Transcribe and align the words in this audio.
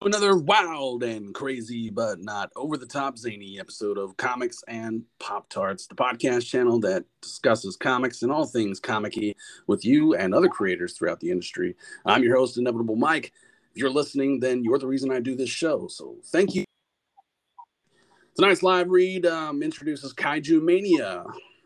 Another 0.00 0.36
wild 0.36 1.02
and 1.02 1.34
crazy, 1.34 1.90
but 1.90 2.20
not 2.20 2.52
over 2.54 2.76
the 2.76 2.86
top 2.86 3.18
zany 3.18 3.58
episode 3.58 3.98
of 3.98 4.16
Comics 4.16 4.62
and 4.68 5.02
Pop 5.18 5.48
Tarts, 5.48 5.88
the 5.88 5.96
podcast 5.96 6.46
channel 6.46 6.78
that 6.80 7.04
discusses 7.20 7.76
comics 7.76 8.22
and 8.22 8.30
all 8.30 8.46
things 8.46 8.78
comic 8.78 9.16
with 9.66 9.84
you 9.84 10.14
and 10.14 10.32
other 10.32 10.48
creators 10.48 10.96
throughout 10.96 11.18
the 11.18 11.32
industry. 11.32 11.74
I'm 12.06 12.22
your 12.22 12.36
host, 12.36 12.56
Inevitable 12.56 12.94
Mike. 12.94 13.32
If 13.74 13.80
you're 13.80 13.90
listening, 13.90 14.38
then 14.38 14.62
you're 14.62 14.78
the 14.78 14.86
reason 14.86 15.10
I 15.10 15.18
do 15.18 15.34
this 15.34 15.50
show. 15.50 15.88
So 15.88 16.18
thank 16.26 16.54
you. 16.54 16.64
Tonight's 18.36 18.62
live 18.62 18.90
read 18.90 19.26
um, 19.26 19.60
introduces 19.60 20.14
Kaiju 20.14 20.62
Mania. 20.62 21.24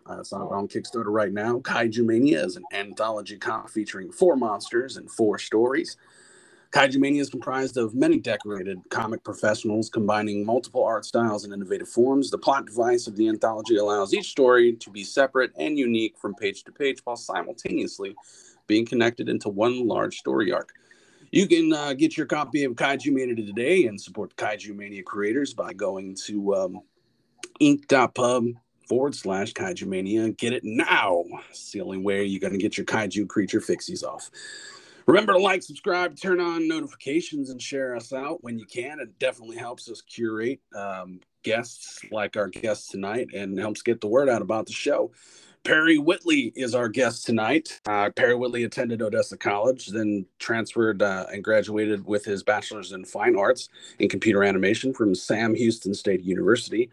Uh, 0.09 0.21
it's 0.21 0.33
on 0.33 0.69
Kickstarter 0.69 1.07
right 1.07 1.33
now. 1.33 1.59
Kaiju 1.59 2.05
Mania 2.05 2.45
is 2.45 2.57
an 2.57 2.65
anthology 2.73 3.37
comic 3.37 3.71
featuring 3.71 4.13
four 4.13 4.37
monsters 4.37 4.97
and 4.97 5.11
four 5.11 5.39
stories. 5.39 5.97
Kaiju 6.71 6.99
Mania 6.99 7.23
is 7.23 7.31
comprised 7.31 7.77
of 7.77 7.95
many 7.95 8.19
decorated 8.19 8.79
comic 8.91 9.25
professionals 9.25 9.89
combining 9.89 10.45
multiple 10.45 10.85
art 10.85 11.05
styles 11.05 11.45
and 11.45 11.53
innovative 11.53 11.89
forms. 11.89 12.31
The 12.31 12.39
plot 12.39 12.67
device 12.67 13.07
of 13.07 13.17
the 13.17 13.29
anthology 13.29 13.77
allows 13.77 14.15
each 14.15 14.31
story 14.31 14.75
to 14.75 14.91
be 14.91 15.03
separate 15.03 15.53
and 15.57 15.79
unique 15.79 16.19
from 16.19 16.35
page 16.35 16.65
to 16.65 16.73
page 16.73 16.99
while 17.05 17.17
simultaneously 17.17 18.15
being 18.67 18.85
connected 18.85 19.29
into 19.29 19.49
one 19.49 19.87
large 19.87 20.19
story 20.19 20.53
arc. 20.53 20.73
You 21.33 21.47
can 21.49 21.73
uh, 21.73 21.95
get 21.95 22.17
your 22.17 22.27
copy 22.27 22.65
of 22.65 22.75
Kaiju 22.75 23.13
Mania 23.13 23.35
today 23.35 23.87
and 23.87 24.01
support 24.01 24.37
Kaiju 24.37 24.77
Mania 24.77 25.03
creators 25.03 25.55
by 25.55 25.73
going 25.73 26.17
to 26.27 26.55
um, 26.55 26.81
ink.pub 27.59 28.45
forward 28.87 29.15
slash 29.15 29.53
Kaiju 29.53 29.87
Mania. 29.87 30.31
Get 30.31 30.53
it 30.53 30.65
now. 30.65 31.25
It's 31.51 31.73
the 31.73 31.81
only 31.81 31.99
way 31.99 32.25
you're 32.25 32.41
going 32.41 32.53
to 32.53 32.59
get 32.59 32.77
your 32.77 32.87
Kaiju 32.87 33.29
creature 33.29 33.61
fixies 33.61 34.05
off. 34.05 34.31
Remember 35.07 35.35
to 35.35 35.39
like, 35.39 35.63
subscribe, 35.63 36.17
turn 36.17 36.41
on 36.41 36.67
notifications, 36.67 37.51
and 37.51 37.63
share 37.63 37.95
us 37.95 38.13
out 38.13 38.43
when 38.43 38.59
you 38.59 38.67
can. 38.67 38.99
It 38.99 39.19
definitely 39.21 39.57
helps 39.57 39.89
us 39.89 40.01
curate 40.03 40.61
um, 40.75 41.21
guests 41.45 42.01
like 42.11 42.37
our 42.37 42.49
guest 42.49 42.91
tonight 42.91 43.29
and 43.33 43.57
helps 43.57 43.83
get 43.83 44.01
the 44.01 44.09
word 44.09 44.29
out 44.29 44.43
about 44.43 44.67
the 44.67 44.73
show. 44.73 45.13
Perry 45.63 45.99
Whitley 45.99 46.53
is 46.55 46.77
our 46.77 46.89
guest 46.89 47.27
tonight. 47.27 47.81
Uh, 47.87 48.11
Perry 48.15 48.37
Whitley 48.37 48.63
attended 48.63 49.03
Odessa 49.03 49.37
College, 49.37 49.89
then 49.89 50.25
transferred 50.39 51.03
uh, 51.03 51.27
and 51.33 51.43
graduated 51.43 52.07
with 52.07 52.25
his 52.25 52.45
bachelor's 52.45 52.93
in 52.93 53.05
fine 53.05 53.37
arts 53.37 53.69
in 53.99 54.09
computer 54.09 54.45
animation 54.45 54.95
from 54.95 55.15
Sam 55.15 55.57
Houston 55.57 55.93
State 55.93 56.23
University. 56.23 56.89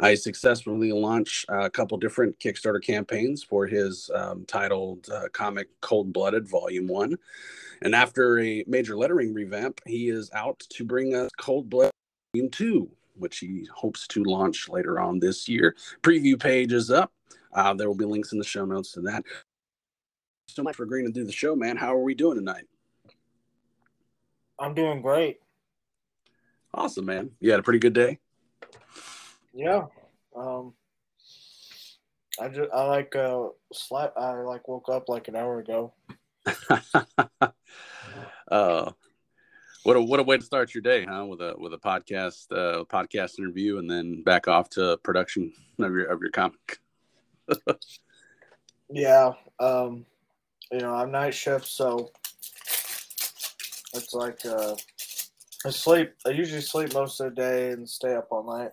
I 0.00 0.14
successfully 0.14 0.92
launched 0.92 1.46
a 1.48 1.68
couple 1.68 1.98
different 1.98 2.38
Kickstarter 2.38 2.82
campaigns 2.82 3.42
for 3.42 3.66
his 3.66 4.10
um, 4.14 4.44
titled 4.46 5.08
uh, 5.12 5.28
comic 5.32 5.68
Cold 5.80 6.12
Blooded 6.12 6.48
Volume 6.48 6.86
1. 6.86 7.16
And 7.82 7.94
after 7.94 8.38
a 8.38 8.64
major 8.68 8.96
lettering 8.96 9.34
revamp, 9.34 9.80
he 9.86 10.08
is 10.08 10.30
out 10.32 10.60
to 10.70 10.84
bring 10.84 11.14
us 11.16 11.30
Cold 11.36 11.68
Blooded 11.68 11.92
Volume 12.32 12.50
2, 12.50 12.88
which 13.16 13.38
he 13.38 13.68
hopes 13.74 14.06
to 14.08 14.22
launch 14.22 14.68
later 14.68 15.00
on 15.00 15.18
this 15.18 15.48
year. 15.48 15.74
Preview 16.02 16.38
page 16.38 16.72
is 16.72 16.90
up. 16.90 17.12
Uh, 17.52 17.74
there 17.74 17.88
will 17.88 17.96
be 17.96 18.04
links 18.04 18.32
in 18.32 18.38
the 18.38 18.44
show 18.44 18.64
notes 18.64 18.92
to 18.92 19.00
that. 19.00 19.24
So 20.48 20.62
much 20.62 20.76
for 20.76 20.84
agreeing 20.84 21.06
to 21.06 21.12
do 21.12 21.24
the 21.24 21.32
show, 21.32 21.56
man. 21.56 21.76
How 21.76 21.94
are 21.94 22.02
we 22.02 22.14
doing 22.14 22.36
tonight? 22.36 22.64
I'm 24.60 24.74
doing 24.74 25.02
great. 25.02 25.38
Awesome, 26.72 27.06
man. 27.06 27.30
You 27.40 27.50
had 27.50 27.60
a 27.60 27.64
pretty 27.64 27.78
good 27.80 27.92
day. 27.94 28.18
Yeah. 29.58 29.86
Um, 30.36 30.72
I 32.40 32.46
just 32.48 32.70
I 32.72 32.84
like 32.84 33.16
uh. 33.16 33.48
I 34.16 34.32
like 34.42 34.68
woke 34.68 34.88
up 34.88 35.08
like 35.08 35.26
an 35.26 35.34
hour 35.34 35.58
ago. 35.58 35.94
uh, 38.52 38.92
what 39.82 39.96
a 39.96 40.00
what 40.00 40.20
a 40.20 40.22
way 40.22 40.38
to 40.38 40.44
start 40.44 40.72
your 40.74 40.82
day, 40.82 41.04
huh? 41.04 41.26
With 41.26 41.40
a 41.40 41.56
with 41.58 41.74
a 41.74 41.78
podcast 41.78 42.46
uh, 42.52 42.84
podcast 42.84 43.40
interview, 43.40 43.78
and 43.78 43.90
then 43.90 44.22
back 44.22 44.46
off 44.46 44.70
to 44.70 44.96
production 45.02 45.52
of 45.80 45.92
your 45.92 46.04
of 46.04 46.20
your 46.20 46.30
comic. 46.30 46.78
yeah. 48.90 49.32
Um, 49.58 50.06
you 50.70 50.78
know, 50.78 50.94
I'm 50.94 51.10
night 51.10 51.34
shift, 51.34 51.66
so 51.66 52.12
it's 53.92 54.14
like 54.14 54.46
uh, 54.46 54.76
I 55.66 55.70
sleep. 55.70 56.14
I 56.24 56.30
usually 56.30 56.60
sleep 56.60 56.94
most 56.94 57.18
of 57.18 57.34
the 57.34 57.42
day 57.42 57.72
and 57.72 57.90
stay 57.90 58.14
up 58.14 58.28
all 58.30 58.56
night. 58.56 58.70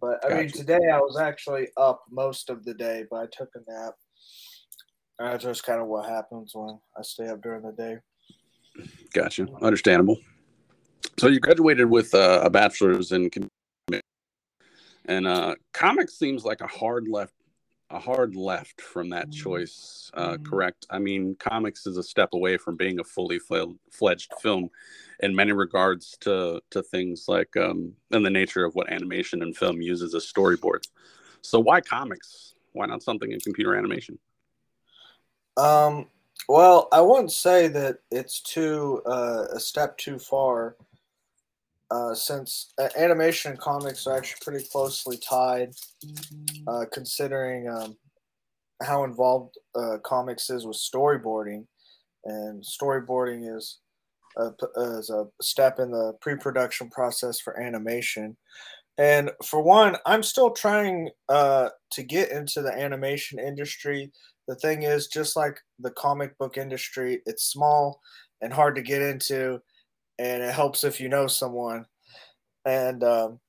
But 0.00 0.24
I 0.24 0.28
gotcha. 0.28 0.42
mean, 0.42 0.50
today 0.50 0.90
I 0.92 0.98
was 0.98 1.18
actually 1.18 1.68
up 1.76 2.02
most 2.10 2.50
of 2.50 2.64
the 2.64 2.74
day, 2.74 3.04
but 3.10 3.16
I 3.16 3.26
took 3.32 3.48
a 3.54 3.70
nap. 3.70 3.94
That's 5.18 5.44
just 5.44 5.64
kind 5.64 5.80
of 5.80 5.86
what 5.86 6.08
happens 6.08 6.52
when 6.54 6.78
I 6.96 7.02
stay 7.02 7.28
up 7.28 7.42
during 7.42 7.62
the 7.62 7.72
day. 7.72 7.96
Gotcha. 9.14 9.46
Understandable. 9.62 10.18
So 11.18 11.28
you 11.28 11.40
graduated 11.40 11.88
with 11.88 12.14
uh, 12.14 12.42
a 12.44 12.50
bachelor's 12.50 13.12
in 13.12 13.30
and 15.08 15.26
uh, 15.26 15.54
comics 15.72 16.18
seems 16.18 16.44
like 16.44 16.60
a 16.60 16.66
hard 16.66 17.06
left 17.08 17.32
a 17.90 17.98
hard 17.98 18.34
left 18.34 18.80
from 18.80 19.10
that 19.10 19.28
mm-hmm. 19.28 19.42
choice 19.42 20.10
uh, 20.14 20.32
mm-hmm. 20.32 20.44
correct 20.44 20.86
i 20.90 20.98
mean 20.98 21.36
comics 21.38 21.86
is 21.86 21.96
a 21.96 22.02
step 22.02 22.30
away 22.32 22.56
from 22.56 22.76
being 22.76 22.98
a 22.98 23.04
fully 23.04 23.38
fledged 23.90 24.32
film 24.40 24.68
in 25.20 25.34
many 25.34 25.52
regards 25.52 26.16
to 26.20 26.60
to 26.70 26.82
things 26.82 27.26
like 27.28 27.56
um 27.56 27.92
and 28.10 28.24
the 28.24 28.30
nature 28.30 28.64
of 28.64 28.74
what 28.74 28.90
animation 28.90 29.42
and 29.42 29.56
film 29.56 29.80
uses 29.80 30.14
as 30.14 30.30
storyboards 30.30 30.88
so 31.42 31.60
why 31.60 31.80
comics 31.80 32.54
why 32.72 32.86
not 32.86 33.02
something 33.02 33.30
in 33.30 33.40
computer 33.40 33.76
animation 33.76 34.18
um 35.56 36.06
well 36.48 36.88
i 36.92 37.00
wouldn't 37.00 37.32
say 37.32 37.68
that 37.68 37.98
it's 38.10 38.40
too 38.40 39.00
uh, 39.06 39.46
a 39.52 39.60
step 39.60 39.96
too 39.96 40.18
far 40.18 40.76
uh, 41.90 42.14
since 42.14 42.72
uh, 42.80 42.88
animation 42.96 43.52
and 43.52 43.60
comics 43.60 44.06
are 44.06 44.16
actually 44.16 44.40
pretty 44.42 44.66
closely 44.68 45.18
tied, 45.18 45.70
uh, 46.66 46.84
considering 46.92 47.68
um, 47.68 47.96
how 48.82 49.04
involved 49.04 49.54
uh, 49.74 49.98
comics 50.04 50.50
is 50.50 50.66
with 50.66 50.76
storyboarding, 50.76 51.64
and 52.24 52.64
storyboarding 52.64 53.56
is 53.56 53.78
a, 54.36 54.50
is 54.98 55.10
a 55.10 55.26
step 55.40 55.78
in 55.78 55.90
the 55.90 56.12
pre-production 56.20 56.90
process 56.90 57.40
for 57.40 57.60
animation. 57.60 58.36
And 58.98 59.30
for 59.44 59.62
one, 59.62 59.96
I'm 60.06 60.22
still 60.22 60.50
trying 60.50 61.10
uh, 61.28 61.68
to 61.92 62.02
get 62.02 62.30
into 62.30 62.62
the 62.62 62.72
animation 62.72 63.38
industry. 63.38 64.10
The 64.48 64.54
thing 64.56 64.84
is, 64.84 65.08
just 65.08 65.36
like 65.36 65.58
the 65.78 65.90
comic 65.90 66.36
book 66.38 66.56
industry, 66.56 67.20
it's 67.26 67.44
small 67.44 68.00
and 68.40 68.52
hard 68.52 68.74
to 68.76 68.82
get 68.82 69.02
into 69.02 69.60
and 70.18 70.42
it 70.42 70.54
helps 70.54 70.84
if 70.84 71.00
you 71.00 71.08
know 71.08 71.26
someone. 71.26 71.86
And 72.64 73.02
um, 73.04 73.40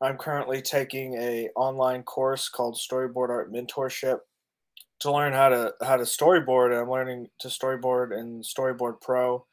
I'm 0.00 0.16
currently 0.16 0.62
taking 0.62 1.14
a 1.14 1.48
online 1.56 2.02
course 2.02 2.48
called 2.48 2.76
Storyboard 2.76 3.30
Art 3.30 3.52
Mentorship 3.52 4.20
to 5.00 5.12
learn 5.12 5.32
how 5.32 5.48
to 5.48 5.74
how 5.82 5.96
to 5.96 6.04
storyboard. 6.04 6.78
I'm 6.80 6.90
learning 6.90 7.28
to 7.40 7.48
storyboard 7.48 8.18
in 8.18 8.42
Storyboard 8.42 9.00
Pro, 9.00 9.44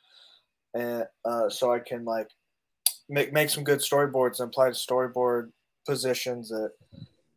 and 0.73 1.05
uh, 1.25 1.49
so 1.49 1.73
I 1.73 1.79
can 1.79 2.05
like 2.05 2.29
make 3.09 3.33
make 3.33 3.49
some 3.49 3.63
good 3.63 3.79
storyboards 3.79 4.39
and 4.39 4.49
apply 4.49 4.67
to 4.67 4.75
storyboard 4.75 5.51
positions 5.87 6.51
at 6.51 6.71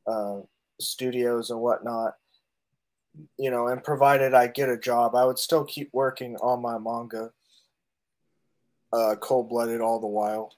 uh, 0.06 0.40
studios 0.80 1.50
and 1.50 1.60
whatnot 1.60 2.14
you 3.38 3.50
know, 3.50 3.68
and 3.68 3.82
provided 3.82 4.34
I 4.34 4.48
get 4.48 4.68
a 4.68 4.78
job, 4.78 5.14
I 5.14 5.24
would 5.24 5.38
still 5.38 5.64
keep 5.64 5.90
working 5.92 6.36
on 6.36 6.62
my 6.62 6.78
manga, 6.78 7.30
uh, 8.94 9.16
cold 9.16 9.48
blooded 9.48 9.80
all 9.80 10.00
the 10.00 10.06
while. 10.06 10.54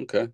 Okay. 0.00 0.28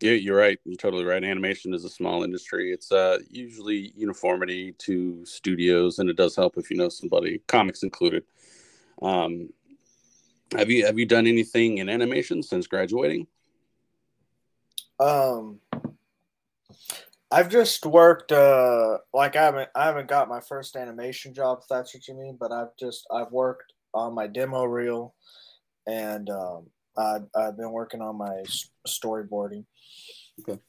Yeah, 0.00 0.12
you're 0.12 0.36
right. 0.36 0.58
You're 0.64 0.76
totally 0.76 1.04
right. 1.04 1.22
Animation 1.22 1.74
is 1.74 1.84
a 1.84 1.90
small 1.90 2.22
industry. 2.22 2.72
It's 2.72 2.90
uh, 2.90 3.18
usually 3.28 3.92
uniformity 3.96 4.72
to 4.78 5.24
studios, 5.26 5.98
and 5.98 6.08
it 6.08 6.16
does 6.16 6.36
help 6.36 6.56
if 6.56 6.70
you 6.70 6.76
know 6.76 6.88
somebody, 6.88 7.42
comics 7.48 7.82
included. 7.82 8.24
Um, 9.02 9.50
have 10.56 10.70
you 10.70 10.86
have 10.86 10.98
you 10.98 11.06
done 11.06 11.26
anything 11.26 11.78
in 11.78 11.88
animation 11.88 12.42
since 12.42 12.66
graduating? 12.66 13.26
Um, 14.98 15.60
I've 17.30 17.48
just 17.48 17.86
worked 17.86 18.32
uh 18.32 18.98
like 19.14 19.36
I 19.36 19.44
haven't 19.44 19.70
I 19.74 19.84
haven't 19.84 20.08
got 20.08 20.28
my 20.28 20.40
first 20.40 20.76
animation 20.76 21.32
job 21.32 21.60
if 21.62 21.68
that's 21.68 21.94
what 21.94 22.08
you 22.08 22.14
mean, 22.14 22.36
but 22.40 22.52
I've 22.52 22.76
just 22.78 23.06
I've 23.12 23.30
worked 23.30 23.74
on 23.94 24.14
my 24.14 24.26
demo 24.26 24.64
reel 24.64 25.14
and 25.86 26.28
um 26.30 26.66
I 26.96 27.18
I've 27.34 27.56
been 27.56 27.72
working 27.72 28.00
on 28.00 28.16
my 28.16 28.42
storyboarding. 28.86 29.64
Okay. 30.40 30.60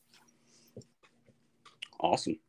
Awesome. 2.00 2.40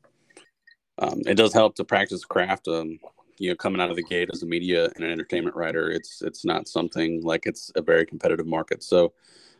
Um, 0.99 1.21
it 1.27 1.35
does 1.35 1.53
help 1.53 1.75
to 1.77 1.85
practice 1.85 2.25
craft. 2.25 2.69
Um, 2.69 2.99
you 3.39 3.51
know, 3.51 3.57
coming 3.57 3.81
out 3.81 3.91
of 3.91 3.97
the 3.97 4.03
gate 4.03 4.31
as 4.33 4.43
a 4.43 4.47
media 4.47 4.91
and 4.95 5.05
an 5.05 5.11
entertainment 5.11 5.57
writer, 5.57 5.91
it's 5.91 6.23
it's 6.23 6.45
not 6.45 6.69
something 6.69 7.23
like 7.23 7.47
it's 7.47 7.73
a 7.75 7.83
very 7.83 8.07
competitive 8.07 8.47
market. 8.47 8.83
So 8.83 9.13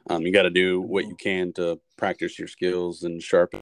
um, 0.09 0.23
you 0.23 0.33
got 0.33 0.43
to 0.43 0.51
do 0.51 0.81
what 0.81 1.07
you 1.07 1.17
can 1.17 1.53
to 1.55 1.81
practice 1.97 2.39
your 2.39 2.49
skills 2.49 3.03
and 3.03 3.23
sharpen 3.23 3.61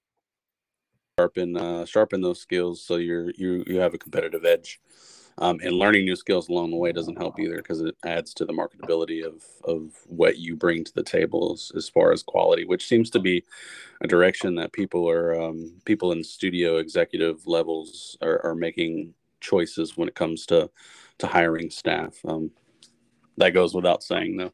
sharpen 1.18 1.56
uh, 1.56 1.84
sharpen 1.84 2.22
those 2.22 2.40
skills 2.40 2.82
so 2.82 2.96
you're 2.96 3.30
you 3.32 3.62
you 3.66 3.78
have 3.78 3.94
a 3.94 3.98
competitive 3.98 4.44
edge. 4.44 4.80
Um, 5.38 5.58
and 5.62 5.72
learning 5.72 6.04
new 6.04 6.16
skills 6.16 6.48
along 6.48 6.70
the 6.70 6.76
way 6.76 6.92
doesn't 6.92 7.16
help 7.16 7.40
either 7.40 7.56
because 7.56 7.80
it 7.80 7.96
adds 8.04 8.34
to 8.34 8.44
the 8.44 8.52
marketability 8.52 9.24
of 9.24 9.42
of 9.64 9.92
what 10.06 10.36
you 10.38 10.54
bring 10.54 10.84
to 10.84 10.92
the 10.94 11.02
tables 11.02 11.72
as, 11.74 11.88
far 11.88 12.12
as 12.12 12.22
quality, 12.22 12.66
which 12.66 12.86
seems 12.86 13.08
to 13.10 13.20
be 13.20 13.42
a 14.02 14.06
direction 14.06 14.54
that 14.56 14.72
people 14.72 15.08
are 15.08 15.40
um, 15.40 15.72
people 15.86 16.12
in 16.12 16.22
studio 16.22 16.76
executive 16.76 17.46
levels 17.46 18.18
are, 18.20 18.44
are 18.44 18.54
making 18.54 19.14
choices 19.40 19.96
when 19.96 20.08
it 20.08 20.14
comes 20.14 20.44
to 20.46 20.70
to 21.18 21.26
hiring 21.26 21.70
staff. 21.70 22.16
Um, 22.26 22.50
that 23.38 23.54
goes 23.54 23.74
without 23.74 24.02
saying, 24.02 24.36
though. 24.36 24.52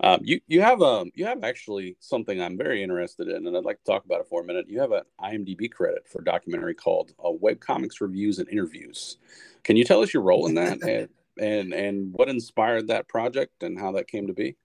Um, 0.00 0.20
you 0.22 0.40
you 0.46 0.62
have 0.62 0.80
um, 0.80 1.10
you 1.14 1.26
have 1.26 1.42
actually 1.42 1.96
something 1.98 2.40
I'm 2.40 2.56
very 2.56 2.82
interested 2.82 3.28
in, 3.28 3.46
and 3.46 3.56
I'd 3.56 3.64
like 3.64 3.78
to 3.78 3.90
talk 3.90 4.04
about 4.04 4.20
it 4.20 4.28
for 4.28 4.42
a 4.42 4.44
minute. 4.44 4.68
You 4.68 4.80
have 4.80 4.92
an 4.92 5.02
IMDb 5.20 5.70
credit 5.70 6.08
for 6.08 6.20
a 6.20 6.24
documentary 6.24 6.74
called 6.74 7.12
uh, 7.24 7.30
"Web 7.30 7.58
Comics 7.58 8.00
Reviews 8.00 8.38
and 8.38 8.48
Interviews." 8.48 9.16
Can 9.64 9.76
you 9.76 9.84
tell 9.84 10.00
us 10.00 10.14
your 10.14 10.22
role 10.22 10.46
in 10.46 10.54
that, 10.54 10.82
and, 10.82 11.08
and 11.38 11.74
and 11.74 12.12
what 12.12 12.28
inspired 12.28 12.88
that 12.88 13.08
project, 13.08 13.62
and 13.64 13.78
how 13.78 13.92
that 13.92 14.06
came 14.06 14.28
to 14.28 14.32
be? 14.32 14.56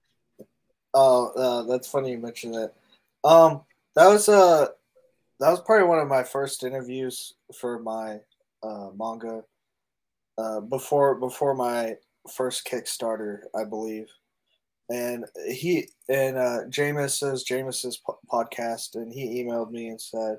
Oh, 0.92 1.30
uh, 1.30 1.62
that's 1.64 1.88
funny 1.88 2.12
you 2.12 2.18
mentioned 2.18 2.54
that. 2.54 2.72
Um, 3.24 3.62
that 3.96 4.06
was 4.06 4.28
uh 4.28 4.68
that 5.40 5.50
was 5.50 5.60
probably 5.62 5.88
one 5.88 5.98
of 5.98 6.06
my 6.06 6.22
first 6.22 6.62
interviews 6.62 7.34
for 7.58 7.80
my 7.80 8.18
uh, 8.62 8.90
manga 8.96 9.42
uh, 10.38 10.60
before 10.60 11.16
before 11.16 11.54
my 11.54 11.96
first 12.32 12.66
Kickstarter, 12.66 13.40
I 13.54 13.64
believe 13.64 14.06
and 14.90 15.24
he 15.46 15.88
and 16.08 16.36
uh 16.36 16.60
Jameis 16.68 17.18
says 17.18 17.44
Jameis's 17.44 17.98
po- 17.98 18.18
podcast, 18.30 18.94
and 18.94 19.12
he 19.12 19.42
emailed 19.42 19.70
me 19.70 19.88
and 19.88 20.00
said, 20.00 20.38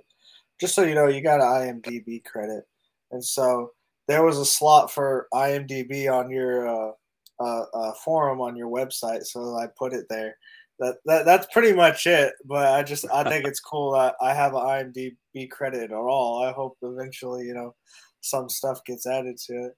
"Just 0.59 0.75
so 0.75 0.83
you 0.83 0.95
know, 0.95 1.07
you 1.07 1.21
got 1.21 1.41
an 1.41 1.81
IMDb 1.81 2.23
credit." 2.23 2.65
And 3.11 3.23
so 3.23 3.71
there 4.07 4.23
was 4.23 4.37
a 4.37 4.45
slot 4.45 4.91
for 4.91 5.27
IMDb 5.33 6.11
on 6.11 6.29
your 6.29 6.67
uh, 6.67 6.91
uh, 7.39 7.65
uh, 7.73 7.93
forum 8.03 8.41
on 8.41 8.55
your 8.55 8.69
website, 8.69 9.25
so 9.25 9.55
I 9.55 9.67
put 9.77 9.93
it 9.93 10.05
there. 10.09 10.37
That, 10.79 10.97
that 11.05 11.25
that's 11.25 11.47
pretty 11.53 11.73
much 11.73 12.05
it. 12.05 12.33
But 12.45 12.67
I 12.73 12.83
just 12.83 13.05
I 13.11 13.23
think 13.27 13.45
it's 13.47 13.59
cool 13.59 13.93
that 13.93 14.15
I 14.21 14.33
have 14.33 14.53
an 14.53 14.61
IMDb 14.61 15.49
credit 15.49 15.91
at 15.91 15.91
all. 15.91 16.43
I 16.43 16.51
hope 16.51 16.77
eventually, 16.81 17.45
you 17.45 17.53
know, 17.53 17.75
some 18.21 18.49
stuff 18.49 18.83
gets 18.85 19.05
added 19.05 19.37
to 19.47 19.53
it. 19.53 19.77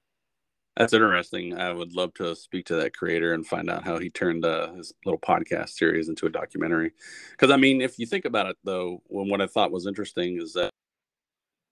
That's 0.78 0.94
interesting. 0.94 1.58
I 1.58 1.74
would 1.74 1.96
love 1.96 2.14
to 2.16 2.36
speak 2.36 2.68
to 2.68 2.76
that 2.76 2.96
creator 2.96 3.34
and 3.34 3.46
find 3.46 3.68
out 3.68 3.84
how 3.84 3.98
he 3.98 4.12
turned 4.12 4.46
uh, 4.46 4.74
his 4.74 4.94
little 5.06 5.20
podcast 5.20 5.70
series 5.70 6.08
into 6.08 6.28
a 6.28 6.30
documentary. 6.30 6.92
Because 7.32 7.50
I 7.50 7.58
mean, 7.58 7.82
if 7.82 7.98
you 7.98 8.06
think 8.06 8.26
about 8.26 8.46
it, 8.46 8.58
though, 8.64 9.02
when 9.08 9.28
what 9.28 9.42
I 9.42 9.48
thought 9.48 9.72
was 9.72 9.88
interesting 9.88 10.40
is 10.40 10.54
that 10.54 10.70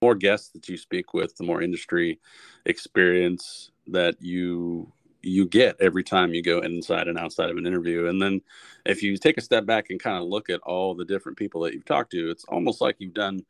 the 0.00 0.06
more 0.06 0.16
guests 0.16 0.50
that 0.50 0.68
you 0.68 0.76
speak 0.76 1.14
with, 1.14 1.36
the 1.36 1.44
more 1.44 1.62
industry 1.62 2.18
experience 2.66 3.70
that 3.86 4.16
you 4.20 4.92
you 5.22 5.46
get 5.46 5.76
every 5.80 6.04
time 6.04 6.34
you 6.34 6.42
go 6.42 6.60
inside 6.60 7.08
and 7.08 7.18
outside 7.18 7.50
of 7.50 7.56
an 7.56 7.66
interview. 7.66 8.06
And 8.06 8.20
then 8.20 8.40
if 8.84 9.02
you 9.02 9.16
take 9.16 9.38
a 9.38 9.40
step 9.40 9.66
back 9.66 9.86
and 9.90 10.00
kind 10.00 10.16
of 10.16 10.28
look 10.28 10.50
at 10.50 10.60
all 10.60 10.94
the 10.94 11.04
different 11.04 11.38
people 11.38 11.60
that 11.62 11.74
you've 11.74 11.84
talked 11.84 12.12
to, 12.12 12.30
it's 12.30 12.44
almost 12.44 12.80
like 12.80 12.96
you've 12.98 13.14
done 13.14 13.40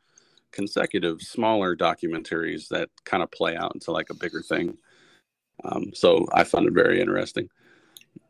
consecutive 0.53 1.21
smaller 1.21 1.77
documentaries 1.77 2.69
that 2.69 2.89
kind 3.05 3.23
of 3.23 3.31
play 3.31 3.57
out 3.57 3.75
into 3.75 3.91
like 3.91 4.11
a 4.11 4.15
bigger 4.15 4.41
thing. 4.41 4.79
Um, 5.65 5.93
so 5.95 6.27
I 6.33 6.45
found 6.45 6.67
it 6.67 6.75
very 6.75 7.01
interesting. 7.01 7.49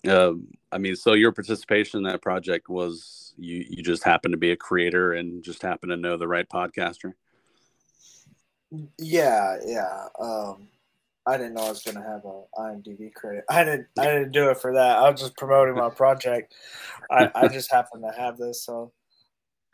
Uh, 0.07 0.33
I 0.73 0.79
mean, 0.79 0.97
so 0.97 1.15
your 1.15 1.33
participation 1.33 1.99
in 1.99 2.05
that 2.05 2.23
project 2.23 2.69
was 2.69 3.35
you 3.37 3.65
you 3.69 3.83
just 3.83 4.05
happened 4.05 4.33
to 4.33 4.39
be 4.39 4.53
a 4.53 4.57
creator 4.57 5.13
and 5.13 5.43
just 5.43 5.63
happened 5.63 5.91
to 5.91 5.97
know 5.97 6.17
the 6.17 6.29
right 6.29 6.49
podcaster. 6.49 7.13
Yeah, 8.99 9.57
yeah. 9.65 10.09
Um, 10.21 10.69
I 11.27 11.37
didn't 11.37 11.55
know 11.55 11.65
I 11.65 11.69
was 11.71 11.83
going 11.83 11.97
to 11.97 12.03
have 12.03 12.25
a 12.25 12.43
IMDb 12.59 13.13
credit. 13.13 13.45
I 13.51 13.65
didn't. 13.65 13.89
I 13.99 14.05
didn't 14.07 14.33
do 14.33 14.51
it 14.51 14.59
for 14.59 14.75
that. 14.75 14.99
I 14.99 15.11
was 15.11 15.21
just 15.21 15.37
promoting 15.37 15.75
my 15.75 15.91
project. 15.95 16.55
I, 17.11 17.31
I 17.35 17.49
just 17.49 17.71
happened 17.71 18.05
to 18.09 18.21
have 18.21 18.39
this, 18.39 18.65
so 18.65 18.93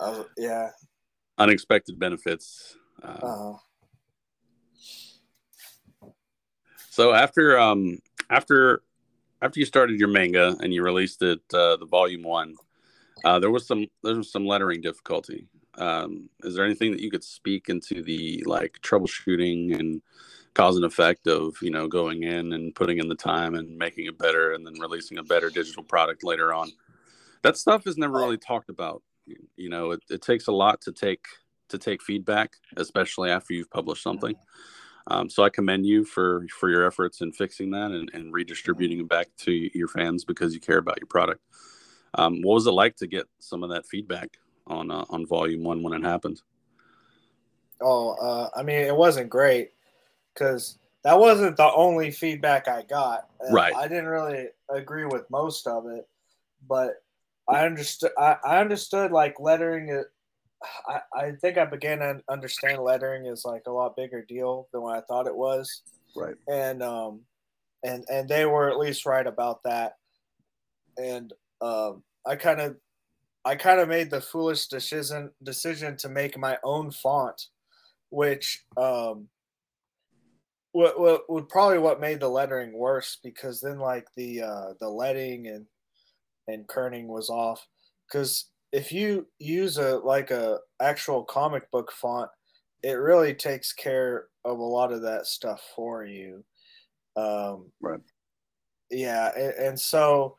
was, 0.03 0.25
yeah. 0.37 0.71
Unexpected 1.39 1.99
benefits. 1.99 2.77
Uh, 3.03 3.07
uh-huh. 3.07 3.59
So 6.93 7.15
after 7.15 7.59
um 7.59 8.01
after 8.29 8.83
after 9.41 9.59
you 9.59 9.65
started 9.65 9.99
your 9.99 10.11
manga 10.11 10.55
and 10.61 10.75
you 10.75 10.83
released 10.83 11.23
it 11.23 11.41
uh, 11.55 11.79
the 11.79 11.87
volume 11.87 12.23
one, 12.23 12.55
uh, 13.25 13.39
there 13.39 13.51
was 13.51 13.67
some 13.67 13.87
there 14.03 14.17
was 14.17 14.31
some 14.31 14.45
lettering 14.45 14.83
difficulty. 14.83 15.47
Um, 15.79 16.29
is 16.45 16.55
there 16.55 16.67
anything 16.67 16.93
that 16.93 17.01
you 17.01 17.11
could 17.11 17.25
speak 17.25 17.71
into 17.71 18.03
the 18.03 18.45
like 18.45 18.79
troubleshooting 18.83 19.81
and 19.81 20.03
cause 20.53 20.77
and 20.77 20.85
effect 20.85 21.27
of 21.29 21.57
you 21.63 21.71
know 21.71 21.89
going 21.89 22.25
in 22.25 22.53
and 22.53 22.75
putting 22.75 22.99
in 22.99 23.09
the 23.09 23.15
time 23.15 23.55
and 23.55 23.79
making 23.79 24.05
it 24.05 24.19
better 24.19 24.53
and 24.53 24.67
then 24.67 24.75
releasing 24.79 25.17
a 25.17 25.23
better 25.23 25.49
digital 25.49 25.83
product 25.83 26.23
later 26.23 26.53
on? 26.53 26.71
That 27.41 27.57
stuff 27.57 27.87
is 27.87 27.97
never 27.97 28.19
really 28.19 28.37
talked 28.37 28.69
about. 28.69 29.03
You 29.57 29.71
know, 29.71 29.93
it, 29.93 30.03
it 30.11 30.21
takes 30.21 30.47
a 30.47 30.53
lot 30.53 30.83
to 30.83 30.93
take 30.93 31.25
to 31.71 31.79
take 31.79 32.03
feedback, 32.03 32.53
especially 32.77 33.31
after 33.31 33.55
you've 33.55 33.71
published 33.71 34.03
something. 34.03 34.35
Um, 35.07 35.29
so 35.29 35.43
I 35.43 35.51
commend 35.51 35.87
you 35.87 36.05
for 36.05 36.47
for 36.49 36.71
your 36.71 36.87
efforts 36.87 37.21
in 37.21 37.33
fixing 37.33 37.71
that 37.73 37.91
and, 37.91 38.11
and 38.15 38.33
redistributing 38.33 39.01
it 39.01 39.09
back 39.09 39.29
to 39.39 39.53
your 39.77 39.89
fans 39.89 40.25
because 40.25 40.55
you 40.55 40.61
care 40.61 40.79
about 40.79 41.01
your 41.01 41.09
product. 41.09 41.41
Um, 42.15 42.43
what 42.43 42.55
was 42.55 42.67
it 42.67 42.73
like 42.73 42.97
to 42.97 43.07
get 43.07 43.27
some 43.39 43.63
of 43.63 43.71
that 43.71 43.87
feedback 43.87 44.37
on 44.67 44.91
uh, 44.91 45.05
on 45.11 45.27
Volume 45.27 45.65
One 45.65 45.83
when 45.83 45.93
it 45.93 46.05
happened? 46.05 46.43
Oh, 47.81 48.11
uh, 48.13 48.51
I 48.55 48.63
mean, 48.63 48.79
it 48.79 48.95
wasn't 48.95 49.29
great 49.29 49.71
because 50.33 50.79
that 51.03 51.19
wasn't 51.19 51.57
the 51.57 51.73
only 51.73 52.11
feedback 52.11 52.69
I 52.69 52.83
got. 52.83 53.29
Right. 53.51 53.75
I 53.75 53.89
didn't 53.89 54.07
really 54.07 54.49
agree 54.71 55.05
with 55.05 55.29
most 55.31 55.67
of 55.67 55.87
it, 55.87 56.07
but 56.69 57.03
I 57.49 57.67
understood. 57.67 58.13
I, 58.17 58.37
I 58.45 58.61
understood 58.61 59.11
like 59.11 59.41
lettering 59.41 59.89
it 59.89 60.07
I, 60.87 61.01
I 61.15 61.33
think 61.41 61.59
I 61.59 61.65
began 61.65 61.99
to 61.99 62.21
understand 62.29 62.83
lettering 62.83 63.27
is 63.27 63.45
like 63.45 63.63
a 63.67 63.73
lot 63.73 63.97
bigger 63.97 64.23
deal 64.23 64.69
than 64.73 64.83
what 64.83 64.97
I 64.97 65.01
thought 65.03 65.27
it 65.27 65.37
was. 65.37 65.83
Right. 66.17 66.35
And 66.49 66.83
um 66.83 67.21
and 67.85 68.05
and 68.11 68.29
they 68.29 68.47
were 68.47 68.71
at 68.71 68.79
least 68.79 69.07
right 69.07 69.27
about 69.27 69.63
that. 69.65 69.95
And 70.99 71.33
um 71.61 72.03
I 72.27 72.37
kind 72.37 72.61
of 72.61 72.77
I 73.45 73.57
kind 73.57 73.81
of 73.81 73.89
made 73.89 74.11
the 74.11 74.21
foolish 74.21 74.69
decision 74.69 75.31
decision 75.43 75.97
to 75.99 76.09
make 76.09 76.39
my 76.39 76.59
own 76.63 76.91
font, 76.91 77.41
which 78.11 78.65
um 78.77 79.29
what 80.73 80.99
what 80.99 81.31
would 81.31 81.49
probably 81.49 81.79
what 81.79 82.01
made 82.01 82.21
the 82.21 82.29
lettering 82.29 82.73
worse 82.73 83.19
because 83.23 83.61
then 83.61 83.79
like 83.79 84.07
the 84.17 84.43
uh 84.43 84.73
the 84.81 84.89
leading 84.89 85.47
and 85.49 85.67
and 86.49 86.67
kerning 86.67 87.07
was 87.07 87.31
off 87.31 87.67
because 88.11 88.47
if 88.73 88.91
you 88.91 89.27
use 89.39 89.77
a 89.77 89.99
like 89.99 90.31
a 90.31 90.59
actual 90.81 91.25
comic 91.25 91.71
book 91.71 91.93
font, 91.93 92.31
it 92.83 92.95
really 92.95 93.35
takes 93.35 93.73
care 93.73 94.27
of 94.45 94.59
a 94.59 94.63
lot 94.63 94.93
of 94.93 95.03
that 95.03 95.27
stuff 95.27 95.63
for 95.77 96.05
you. 96.05 96.45
Um, 97.17 97.71
right. 97.81 98.01
Yeah, 98.91 99.31
and, 99.37 99.55
and 99.67 99.81
so, 99.81 100.37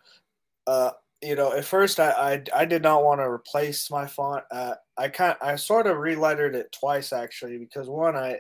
uh, 0.68 0.92
you 1.22 1.36
know, 1.36 1.54
at 1.54 1.66
first 1.66 2.00
I, 2.00 2.12
I, 2.12 2.62
I 2.62 2.66
did 2.66 2.84
not 2.84 3.04
want 3.04 3.22
to 3.22 3.30
replace 3.30 3.90
my 3.90 4.06
font. 4.06 4.44
Uh, 4.52 4.76
I 4.98 5.08
kind 5.10 5.38
I 5.42 5.56
sort 5.56 5.88
of 5.88 5.98
relettered 5.98 6.56
it 6.56 6.76
twice 6.78 7.14
actually 7.14 7.58
because 7.58 7.88
one 7.88 8.16
I 8.16 8.40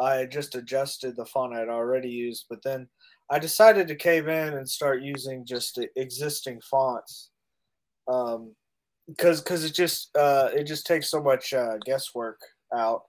I 0.00 0.26
just 0.26 0.54
adjusted 0.56 1.16
the 1.16 1.24
font 1.24 1.54
I'd 1.54 1.68
already 1.68 2.08
used, 2.10 2.46
but 2.50 2.62
then 2.62 2.88
I 3.30 3.38
decided 3.38 3.88
to 3.88 3.94
cave 3.94 4.28
in 4.28 4.54
and 4.54 4.68
start 4.68 5.02
using 5.02 5.46
just 5.46 5.78
existing 5.96 6.60
fonts. 6.60 7.30
Um, 8.08 8.54
because 9.16 9.40
because 9.40 9.64
it 9.64 9.74
just 9.74 10.14
uh, 10.16 10.48
it 10.52 10.64
just 10.64 10.86
takes 10.86 11.10
so 11.10 11.22
much 11.22 11.52
uh, 11.52 11.76
guesswork 11.84 12.40
out, 12.74 13.02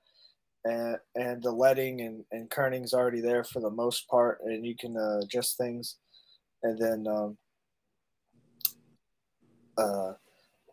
and 0.65 0.97
and 1.15 1.41
the 1.43 1.51
leading 1.51 2.01
and 2.01 2.25
and 2.31 2.49
kerning's 2.49 2.93
already 2.93 3.21
there 3.21 3.43
for 3.43 3.59
the 3.59 3.69
most 3.69 4.07
part, 4.07 4.39
and 4.43 4.65
you 4.65 4.75
can 4.75 4.97
uh, 4.97 5.19
adjust 5.23 5.57
things, 5.57 5.97
and 6.63 6.77
then 6.79 7.05
um, 7.07 7.37
uh, 9.77 10.13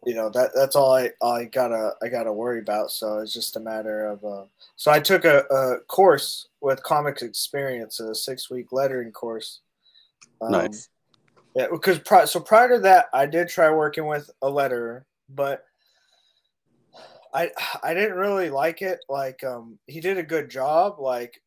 you 0.05 0.15
know 0.15 0.31
that 0.31 0.51
that's 0.55 0.77
all 0.77 0.95
I 0.95 1.11
I 1.23 1.45
gotta 1.45 1.93
I 2.03 2.09
gotta 2.09 2.33
worry 2.33 2.61
about. 2.61 2.91
So 2.91 3.19
it's 3.19 3.33
just 3.33 3.57
a 3.57 3.61
matter 3.61 4.07
of 4.07 4.25
uh, 4.25 4.45
so 4.77 4.91
I 4.91 5.01
took 5.01 5.25
a, 5.25 5.45
a 5.51 5.81
course 5.87 6.49
with 6.61 6.83
Comics 6.83 7.23
Experience, 7.23 8.01
a 8.01 8.15
six 8.15 8.51
week 8.51 8.73
lettering 8.73 9.13
course. 9.13 9.61
Um, 10.41 10.53
nice. 10.53 10.89
Yeah, 11.55 11.67
because 11.71 11.99
pri- 11.99 12.27
so 12.27 12.41
prior 12.41 12.77
to 12.77 12.79
that, 12.81 13.07
I 13.13 13.27
did 13.27 13.49
try 13.49 13.71
working 13.71 14.07
with 14.07 14.31
a 14.41 14.47
letterer, 14.47 15.03
but 15.35 15.65
I 17.35 17.51
I 17.83 17.95
didn't 17.95 18.17
really 18.17 18.51
like 18.51 18.83
it. 18.83 19.01
Like 19.09 19.43
um, 19.45 19.79
he 19.87 20.01
did 20.01 20.19
a 20.19 20.23
good 20.23 20.51
job. 20.51 20.99
Like, 20.99 21.41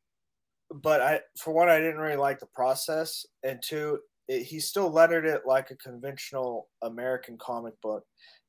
but 0.73 1.01
I 1.01 1.21
for 1.37 1.53
one 1.53 1.69
I 1.69 1.79
didn't 1.79 1.99
really 1.99 2.17
like 2.17 2.39
the 2.39 2.47
process, 2.47 3.25
and 3.43 3.61
two 3.61 3.99
it, 4.27 4.43
he 4.43 4.59
still 4.59 4.89
lettered 4.91 5.25
it 5.25 5.41
like 5.45 5.71
a 5.71 5.75
conventional 5.77 6.69
American 6.81 7.37
comic 7.37 7.79
book. 7.81 8.03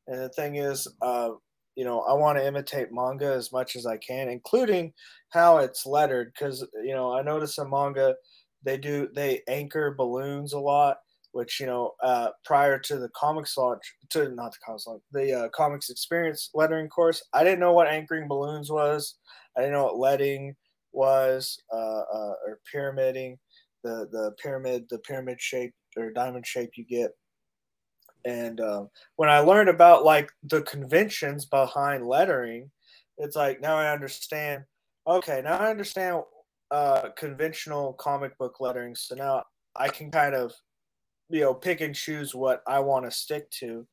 And 0.07 0.21
the 0.21 0.29
thing 0.31 0.57
is, 0.57 0.87
uh, 1.03 1.31
you 1.77 1.85
know, 1.85 2.01
I 2.01 2.13
want 2.13 2.39
to 2.39 2.47
imitate 2.47 2.93
manga 2.93 3.33
as 3.33 3.51
much 3.51 3.75
as 3.75 3.87
I 3.87 3.97
can, 3.97 4.29
including 4.29 4.93
how 5.31 5.59
it's 5.59 5.87
lettered. 5.87 6.33
Because 6.33 6.67
you 6.85 6.95
know, 6.95 7.13
I 7.13 7.23
notice 7.23 7.59
in 7.59 7.69
manga 7.71 8.15
they 8.63 8.79
do 8.79 9.09
they 9.15 9.43
anchor 9.49 9.95
balloons 9.97 10.53
a 10.53 10.61
lot, 10.61 10.99
which 11.35 11.61
you 11.61 11.67
know 11.67 11.93
uh, 12.03 12.29
prior 12.45 12.79
to 12.79 12.99
the 12.99 13.11
comics 13.11 13.57
launch, 13.57 13.83
to 14.11 14.29
not 14.31 14.53
the 14.53 14.59
comics 14.65 14.87
launch, 14.87 15.03
the 15.13 15.33
uh, 15.33 15.49
comics 15.51 15.91
experience 15.91 16.51
lettering 16.55 16.89
course, 16.89 17.23
I 17.33 17.45
didn't 17.45 17.61
know 17.61 17.73
what 17.73 17.89
anchoring 17.89 18.29
balloons 18.29 18.71
was. 18.71 19.17
I 19.57 19.61
didn't 19.61 19.75
know 19.75 19.85
what 19.85 19.99
leading 20.21 20.55
was 20.93 21.59
uh, 21.73 22.03
uh, 22.17 22.35
or 22.47 22.61
pyramiding, 22.71 23.39
the 23.83 24.09
the 24.11 24.33
pyramid 24.43 24.87
the 24.91 24.99
pyramid 24.99 25.41
shape 25.41 25.75
or 25.97 26.13
diamond 26.13 26.47
shape 26.47 26.71
you 26.77 26.85
get. 26.85 27.11
And 28.25 28.61
um, 28.61 28.89
when 29.17 29.29
I 29.29 29.41
learned 29.41 29.69
about 29.69 30.05
like 30.05 30.31
the 30.45 30.63
conventions 30.63 31.45
behind 31.45 32.07
lettering, 32.07 32.71
it's 33.19 33.37
like 33.37 33.61
now 33.61 33.77
I 33.77 33.93
understand. 33.93 34.63
Okay, 35.07 35.43
now 35.45 35.59
I 35.59 35.71
understand 35.71 36.23
uh, 36.71 37.11
conventional 37.17 37.93
comic 37.95 38.39
book 38.39 38.61
lettering. 38.61 38.95
So 38.95 39.15
now 39.15 39.43
I 39.77 39.89
can 39.89 40.11
kind 40.11 40.35
of, 40.35 40.53
you 41.29 41.41
know, 41.41 41.55
pick 41.55 41.81
and 41.81 41.95
choose 41.95 42.35
what 42.35 42.63
I 42.67 42.81
want 42.81 43.05
to 43.05 43.11
stick 43.11 43.51
to. 43.53 43.87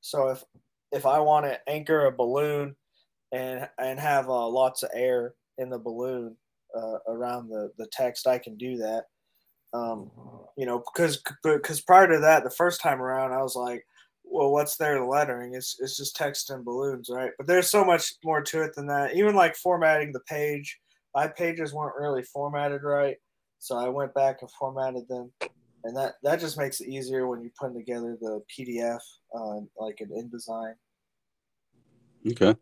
So 0.00 0.28
if 0.28 0.44
if 0.92 1.06
I 1.06 1.18
want 1.20 1.46
to 1.46 1.60
anchor 1.68 2.06
a 2.06 2.12
balloon 2.12 2.76
and 3.32 3.68
and 3.78 3.98
have 3.98 4.28
uh, 4.28 4.48
lots 4.48 4.82
of 4.82 4.90
air 4.94 5.34
in 5.58 5.70
the 5.70 5.78
balloon 5.78 6.36
uh, 6.76 6.98
around 7.08 7.48
the 7.48 7.72
the 7.78 7.88
text, 7.92 8.26
I 8.26 8.38
can 8.38 8.56
do 8.56 8.76
that. 8.78 9.04
Um, 9.72 10.10
you 10.56 10.64
know, 10.66 10.82
because 10.94 11.22
because 11.42 11.80
prior 11.80 12.08
to 12.08 12.20
that, 12.20 12.44
the 12.44 12.50
first 12.50 12.80
time 12.80 13.02
around, 13.02 13.32
I 13.32 13.42
was 13.42 13.56
like, 13.56 13.84
well, 14.24 14.52
what's 14.52 14.76
there 14.76 15.04
lettering? 15.04 15.54
It's 15.54 15.76
it's 15.80 15.96
just 15.96 16.16
text 16.16 16.50
and 16.50 16.64
balloons, 16.64 17.08
right? 17.10 17.32
But 17.36 17.46
there's 17.46 17.70
so 17.70 17.84
much 17.84 18.14
more 18.24 18.42
to 18.42 18.62
it 18.62 18.74
than 18.74 18.86
that. 18.86 19.16
Even 19.16 19.34
like 19.34 19.56
formatting 19.56 20.12
the 20.12 20.20
page, 20.20 20.78
my 21.14 21.28
pages 21.28 21.74
weren't 21.74 21.96
really 21.98 22.22
formatted 22.22 22.82
right, 22.84 23.16
so 23.58 23.76
I 23.76 23.88
went 23.88 24.14
back 24.14 24.38
and 24.42 24.50
formatted 24.52 25.08
them, 25.08 25.32
and 25.86 25.96
that 25.96 26.14
that 26.22 26.40
just 26.40 26.58
makes 26.58 26.80
it 26.80 26.88
easier 26.88 27.28
when 27.28 27.40
you're 27.40 27.52
putting 27.58 27.76
together 27.76 28.16
the 28.20 28.42
PDF, 28.50 28.98
uh, 29.34 29.60
like 29.78 30.00
an 30.00 30.10
InDesign. 30.10 30.74
Okay. 32.28 32.56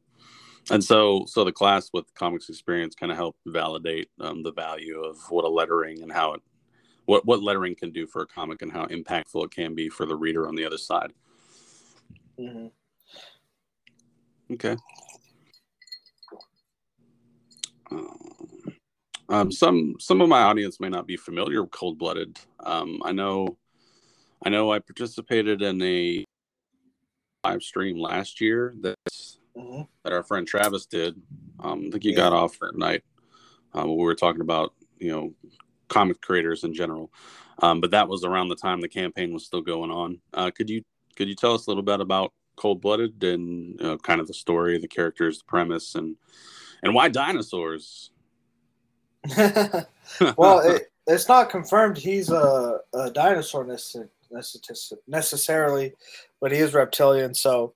And 0.71 0.83
so, 0.83 1.25
so 1.27 1.45
the 1.45 1.53
class 1.53 1.91
with 1.93 2.13
comics 2.15 2.49
experience 2.49 2.95
kind 2.95 3.13
of 3.13 3.19
helped 3.19 3.41
validate 3.47 4.09
um, 4.21 4.43
the 4.43 4.53
value 4.53 5.03
of 5.03 5.19
what 5.31 5.45
a 5.45 5.49
lettering 5.49 6.03
and 6.03 6.13
how 6.13 6.35
it, 6.35 6.43
what 7.07 7.25
what 7.27 7.43
lettering 7.43 7.75
can 7.75 7.91
do 7.91 8.07
for 8.07 8.23
a 8.23 8.27
comic 8.27 8.63
and 8.63 8.73
how 8.73 8.87
impactful 8.87 9.45
it 9.45 9.51
can 9.51 9.75
be 9.75 9.89
for 9.89 10.07
the 10.07 10.17
reader 10.17 10.47
on 10.49 10.55
the 10.55 10.65
other 10.65 10.79
side. 10.79 11.13
Mm-hmm. 12.39 12.67
Okay. 14.53 14.77
Um, 17.91 18.34
some 19.51 19.95
some 19.99 20.21
of 20.21 20.29
my 20.29 20.43
audience 20.43 20.81
may 20.81 20.89
not 20.89 21.07
be 21.07 21.17
familiar 21.17 21.63
with 21.63 21.71
cold 21.71 21.99
blooded. 21.99 22.39
Um, 22.61 23.01
I 23.05 23.13
know, 23.13 23.57
I 24.45 24.51
know, 24.51 24.73
I 24.73 24.79
participated 24.79 25.63
in 25.63 25.81
a 25.83 26.25
live 27.45 27.63
stream 27.63 27.99
last 27.99 28.41
year 28.41 28.75
that 28.81 28.97
mm-hmm. 29.57 29.83
that 30.03 30.13
our 30.13 30.23
friend 30.23 30.47
Travis 30.47 30.87
did. 30.87 31.21
Um, 31.61 31.85
I 31.87 31.91
think 31.91 32.03
he 32.03 32.11
yeah. 32.11 32.17
got 32.17 32.33
off 32.33 32.59
that 32.61 32.77
night. 32.77 33.03
Um, 33.73 33.89
we 33.89 34.03
were 34.03 34.15
talking 34.15 34.41
about 34.41 34.73
you 34.99 35.11
know 35.11 35.33
comic 35.89 36.21
creators 36.21 36.65
in 36.65 36.75
general, 36.75 37.11
um, 37.61 37.81
but 37.81 37.91
that 37.93 38.09
was 38.09 38.25
around 38.25 38.49
the 38.49 38.57
time 38.57 38.81
the 38.81 38.89
campaign 38.89 39.33
was 39.33 39.45
still 39.45 39.63
going 39.63 39.91
on. 39.91 40.21
Uh, 40.33 40.51
could 40.51 40.71
you 40.71 40.83
could 41.17 41.29
you 41.29 41.35
tell 41.35 41.55
us 41.55 41.67
a 41.67 41.71
little 41.71 41.83
bit 41.83 42.01
about 42.01 42.33
Cold 42.57 42.81
Blooded 42.81 43.23
and 43.25 43.81
uh, 43.81 43.97
kind 43.99 44.21
of 44.21 44.27
the 44.27 44.35
story, 44.35 44.79
the 44.79 44.89
characters, 44.89 45.39
the 45.39 45.45
premise, 45.45 45.95
and 45.95 46.17
and 46.83 46.95
why 46.95 47.09
dinosaurs? 47.09 48.11
well, 50.37 50.61
it, 50.61 50.91
it's 51.07 51.29
not 51.29 51.51
confirmed 51.51 51.97
he's 51.97 52.31
a, 52.31 52.79
a 52.95 53.11
dinosaur 53.11 53.67
necessarily, 55.07 55.93
but 56.41 56.53
he 56.53 56.59
is 56.59 56.75
reptilian. 56.75 57.35
So, 57.35 57.75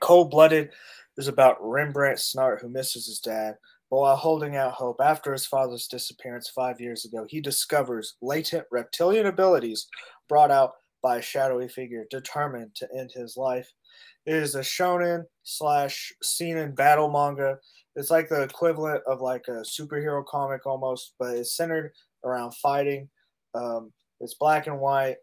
Cold 0.00 0.30
Blooded 0.30 0.70
is 1.16 1.28
about 1.28 1.56
Rembrandt 1.60 2.18
Snart 2.18 2.60
who 2.60 2.68
misses 2.68 3.06
his 3.06 3.18
dad. 3.18 3.56
But 3.90 4.00
while 4.00 4.16
holding 4.16 4.56
out 4.56 4.72
hope 4.72 5.00
after 5.02 5.32
his 5.32 5.46
father's 5.46 5.88
disappearance 5.88 6.48
five 6.48 6.80
years 6.80 7.04
ago, 7.04 7.26
he 7.28 7.40
discovers 7.40 8.16
latent 8.20 8.66
reptilian 8.70 9.26
abilities 9.26 9.88
brought 10.28 10.50
out 10.50 10.74
by 11.02 11.16
a 11.16 11.22
shadowy 11.22 11.68
figure 11.68 12.04
determined 12.10 12.74
to 12.74 12.88
end 12.94 13.10
his 13.12 13.36
life. 13.36 13.72
It 14.26 14.34
is 14.34 14.54
a 14.54 14.60
shonen 14.60 15.24
slash 15.42 16.12
seinen 16.22 16.74
battle 16.74 17.10
manga. 17.10 17.58
It's 17.98 18.10
like 18.10 18.28
the 18.28 18.42
equivalent 18.42 19.02
of 19.06 19.20
like 19.20 19.44
a 19.48 19.62
superhero 19.62 20.24
comic 20.24 20.66
almost, 20.66 21.14
but 21.18 21.36
it's 21.36 21.56
centered 21.56 21.92
around 22.24 22.54
fighting. 22.54 23.08
Um, 23.54 23.92
it's 24.20 24.34
black 24.34 24.66
and 24.66 24.80
white. 24.80 25.16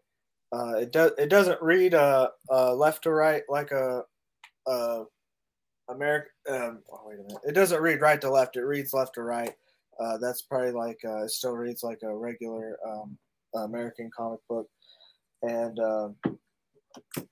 Uh, 0.52 0.76
it 0.76 0.92
does 0.92 1.12
it 1.18 1.28
doesn't 1.28 1.60
read 1.60 1.94
uh, 1.94 2.28
uh, 2.50 2.74
left 2.74 3.02
to 3.02 3.10
right 3.10 3.42
like 3.48 3.72
a, 3.72 4.02
a 4.66 5.04
American. 5.88 6.30
Um, 6.48 6.78
oh, 6.92 7.02
wait 7.06 7.18
a 7.18 7.22
minute. 7.22 7.42
It 7.44 7.52
doesn't 7.52 7.82
read 7.82 8.00
right 8.00 8.20
to 8.20 8.30
left. 8.30 8.56
It 8.56 8.64
reads 8.64 8.92
left 8.92 9.14
to 9.14 9.22
right. 9.22 9.54
Uh, 9.98 10.18
that's 10.18 10.42
probably 10.42 10.72
like 10.72 10.98
uh, 11.04 11.24
it 11.24 11.30
still 11.30 11.56
reads 11.56 11.82
like 11.82 12.00
a 12.02 12.14
regular 12.14 12.76
um, 12.86 13.16
American 13.54 14.10
comic 14.16 14.40
book 14.48 14.68
and 15.42 15.78
um, 15.78 16.16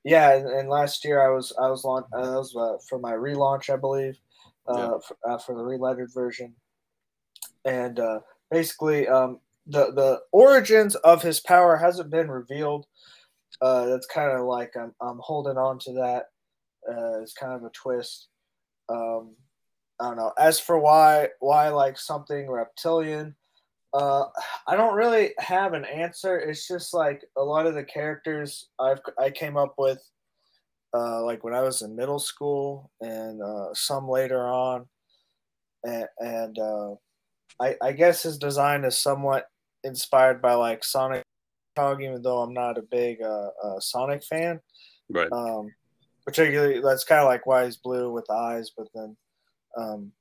yeah, 0.05 0.35
and, 0.35 0.49
and, 0.49 0.69
last 0.69 1.05
year 1.05 1.25
I 1.25 1.35
was 1.35 1.53
I 1.61 1.69
was 1.69 1.85
launch 1.85 2.07
I 2.15 2.21
was 2.21 2.55
uh, 2.57 2.77
for 2.89 2.99
my 2.99 3.13
relaunch 3.13 3.73
I 3.73 3.77
believe 3.77 4.17
uh, 4.69 4.77
yeah. 4.77 4.99
for, 5.07 5.17
uh, 5.29 5.39
for, 5.39 5.55
the 5.55 5.63
relettered 5.63 6.13
version, 6.13 6.55
and 7.65 7.99
uh, 7.99 8.21
basically 8.51 9.09
um, 9.09 9.41
the 9.67 9.93
the 9.93 10.21
origins 10.33 10.95
of 10.97 11.23
his 11.23 11.41
power 11.41 11.77
hasn't 11.77 12.11
been 12.11 12.31
revealed. 12.31 12.87
Uh, 13.61 13.87
that's 13.87 14.07
kind 14.07 14.33
of 14.33 14.47
like 14.47 14.73
I'm 14.77 14.95
I'm 15.01 15.19
holding 15.21 15.57
on 15.57 15.79
to 15.81 15.93
that. 15.95 16.27
Uh, 16.89 17.21
it's 17.23 17.35
kind 17.35 17.53
of 17.53 17.65
a 17.65 17.71
twist. 17.71 18.29
Um, 18.89 19.37
I 20.01 20.09
don't 20.09 20.17
know. 20.17 20.33
As 20.39 20.59
for 20.61 20.79
why 20.79 21.29
why 21.41 21.69
like 21.69 21.99
something 21.99 22.51
reptilian, 22.51 23.35
uh, 23.95 24.25
I 24.67 24.77
don't 24.77 24.97
really 24.97 25.33
have 25.39 25.73
an 25.73 25.85
answer. 25.85 26.39
It's 26.39 26.67
just 26.67 26.93
like 26.93 27.25
a 27.37 27.43
lot 27.43 27.67
of 27.67 27.75
the 27.75 27.85
characters 27.85 28.69
I've 28.79 29.01
I 29.19 29.31
came 29.31 29.57
up 29.57 29.75
with, 29.79 30.03
uh, 30.95 31.23
like 31.25 31.43
when 31.43 31.55
I 31.55 31.63
was 31.63 31.83
in 31.83 31.97
middle 31.97 32.19
school, 32.19 32.91
and 33.01 33.43
uh, 33.43 33.75
some 33.75 34.09
later 34.09 34.47
on, 34.47 34.87
and, 35.85 36.07
and 36.19 36.59
uh, 36.59 36.95
I 37.61 37.77
I 37.83 37.93
guess 37.93 38.23
his 38.23 38.39
design 38.39 38.85
is 38.85 38.99
somewhat 38.99 39.47
inspired 39.83 40.41
by 40.41 40.55
like 40.55 40.85
Sonic 40.85 41.25
even 41.77 42.23
though 42.23 42.39
I'm 42.39 42.55
not 42.55 42.79
a 42.79 42.83
big 42.83 43.21
uh, 43.21 43.49
uh, 43.63 43.81
Sonic 43.81 44.23
fan. 44.23 44.61
Right. 45.11 45.29
Um, 45.33 45.75
particularly 46.25 46.81
that's 46.81 47.05
kind 47.05 47.21
of 47.21 47.27
like 47.27 47.47
why 47.47 47.65
he's 47.65 47.77
blue 47.77 48.13
with 48.13 48.25
the 48.27 48.35
eyes, 48.35 48.71
but 48.77 48.87
then, 48.95 49.17
um, 49.77 50.13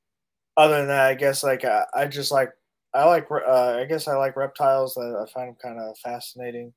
other 0.57 0.77
than 0.77 0.87
that, 0.87 1.05
I 1.05 1.13
guess 1.13 1.43
like 1.43 1.63
I, 1.63 1.85
I 1.93 2.05
just 2.07 2.31
like 2.31 2.49
I 2.93 3.05
like. 3.05 3.27
Uh, 3.31 3.77
I 3.79 3.85
guess 3.85 4.07
I 4.07 4.15
like 4.15 4.35
reptiles. 4.35 4.97
I, 4.97 5.01
I 5.01 5.25
find 5.33 5.49
them 5.49 5.57
kind 5.61 5.79
of 5.79 5.97
fascinating, 5.99 6.73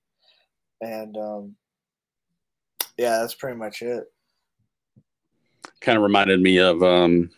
and 0.81 1.17
um, 1.17 1.57
yeah, 2.97 3.19
that's 3.19 3.35
pretty 3.35 3.57
much 3.57 3.83
it. 3.83 4.05
Kind 5.81 5.97
of 5.97 6.03
reminded 6.03 6.41
me 6.41 6.59
of 6.59 6.83
um, 6.83 7.31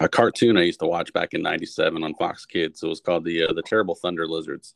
a 0.00 0.08
cartoon 0.08 0.56
I 0.56 0.62
used 0.62 0.80
to 0.80 0.86
watch 0.86 1.12
back 1.12 1.34
in 1.34 1.42
'97 1.42 2.02
on 2.02 2.14
Fox 2.14 2.44
Kids. 2.44 2.82
It 2.82 2.88
was 2.88 3.00
called 3.00 3.24
the 3.24 3.44
uh, 3.44 3.52
the 3.52 3.62
Terrible 3.62 3.94
Thunder 3.94 4.26
Lizards. 4.26 4.74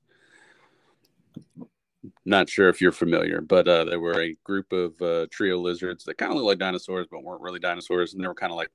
Not 2.25 2.49
sure 2.49 2.69
if 2.69 2.81
you're 2.81 2.93
familiar, 2.93 3.43
but 3.43 3.69
uh, 3.69 3.85
there 3.85 4.00
were 4.00 4.21
a 4.21 4.37
group 4.43 4.73
of 4.73 5.00
uh, 5.02 5.26
trio 5.31 5.59
lizards 5.59 6.05
that 6.05 6.17
kind 6.17 6.33
of 6.33 6.37
looked 6.37 6.47
like 6.47 6.59
dinosaurs, 6.59 7.07
but 7.11 7.23
weren't 7.23 7.43
really 7.43 7.59
dinosaurs, 7.59 8.14
and 8.14 8.23
they 8.23 8.29
were 8.29 8.35
kind 8.35 8.52
of 8.52 8.57
like 8.57 8.71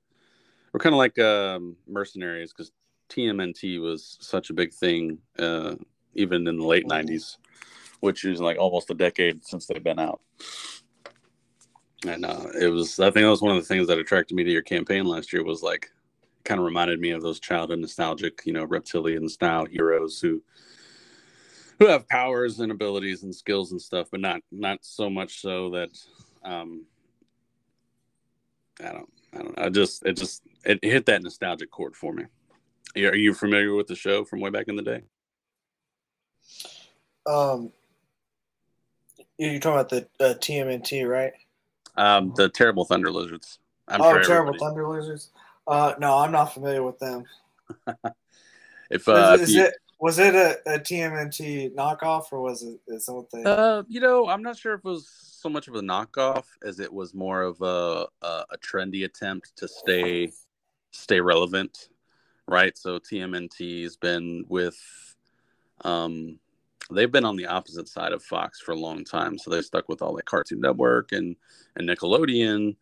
were 0.72 0.78
kind 0.80 0.94
of 0.94 0.98
like 0.98 1.18
um, 1.18 1.76
mercenaries 1.88 2.52
because 2.52 2.70
TMNT 3.08 3.80
was 3.80 4.18
such 4.20 4.50
a 4.50 4.54
big 4.54 4.72
thing, 4.72 5.18
uh, 5.38 5.74
even 6.14 6.46
in 6.46 6.58
the 6.58 6.66
late 6.66 6.86
'90s, 6.86 7.36
which 8.00 8.24
is 8.24 8.40
like 8.40 8.58
almost 8.58 8.90
a 8.90 8.94
decade 8.94 9.44
since 9.44 9.66
they've 9.66 9.82
been 9.82 9.98
out. 9.98 10.20
And 12.06 12.24
uh, 12.24 12.46
it 12.60 12.68
was, 12.68 13.00
I 13.00 13.10
think 13.10 13.24
that 13.24 13.30
was 13.30 13.42
one 13.42 13.56
of 13.56 13.62
the 13.62 13.66
things 13.66 13.88
that 13.88 13.98
attracted 13.98 14.34
me 14.34 14.44
to 14.44 14.50
your 14.50 14.62
campaign 14.62 15.04
last 15.04 15.32
year 15.32 15.44
was 15.44 15.62
like, 15.62 15.90
kind 16.44 16.60
of 16.60 16.64
reminded 16.64 17.00
me 17.00 17.10
of 17.10 17.22
those 17.22 17.40
childhood 17.40 17.80
nostalgic, 17.80 18.42
you 18.44 18.52
know, 18.52 18.64
reptilian 18.64 19.28
style 19.28 19.66
heroes 19.66 20.20
who 20.20 20.42
who 21.78 21.88
have 21.88 22.08
powers 22.08 22.60
and 22.60 22.72
abilities 22.72 23.22
and 23.22 23.34
skills 23.34 23.72
and 23.72 23.82
stuff, 23.82 24.08
but 24.10 24.20
not 24.20 24.40
not 24.50 24.78
so 24.82 25.10
much 25.10 25.40
so 25.40 25.70
that 25.70 25.90
um 26.44 26.86
I 28.80 28.92
don't 28.92 29.12
I 29.34 29.38
don't 29.38 29.58
know. 29.58 29.64
I 29.64 29.68
just 29.68 30.06
it 30.06 30.16
just 30.16 30.42
it 30.64 30.82
hit 30.82 31.06
that 31.06 31.22
nostalgic 31.22 31.70
chord 31.70 31.96
for 31.96 32.12
me. 32.12 32.24
Are 32.96 33.16
you 33.16 33.34
familiar 33.34 33.74
with 33.74 33.88
the 33.88 33.96
show 33.96 34.24
from 34.24 34.40
way 34.40 34.50
back 34.50 34.68
in 34.68 34.76
the 34.76 34.82
day? 34.82 35.02
Um, 37.26 37.72
you're 39.38 39.60
talking 39.60 39.80
about 39.80 39.88
the 39.88 40.08
uh, 40.24 40.34
TMNT, 40.34 41.08
right? 41.08 41.32
Um, 41.96 42.32
the 42.36 42.48
terrible 42.48 42.84
thunder 42.84 43.10
lizards. 43.10 43.58
I'm 43.88 44.00
oh, 44.00 44.12
sure 44.12 44.22
terrible 44.22 44.54
everybody... 44.54 44.58
thunder 44.58 44.88
lizards. 44.88 45.30
Uh, 45.66 45.94
no, 45.98 46.18
I'm 46.18 46.32
not 46.32 46.54
familiar 46.54 46.82
with 46.82 46.98
them. 46.98 47.24
if 48.90 49.08
uh, 49.08 49.32
is, 49.34 49.48
is 49.48 49.54
you... 49.54 49.64
it 49.64 49.74
Was 49.98 50.18
it 50.18 50.34
a, 50.34 50.58
a 50.66 50.78
TMNT 50.78 51.74
knockoff 51.74 52.32
or 52.32 52.40
was 52.40 52.62
it 52.62 52.78
its 52.86 53.08
own 53.08 53.26
thing? 53.26 53.46
Uh, 53.46 53.82
you 53.88 54.00
know, 54.00 54.28
I'm 54.28 54.42
not 54.42 54.56
sure 54.56 54.74
if 54.74 54.80
it 54.80 54.84
was 54.84 55.08
so 55.08 55.48
much 55.48 55.68
of 55.68 55.74
a 55.74 55.80
knockoff 55.80 56.44
as 56.64 56.80
it 56.80 56.92
was 56.92 57.14
more 57.14 57.42
of 57.42 57.60
a 57.62 58.06
a, 58.22 58.44
a 58.50 58.58
trendy 58.58 59.04
attempt 59.04 59.56
to 59.56 59.68
stay 59.68 60.32
stay 60.92 61.20
relevant, 61.20 61.88
right? 62.48 62.76
So 62.76 62.98
TMNT's 62.98 63.96
been 63.96 64.44
with, 64.48 64.78
um, 65.84 66.38
they've 66.90 67.10
been 67.10 67.24
on 67.24 67.36
the 67.36 67.46
opposite 67.46 67.88
side 67.88 68.12
of 68.12 68.22
Fox 68.22 68.60
for 68.60 68.72
a 68.72 68.78
long 68.78 69.04
time, 69.04 69.38
so 69.38 69.50
they 69.50 69.62
stuck 69.62 69.88
with 69.88 70.02
all 70.02 70.14
the 70.14 70.22
Cartoon 70.22 70.60
Network 70.60 71.12
and 71.12 71.36
and 71.76 71.88
Nickelodeon, 71.88 72.76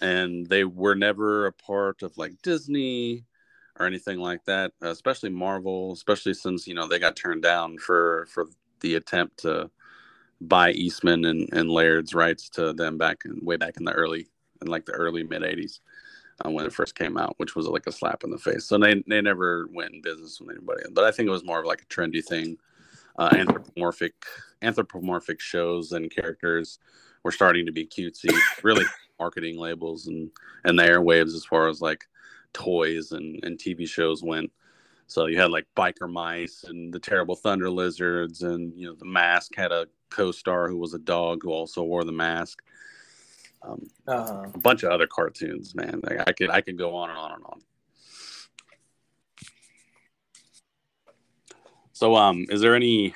and 0.00 0.46
they 0.46 0.64
were 0.64 0.94
never 0.94 1.46
a 1.46 1.52
part 1.52 2.02
of 2.02 2.16
like 2.18 2.40
Disney 2.42 3.24
or 3.78 3.86
anything 3.86 4.18
like 4.18 4.44
that, 4.46 4.72
especially 4.82 5.30
Marvel, 5.30 5.92
especially 5.92 6.34
since 6.34 6.66
you 6.66 6.74
know 6.74 6.86
they 6.86 6.98
got 6.98 7.16
turned 7.16 7.42
down 7.42 7.78
for 7.78 8.26
for 8.30 8.46
the 8.80 8.94
attempt 8.94 9.38
to 9.38 9.70
buy 10.40 10.70
Eastman 10.72 11.24
and, 11.24 11.48
and 11.52 11.70
Laird's 11.70 12.14
rights 12.14 12.48
to 12.50 12.72
them 12.72 12.98
back 12.98 13.22
in 13.24 13.44
way 13.44 13.56
back 13.56 13.76
in 13.76 13.84
the 13.84 13.92
early 13.92 14.28
in 14.62 14.68
like 14.68 14.86
the 14.86 14.92
early 14.92 15.22
mid 15.22 15.42
'80s 15.42 15.80
uh, 16.44 16.50
when 16.50 16.66
it 16.66 16.72
first 16.72 16.94
came 16.94 17.16
out, 17.16 17.34
which 17.38 17.56
was 17.56 17.66
like 17.66 17.86
a 17.86 17.92
slap 17.92 18.24
in 18.24 18.30
the 18.30 18.38
face. 18.38 18.64
So 18.66 18.78
they 18.78 19.02
they 19.06 19.20
never 19.20 19.68
went 19.72 19.94
in 19.94 20.02
business 20.02 20.40
with 20.40 20.50
anybody, 20.50 20.82
but 20.92 21.04
I 21.04 21.10
think 21.10 21.28
it 21.28 21.32
was 21.32 21.44
more 21.44 21.60
of 21.60 21.66
like 21.66 21.82
a 21.82 21.86
trendy 21.86 22.24
thing. 22.24 22.58
Uh, 23.18 23.30
anthropomorphic 23.32 24.14
anthropomorphic 24.62 25.40
shows 25.40 25.92
and 25.92 26.10
characters 26.10 26.78
were 27.24 27.32
starting 27.32 27.66
to 27.66 27.72
be 27.72 27.84
cutesy, 27.84 28.32
really 28.62 28.84
marketing 29.18 29.58
labels 29.58 30.06
and 30.06 30.30
and 30.64 30.78
the 30.78 30.84
airwaves 30.84 31.34
as 31.34 31.44
far 31.44 31.68
as 31.68 31.80
like 31.80 32.06
toys 32.52 33.12
and, 33.12 33.42
and 33.44 33.58
TV 33.58 33.88
shows 33.88 34.22
went. 34.22 34.50
So 35.06 35.26
you 35.26 35.40
had 35.40 35.50
like 35.50 35.66
biker 35.76 36.10
mice 36.10 36.64
and 36.64 36.92
the 36.92 36.98
terrible 37.00 37.34
thunder 37.34 37.70
lizards, 37.70 38.42
and 38.42 38.72
you 38.76 38.86
know 38.86 38.94
the 38.94 39.06
mask 39.06 39.54
had 39.56 39.72
a 39.72 39.88
co-star 40.10 40.68
who 40.68 40.76
was 40.76 40.94
a 40.94 40.98
dog 40.98 41.42
who 41.42 41.50
also 41.50 41.82
wore 41.82 42.04
the 42.04 42.12
mask. 42.12 42.62
Um, 43.62 43.88
uh-huh. 44.06 44.46
A 44.54 44.58
bunch 44.58 44.84
of 44.84 44.92
other 44.92 45.06
cartoons, 45.06 45.74
man. 45.74 46.00
Like, 46.04 46.28
I 46.28 46.32
could 46.32 46.50
I 46.50 46.60
could 46.60 46.78
go 46.78 46.94
on 46.94 47.10
and 47.10 47.18
on 47.18 47.32
and 47.32 47.44
on. 47.44 47.60
So, 51.98 52.14
um, 52.14 52.46
is 52.48 52.60
there 52.60 52.76
any 52.76 53.12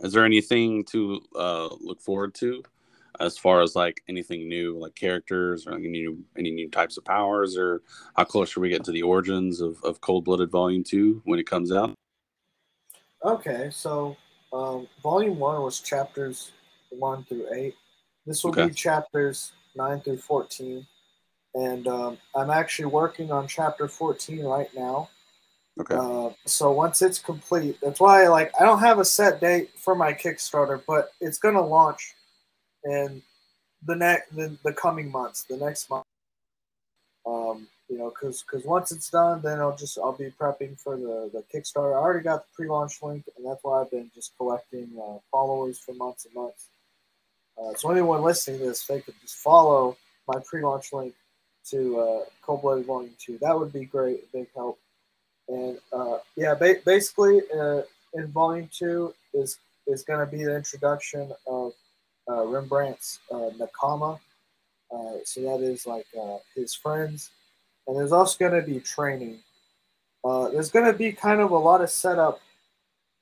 is 0.00 0.12
there 0.12 0.24
anything 0.24 0.82
to 0.86 1.20
uh, 1.36 1.68
look 1.80 2.00
forward 2.00 2.34
to 2.40 2.64
as 3.20 3.38
far 3.38 3.62
as 3.62 3.76
like 3.76 4.02
anything 4.08 4.48
new, 4.48 4.76
like 4.76 4.96
characters 4.96 5.68
or 5.68 5.74
any 5.74 5.86
new 5.86 6.24
any 6.36 6.50
new 6.50 6.68
types 6.68 6.96
of 6.96 7.04
powers, 7.04 7.56
or 7.56 7.82
how 8.16 8.24
close 8.24 8.56
are 8.56 8.60
we 8.60 8.68
get 8.68 8.82
to 8.82 8.90
the 8.90 9.02
origins 9.02 9.60
of, 9.60 9.78
of 9.84 10.00
Cold 10.00 10.24
Blooded 10.24 10.50
Volume 10.50 10.82
Two 10.82 11.22
when 11.24 11.38
it 11.38 11.46
comes 11.46 11.70
out? 11.70 11.94
Okay, 13.24 13.70
so 13.70 14.16
um, 14.52 14.88
Volume 15.00 15.38
One 15.38 15.62
was 15.62 15.78
chapters 15.78 16.50
one 16.90 17.22
through 17.26 17.46
eight. 17.54 17.76
This 18.26 18.42
will 18.42 18.50
okay. 18.50 18.66
be 18.66 18.74
chapters 18.74 19.52
nine 19.76 20.00
through 20.00 20.18
fourteen, 20.18 20.84
and 21.54 21.86
um, 21.86 22.18
I'm 22.34 22.50
actually 22.50 22.86
working 22.86 23.30
on 23.30 23.46
chapter 23.46 23.86
fourteen 23.86 24.44
right 24.44 24.70
now. 24.74 25.10
Okay. 25.80 25.94
Uh, 25.94 26.30
so 26.44 26.70
once 26.70 27.00
it's 27.00 27.18
complete, 27.18 27.78
that's 27.82 27.98
why 28.00 28.28
like 28.28 28.52
I 28.60 28.64
don't 28.64 28.80
have 28.80 28.98
a 28.98 29.04
set 29.04 29.40
date 29.40 29.70
for 29.76 29.94
my 29.94 30.12
Kickstarter, 30.12 30.82
but 30.86 31.12
it's 31.20 31.38
gonna 31.38 31.64
launch 31.64 32.14
in 32.84 33.22
the 33.86 33.96
next 33.96 34.34
the, 34.36 34.56
the 34.64 34.72
coming 34.72 35.10
months, 35.10 35.44
the 35.44 35.56
next 35.56 35.88
month. 35.88 36.04
Um, 37.26 37.68
you 37.88 37.98
know, 37.98 38.10
because 38.10 38.42
because 38.42 38.66
once 38.66 38.92
it's 38.92 39.08
done, 39.08 39.40
then 39.40 39.60
I'll 39.60 39.76
just 39.76 39.98
I'll 39.98 40.12
be 40.12 40.30
prepping 40.38 40.78
for 40.78 40.96
the 40.96 41.30
the 41.32 41.42
Kickstarter. 41.52 41.94
I 41.94 41.98
already 41.98 42.24
got 42.24 42.42
the 42.42 42.54
pre-launch 42.54 43.02
link, 43.02 43.24
and 43.36 43.46
that's 43.46 43.60
why 43.62 43.80
I've 43.80 43.90
been 43.90 44.10
just 44.14 44.36
collecting 44.36 44.90
uh, 45.02 45.18
followers 45.30 45.78
for 45.78 45.94
months 45.94 46.26
and 46.26 46.34
months. 46.34 46.68
Uh, 47.56 47.74
so 47.74 47.90
anyone 47.90 48.22
listening 48.22 48.60
to 48.60 48.66
this, 48.66 48.86
they 48.86 49.00
could 49.00 49.14
just 49.20 49.36
follow 49.36 49.96
my 50.26 50.40
pre-launch 50.44 50.92
link 50.92 51.14
to 51.66 52.00
uh, 52.00 52.24
Cold 52.42 52.62
Blooded 52.62 52.86
Volume 52.86 53.14
Two. 53.18 53.38
That 53.40 53.58
would 53.58 53.72
be 53.72 53.84
great, 53.84 54.30
big 54.32 54.48
help. 54.54 54.78
And 55.48 55.78
uh, 55.92 56.18
yeah, 56.36 56.54
ba- 56.54 56.80
basically, 56.84 57.42
uh, 57.58 57.82
in 58.14 58.28
Volume 58.28 58.68
Two 58.72 59.14
is 59.34 59.58
is 59.86 60.02
going 60.04 60.20
to 60.20 60.30
be 60.30 60.44
the 60.44 60.56
introduction 60.56 61.32
of 61.46 61.72
uh, 62.30 62.44
Rembrandt's 62.44 63.18
uh, 63.30 63.50
Nakama. 63.58 64.18
Uh, 64.92 65.16
so 65.24 65.40
that 65.40 65.60
is 65.64 65.86
like 65.86 66.06
uh, 66.20 66.36
his 66.54 66.74
friends. 66.74 67.30
And 67.86 67.96
there's 67.96 68.12
also 68.12 68.38
going 68.38 68.60
to 68.60 68.66
be 68.66 68.78
training. 68.78 69.38
Uh, 70.24 70.50
there's 70.50 70.70
going 70.70 70.86
to 70.86 70.96
be 70.96 71.12
kind 71.12 71.40
of 71.40 71.50
a 71.50 71.58
lot 71.58 71.80
of 71.80 71.90
setup 71.90 72.40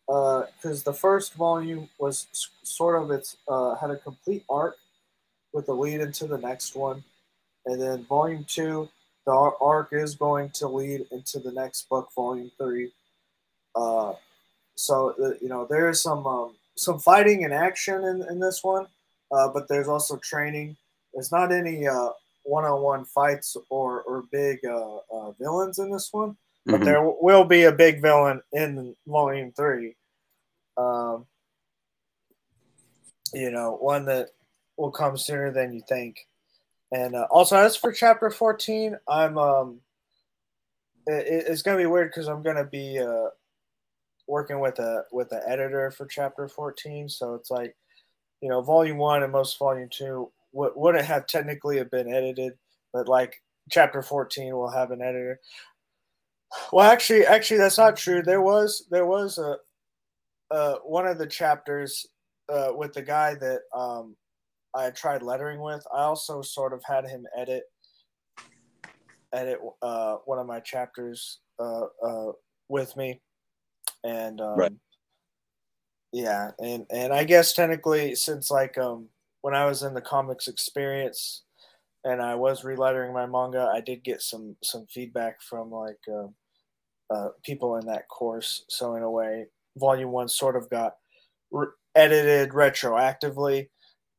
uh, 0.08 0.42
because 0.56 0.82
the 0.82 0.92
first 0.92 1.34
volume 1.34 1.88
was 1.98 2.26
sort 2.62 3.00
of 3.00 3.10
its 3.10 3.36
uh 3.48 3.74
had 3.76 3.90
a 3.90 3.96
complete 3.96 4.44
arc 4.50 4.76
with 5.52 5.66
the 5.66 5.72
lead 5.72 6.00
into 6.00 6.26
the 6.26 6.38
next 6.38 6.74
one, 6.74 7.02
and 7.66 7.80
then 7.80 8.04
volume 8.04 8.44
two, 8.48 8.88
the 9.30 9.52
arc 9.60 9.90
is 9.92 10.16
going 10.16 10.50
to 10.50 10.66
lead 10.66 11.06
into 11.12 11.38
the 11.38 11.52
next 11.52 11.88
book, 11.88 12.08
volume 12.16 12.50
three. 12.58 12.90
Uh, 13.76 14.14
so 14.74 15.14
you 15.40 15.48
know 15.48 15.66
there 15.70 15.88
is 15.88 16.02
some 16.02 16.26
um, 16.26 16.54
some 16.76 16.98
fighting 16.98 17.44
and 17.44 17.54
action 17.54 18.04
in, 18.04 18.24
in 18.28 18.40
this 18.40 18.64
one, 18.64 18.86
uh, 19.30 19.48
but 19.48 19.68
there's 19.68 19.86
also 19.86 20.16
training. 20.16 20.76
There's 21.14 21.30
not 21.30 21.52
any 21.52 21.86
uh, 21.86 22.10
one-on-one 22.42 23.04
fights 23.04 23.56
or 23.68 24.02
or 24.02 24.24
big 24.32 24.58
uh, 24.64 24.96
uh 25.12 25.30
villains 25.38 25.78
in 25.78 25.92
this 25.92 26.08
one, 26.10 26.36
but 26.66 26.76
mm-hmm. 26.76 26.84
there 26.84 27.02
will 27.02 27.44
be 27.44 27.64
a 27.64 27.72
big 27.72 28.02
villain 28.02 28.42
in 28.52 28.96
Volume 29.06 29.52
Three. 29.52 29.94
Um, 30.76 31.26
you 33.32 33.52
know, 33.52 33.76
one 33.80 34.06
that 34.06 34.30
will 34.76 34.90
come 34.90 35.16
sooner 35.16 35.52
than 35.52 35.72
you 35.72 35.82
think. 35.88 36.26
And 36.92 37.14
uh, 37.14 37.26
also, 37.30 37.56
as 37.56 37.76
for 37.76 37.92
Chapter 37.92 38.30
14, 38.30 38.96
I'm 39.08 39.38
um, 39.38 39.80
it, 41.06 41.44
it's 41.48 41.62
gonna 41.62 41.78
be 41.78 41.86
weird 41.86 42.10
because 42.10 42.28
I'm 42.28 42.42
gonna 42.42 42.64
be 42.64 42.98
uh 42.98 43.28
working 44.26 44.60
with 44.60 44.78
a 44.78 45.04
with 45.12 45.32
an 45.32 45.42
editor 45.46 45.90
for 45.90 46.06
chapter 46.06 46.46
14 46.46 47.08
so 47.08 47.34
it's 47.34 47.50
like 47.50 47.74
you 48.40 48.48
know 48.48 48.62
volume 48.62 48.96
one 48.96 49.24
and 49.24 49.32
most 49.32 49.58
volume 49.58 49.88
two 49.90 50.30
would, 50.52 50.70
wouldn't 50.76 51.04
have 51.04 51.26
technically 51.26 51.78
have 51.78 51.90
been 51.90 52.12
edited 52.12 52.52
but 52.92 53.08
like 53.08 53.42
chapter 53.70 54.02
14 54.02 54.54
will 54.54 54.70
have 54.70 54.90
an 54.90 55.02
editor. 55.02 55.40
Well 56.72 56.90
actually 56.90 57.26
actually 57.26 57.58
that's 57.58 57.78
not 57.78 57.96
true. 57.96 58.22
There 58.22 58.42
was 58.42 58.86
there 58.90 59.06
was 59.06 59.38
a 59.38 59.56
uh, 60.52 60.78
one 60.84 61.06
of 61.06 61.18
the 61.18 61.26
chapters 61.26 62.06
uh, 62.48 62.72
with 62.74 62.92
the 62.92 63.02
guy 63.02 63.36
that 63.36 63.60
um, 63.72 64.16
I 64.74 64.90
tried 64.90 65.22
lettering 65.22 65.60
with. 65.60 65.84
I 65.94 66.02
also 66.02 66.42
sort 66.42 66.72
of 66.72 66.82
had 66.84 67.06
him 67.06 67.26
edit 67.36 67.64
edit 69.32 69.58
uh, 69.82 70.16
one 70.24 70.38
of 70.38 70.46
my 70.46 70.60
chapters 70.60 71.38
uh, 71.60 71.86
uh, 72.02 72.32
with 72.68 72.96
me 72.96 73.20
and 74.04 74.40
um, 74.40 74.58
right. 74.58 74.72
yeah, 76.12 76.50
and 76.58 76.86
and 76.90 77.12
I 77.12 77.24
guess 77.24 77.52
technically 77.52 78.14
since 78.14 78.50
like 78.50 78.78
um 78.78 79.08
when 79.42 79.54
I 79.54 79.66
was 79.66 79.82
in 79.82 79.94
the 79.94 80.00
comics 80.00 80.48
experience 80.48 81.44
and 82.04 82.22
I 82.22 82.34
was 82.34 82.62
relettering 82.62 83.12
my 83.12 83.26
manga, 83.26 83.70
I 83.72 83.80
did 83.80 84.04
get 84.04 84.22
some 84.22 84.56
some 84.62 84.86
feedback 84.86 85.42
from 85.42 85.70
like 85.70 86.00
uh, 86.08 87.14
uh, 87.14 87.28
people 87.44 87.76
in 87.76 87.86
that 87.86 88.08
course. 88.08 88.64
So 88.68 88.96
in 88.96 89.02
a 89.02 89.10
way, 89.10 89.46
Volume 89.76 90.12
One 90.12 90.28
sort 90.28 90.56
of 90.56 90.70
got 90.70 90.94
re- 91.50 91.68
edited 91.94 92.50
retroactively, 92.50 93.68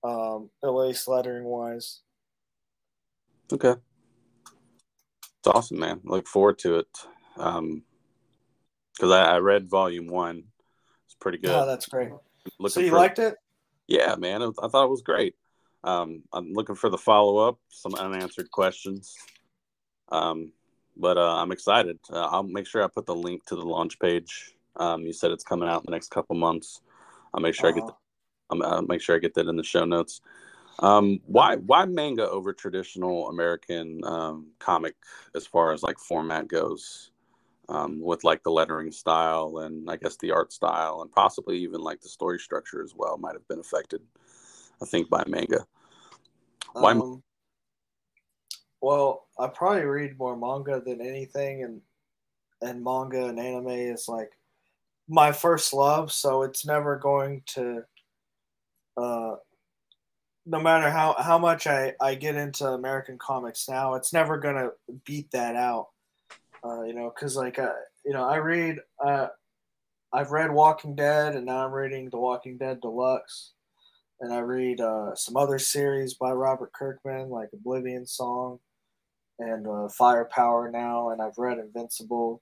um, 0.03 0.49
at 0.63 0.69
least 0.69 1.07
lettering 1.07 1.43
wise. 1.43 2.01
Okay, 3.51 3.75
it's 5.39 5.47
awesome, 5.47 5.79
man. 5.79 6.01
Look 6.03 6.27
forward 6.27 6.59
to 6.59 6.79
it. 6.79 6.87
Um, 7.37 7.83
because 8.93 9.11
I, 9.11 9.35
I, 9.35 9.37
read 9.37 9.69
volume 9.69 10.07
one. 10.07 10.43
It's 11.05 11.15
pretty 11.19 11.39
good. 11.39 11.49
Oh, 11.49 11.65
that's 11.65 11.87
great. 11.87 12.11
Looking 12.59 12.73
so 12.73 12.79
you 12.81 12.89
for, 12.89 12.97
liked 12.97 13.19
it? 13.19 13.35
Yeah, 13.87 14.15
man. 14.15 14.43
I 14.43 14.67
thought 14.67 14.85
it 14.85 14.91
was 14.91 15.01
great. 15.01 15.35
Um, 15.83 16.23
I'm 16.31 16.53
looking 16.53 16.75
for 16.75 16.89
the 16.89 16.97
follow 16.97 17.37
up, 17.37 17.57
some 17.69 17.95
unanswered 17.95 18.51
questions. 18.51 19.15
Um, 20.11 20.51
but 20.95 21.17
uh, 21.17 21.35
I'm 21.37 21.51
excited. 21.51 21.97
Uh, 22.11 22.27
I'll 22.27 22.43
make 22.43 22.67
sure 22.67 22.83
I 22.83 22.87
put 22.87 23.05
the 23.05 23.15
link 23.15 23.45
to 23.45 23.55
the 23.55 23.63
launch 23.63 23.97
page. 23.99 24.53
Um, 24.75 25.01
you 25.01 25.13
said 25.13 25.31
it's 25.31 25.43
coming 25.43 25.67
out 25.67 25.81
in 25.81 25.85
the 25.85 25.91
next 25.91 26.09
couple 26.11 26.35
months. 26.35 26.81
I'll 27.33 27.41
make 27.41 27.55
sure 27.55 27.69
uh-huh. 27.69 27.77
I 27.77 27.79
get. 27.79 27.87
The, 27.87 27.93
I'll 28.51 28.81
make 28.83 29.01
sure 29.01 29.15
I 29.15 29.19
get 29.19 29.33
that 29.35 29.47
in 29.47 29.55
the 29.55 29.63
show 29.63 29.85
notes. 29.85 30.21
Um, 30.79 31.19
why 31.25 31.57
why 31.57 31.85
manga 31.85 32.29
over 32.29 32.53
traditional 32.53 33.29
American 33.29 34.01
um, 34.03 34.47
comic 34.59 34.95
as 35.35 35.45
far 35.45 35.73
as 35.73 35.83
like 35.83 35.99
format 35.99 36.47
goes? 36.47 37.11
um, 37.71 38.01
with 38.01 38.23
like 38.23 38.43
the 38.43 38.51
lettering 38.51 38.91
style 38.91 39.59
and 39.59 39.89
I 39.89 39.95
guess 39.95 40.17
the 40.17 40.31
art 40.31 40.51
style 40.51 41.01
and 41.01 41.11
possibly 41.11 41.57
even 41.59 41.79
like 41.81 42.01
the 42.01 42.09
story 42.09 42.37
structure 42.37 42.83
as 42.83 42.93
well 42.95 43.17
might 43.17 43.33
have 43.33 43.47
been 43.47 43.59
affected. 43.59 44.01
I 44.81 44.85
think 44.85 45.09
by 45.09 45.23
manga. 45.27 45.65
Why? 46.73 46.91
Um, 46.91 47.23
well, 48.81 49.27
I 49.39 49.47
probably 49.47 49.85
read 49.85 50.17
more 50.17 50.35
manga 50.35 50.81
than 50.81 51.01
anything, 51.01 51.63
and 51.63 51.81
and 52.61 52.83
manga 52.83 53.27
and 53.27 53.39
anime 53.39 53.67
is 53.67 54.07
like 54.07 54.31
my 55.07 55.31
first 55.31 55.73
love, 55.73 56.11
so 56.11 56.43
it's 56.43 56.65
never 56.65 56.97
going 56.97 57.43
to. 57.47 57.83
Uh, 58.97 59.35
no 60.45 60.59
matter 60.59 60.89
how 60.89 61.15
how 61.19 61.37
much 61.37 61.67
I 61.67 61.93
I 62.01 62.15
get 62.15 62.35
into 62.35 62.67
American 62.67 63.17
comics 63.17 63.69
now, 63.69 63.93
it's 63.95 64.13
never 64.13 64.37
gonna 64.37 64.69
beat 65.05 65.31
that 65.31 65.55
out. 65.55 65.87
Uh, 66.63 66.83
you 66.83 66.93
know, 66.93 67.11
because 67.13 67.35
like 67.35 67.59
uh, 67.59 67.73
you 68.05 68.13
know, 68.13 68.23
I 68.23 68.37
read 68.37 68.79
uh, 69.03 69.27
I've 70.13 70.31
read 70.31 70.51
Walking 70.51 70.95
Dead, 70.95 71.35
and 71.35 71.45
now 71.45 71.65
I'm 71.65 71.71
reading 71.71 72.09
The 72.09 72.19
Walking 72.19 72.57
Dead 72.57 72.81
Deluxe, 72.81 73.53
and 74.19 74.33
I 74.33 74.39
read 74.39 74.81
uh, 74.81 75.15
some 75.15 75.37
other 75.37 75.59
series 75.59 76.15
by 76.15 76.31
Robert 76.31 76.73
Kirkman, 76.73 77.29
like 77.29 77.49
Oblivion 77.53 78.05
Song, 78.05 78.59
and 79.39 79.67
uh, 79.67 79.89
Firepower 79.89 80.69
now, 80.69 81.09
and 81.09 81.21
I've 81.21 81.37
read 81.37 81.59
Invincible, 81.59 82.41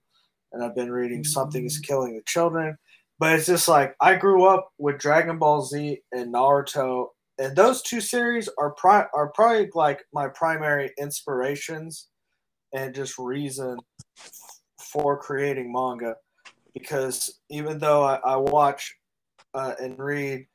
and 0.52 0.64
I've 0.64 0.76
been 0.76 0.92
reading 0.92 1.24
Something 1.24 1.66
Is 1.66 1.80
Killing 1.80 2.16
the 2.16 2.24
Children. 2.26 2.78
But 3.20 3.34
it's 3.34 3.48
just 3.48 3.68
like 3.68 3.96
I 4.02 4.16
grew 4.16 4.46
up 4.46 4.70
with 4.78 4.98
Dragon 4.98 5.38
Ball 5.38 5.62
Z 5.62 6.02
and 6.12 6.34
Naruto, 6.34 7.08
and 7.38 7.56
those 7.56 7.82
two 7.82 8.02
series 8.02 8.50
are 8.58 8.72
pri- 8.72 9.08
are 9.14 9.32
probably 9.36 9.70
like 9.74 10.02
my 10.14 10.30
primary 10.30 10.92
inspirations 10.98 12.08
and 12.74 12.96
just 12.96 13.18
reason 13.18 13.78
for 14.80 15.18
creating 15.18 15.72
manga 15.72 16.16
because 16.74 17.40
even 17.50 17.80
though 17.80 18.04
I, 18.04 18.16
I 18.18 18.36
watch 18.38 18.96
uh, 19.54 19.74
and 19.82 19.98
read 19.98 20.46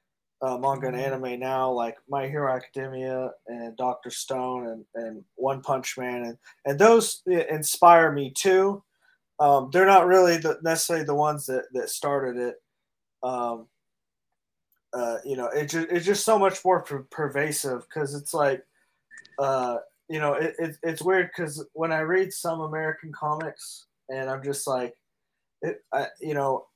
uh, 0.42 0.58
manga 0.58 0.88
and 0.88 0.96
anime 0.96 1.40
now, 1.40 1.70
like 1.70 1.96
My 2.08 2.28
Hero 2.28 2.54
Academia 2.54 3.30
and 3.46 3.76
Doctor 3.76 4.10
Stone 4.10 4.66
and, 4.68 4.84
and 4.94 5.24
One 5.36 5.62
Punch 5.62 5.96
Man, 5.96 6.22
and, 6.24 6.38
and 6.66 6.78
those 6.78 7.22
inspire 7.26 8.12
me 8.12 8.30
too. 8.30 8.82
Um, 9.40 9.70
they're 9.72 9.86
not 9.86 10.06
really 10.06 10.36
the, 10.38 10.58
necessarily 10.62 11.04
the 11.04 11.14
ones 11.14 11.46
that, 11.46 11.64
that 11.72 11.90
started 11.90 12.36
it. 12.36 12.56
Um, 13.22 13.66
uh, 14.92 15.18
you 15.24 15.36
know, 15.36 15.46
it 15.46 15.66
just, 15.66 15.88
it's 15.90 16.06
just 16.06 16.24
so 16.24 16.38
much 16.38 16.64
more 16.64 16.82
per- 16.82 17.06
pervasive 17.10 17.82
because 17.88 18.14
it's 18.14 18.32
like, 18.32 18.64
uh, 19.38 19.78
you 20.08 20.20
know, 20.20 20.34
it, 20.34 20.54
it 20.58 20.76
it's 20.82 21.02
weird 21.02 21.30
because 21.34 21.66
when 21.72 21.90
I 21.90 22.00
read 22.00 22.32
some 22.32 22.60
American 22.60 23.12
comics 23.12 23.86
and 24.08 24.30
I'm 24.30 24.44
just 24.44 24.66
like, 24.66 24.94
it, 25.62 25.82
I, 25.92 26.08
you 26.20 26.34
know, 26.34 26.66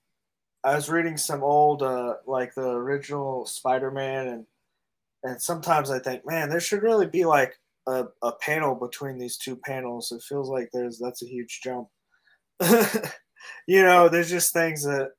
I 0.65 0.75
was 0.75 0.91
reading 0.91 1.17
some 1.17 1.45
old, 1.45 1.83
uh, 1.83 2.15
like 2.27 2.55
the 2.55 2.69
original 2.69 3.47
Spider-Man, 3.47 4.27
and 4.27 4.47
and 5.23 5.41
sometimes 5.41 5.91
I 5.91 5.99
think, 5.99 6.27
man, 6.27 6.49
there 6.49 6.61
should 6.61 6.83
really 6.83 7.07
be 7.07 7.25
like 7.25 7.59
a, 7.87 8.07
a 8.23 8.33
panel 8.33 8.75
between 8.75 9.19
these 9.19 9.37
two 9.37 9.57
panels. 9.57 10.11
It 10.11 10.23
feels 10.23 10.49
like 10.49 10.71
there's 10.73 10.99
that's 10.99 11.23
a 11.23 11.29
huge 11.29 11.61
jump. 11.63 11.89
you 13.67 13.83
know, 13.83 14.09
there's 14.09 14.31
just 14.31 14.53
things 14.53 14.85
that, 14.85 15.13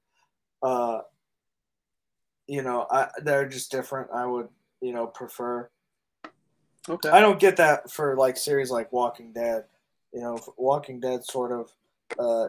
uh, 0.62 0.99
you 2.47 2.62
know, 2.62 2.88
I 2.89 3.10
they're 3.21 3.47
just 3.47 3.71
different. 3.71 4.10
I 4.13 4.25
would, 4.25 4.47
you 4.82 4.93
know, 4.93 5.08
prefer. 5.08 5.69
Okay. 6.88 7.10
I 7.10 7.21
don't 7.21 7.39
get 7.39 7.58
that 7.58 7.91
for 7.91 8.17
like 8.17 8.38
series 8.38 8.71
like 8.71 8.91
Walking 8.91 9.32
Dead. 9.32 9.65
You 10.13 10.21
know, 10.21 10.39
Walking 10.58 10.99
Dead 10.99 11.23
sort 11.23 11.52
of, 11.52 11.69
uh, 12.17 12.47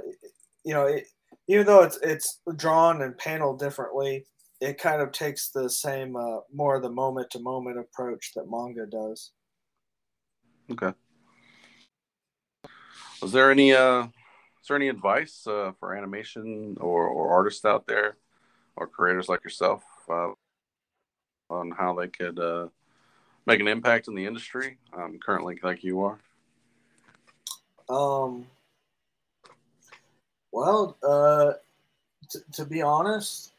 you 0.64 0.72
know, 0.72 0.86
it, 0.86 1.06
even 1.48 1.66
though 1.66 1.82
it's 1.82 1.98
it's 2.02 2.40
drawn 2.56 3.02
and 3.02 3.16
paneled 3.18 3.58
differently, 3.58 4.24
it 4.60 4.78
kind 4.78 5.02
of 5.02 5.12
takes 5.12 5.50
the 5.50 5.68
same 5.68 6.16
uh, 6.16 6.38
more 6.52 6.76
of 6.76 6.82
the 6.82 6.90
moment 6.90 7.30
to 7.30 7.38
moment 7.38 7.78
approach 7.78 8.32
that 8.34 8.50
manga 8.50 8.86
does. 8.86 9.32
Okay. 10.70 10.92
Was 13.20 13.32
there 13.32 13.50
any 13.50 13.72
uh 13.72 14.06
is 14.60 14.68
there 14.68 14.76
any 14.76 14.88
advice 14.88 15.46
uh, 15.46 15.72
for 15.78 15.94
animation 15.94 16.76
or, 16.80 17.06
or 17.06 17.32
artists 17.32 17.64
out 17.64 17.86
there 17.86 18.16
or 18.76 18.86
creators 18.86 19.28
like 19.28 19.42
yourself 19.42 19.82
uh, 20.08 20.32
on 21.48 21.70
how 21.70 21.94
they 21.94 22.08
could 22.08 22.38
uh, 22.38 22.68
make 23.46 23.60
an 23.60 23.68
impact 23.68 24.08
in 24.08 24.14
the 24.14 24.26
industry 24.26 24.78
um, 24.92 25.18
currently 25.24 25.58
like 25.62 25.82
you 25.82 26.02
are? 26.02 26.18
Um, 27.88 28.46
well, 30.52 30.96
uh, 31.02 31.52
t- 32.28 32.38
to 32.52 32.64
be 32.64 32.82
honest, 32.82 33.52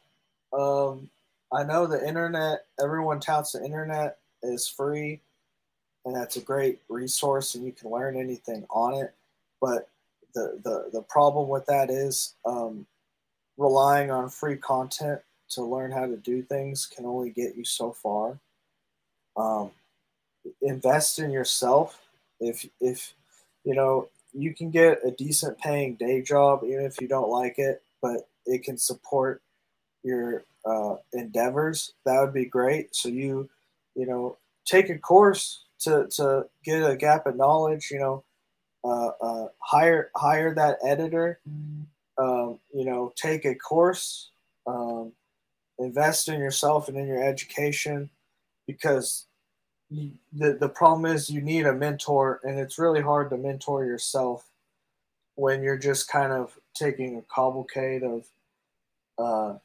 um, 0.53 1.09
I 1.51 1.63
know 1.63 1.87
the 1.87 2.07
internet, 2.07 2.65
everyone 2.81 3.19
touts 3.19 3.53
the 3.53 3.63
internet 3.63 4.17
is 4.43 4.67
free 4.67 5.21
and 6.05 6.15
that's 6.15 6.37
a 6.37 6.41
great 6.41 6.79
resource 6.89 7.55
and 7.55 7.65
you 7.65 7.71
can 7.71 7.91
learn 7.91 8.15
anything 8.15 8.65
on 8.69 8.93
it. 8.93 9.13
But 9.59 9.89
the, 10.33 10.59
the, 10.63 10.89
the 10.93 11.01
problem 11.03 11.47
with 11.49 11.65
that 11.67 11.89
is 11.89 12.35
um, 12.45 12.85
relying 13.57 14.11
on 14.11 14.29
free 14.29 14.57
content 14.57 15.21
to 15.49 15.63
learn 15.63 15.91
how 15.91 16.05
to 16.05 16.17
do 16.17 16.41
things 16.41 16.85
can 16.85 17.05
only 17.05 17.29
get 17.29 17.55
you 17.55 17.65
so 17.65 17.91
far. 17.91 18.39
Um, 19.35 19.71
invest 20.61 21.19
in 21.19 21.31
yourself. 21.31 21.99
If, 22.39 22.65
if, 22.79 23.13
you 23.63 23.75
know, 23.75 24.09
you 24.33 24.53
can 24.53 24.71
get 24.71 24.99
a 25.05 25.11
decent 25.11 25.57
paying 25.59 25.95
day 25.95 26.21
job 26.21 26.61
even 26.63 26.85
if 26.85 26.99
you 27.01 27.07
don't 27.07 27.29
like 27.29 27.59
it, 27.59 27.81
but 28.01 28.27
it 28.45 28.63
can 28.63 28.77
support 28.77 29.41
your 30.03 30.43
uh, 30.65 30.95
endeavors. 31.13 31.93
That 32.05 32.21
would 32.21 32.33
be 32.33 32.45
great. 32.45 32.95
So 32.95 33.09
you, 33.09 33.49
you 33.95 34.05
know, 34.05 34.37
take 34.65 34.89
a 34.89 34.97
course 34.97 35.65
to, 35.81 36.07
to 36.15 36.45
get 36.63 36.89
a 36.89 36.95
gap 36.95 37.27
of 37.27 37.35
knowledge. 37.35 37.89
You 37.91 37.99
know, 37.99 38.23
uh, 38.83 39.11
uh, 39.21 39.47
hire 39.59 40.11
hire 40.15 40.53
that 40.55 40.77
editor. 40.85 41.39
Um, 42.17 42.59
you 42.73 42.85
know, 42.85 43.13
take 43.15 43.45
a 43.45 43.55
course. 43.55 44.31
Um, 44.67 45.13
invest 45.79 46.27
in 46.27 46.39
yourself 46.39 46.87
and 46.87 46.97
in 46.97 47.07
your 47.07 47.23
education 47.23 48.09
because 48.67 49.25
the, 49.89 50.53
the 50.53 50.69
problem 50.69 51.05
is 51.05 51.29
you 51.29 51.41
need 51.41 51.65
a 51.65 51.73
mentor 51.73 52.39
and 52.43 52.59
it's 52.59 52.77
really 52.77 53.01
hard 53.01 53.29
to 53.29 53.37
mentor 53.37 53.83
yourself 53.83 54.49
when 55.35 55.61
you're 55.61 55.77
just 55.77 56.07
kind 56.07 56.31
of 56.31 56.57
taking 56.73 57.17
a 57.17 57.33
cavalcade 57.33 58.03
of 58.03 58.25
uh, 59.17 59.57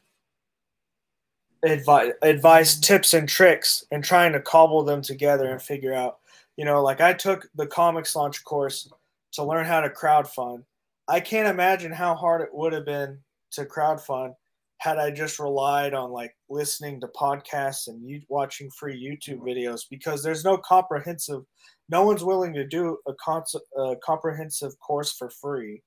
advice, 1.63 2.13
advice 2.23 2.79
tips 2.79 3.15
and 3.15 3.29
tricks 3.29 3.85
and 3.91 4.03
trying 4.03 4.33
to 4.33 4.41
cobble 4.41 4.83
them 4.83 5.03
together 5.03 5.51
and 5.51 5.63
figure 5.63 5.95
out 5.95 6.19
you 6.57 6.65
know 6.65 6.83
like 6.83 7.01
i 7.01 7.13
took 7.13 7.49
the 7.55 7.67
comics 7.67 8.17
launch 8.17 8.45
course 8.45 8.91
to 9.37 9.45
learn 9.45 9.65
how 9.65 9.81
to 9.81 9.89
crowdfund 9.89 10.63
i 11.09 11.21
can't 11.21 11.49
imagine 11.49 11.93
how 11.93 12.15
hard 12.15 12.43
it 12.43 12.53
would 12.53 12.73
have 12.73 12.85
been 12.85 13.19
to 13.53 13.65
crowdfund 13.65 14.35
had 14.79 14.99
I 14.99 15.11
just 15.11 15.39
relied 15.39 15.95
on 15.95 16.11
like 16.11 16.35
listening 16.51 17.01
to 17.01 17.09
podcasts 17.09 17.89
and 17.89 18.07
you, 18.07 18.21
watching 18.29 18.71
free 18.71 19.03
YouTube 19.03 19.41
videos 19.41 19.83
because 19.89 20.23
there's 20.23 20.45
no 20.45 20.59
comprehensive, 20.59 21.43
no 21.89 22.05
one's 22.05 22.25
willing 22.25 22.53
to 22.55 22.67
do 22.67 22.99
a, 23.09 23.15
cons- 23.15 23.57
a 23.79 23.97
comprehensive 24.05 24.79
course 24.81 25.13
for 25.13 25.31
free, 25.31 25.83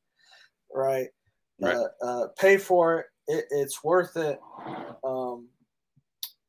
right? 0.73 1.07
right. 1.61 1.75
Uh, 1.75 2.05
uh, 2.05 2.27
pay 2.39 2.57
for 2.57 2.99
it. 2.99 3.05
it. 3.27 3.45
It's 3.51 3.83
worth 3.83 4.17
it. 4.17 4.39
Um, 5.03 5.49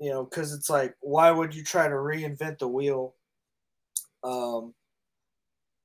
you 0.01 0.11
know, 0.11 0.25
because 0.25 0.55
it's 0.55 0.71
like, 0.71 0.95
why 1.01 1.31
would 1.31 1.55
you 1.55 1.63
try 1.63 1.89
to 1.89 1.95
reinvent 1.95 2.59
the 2.59 2.69
wheel? 2.69 3.15
Um, 4.25 4.73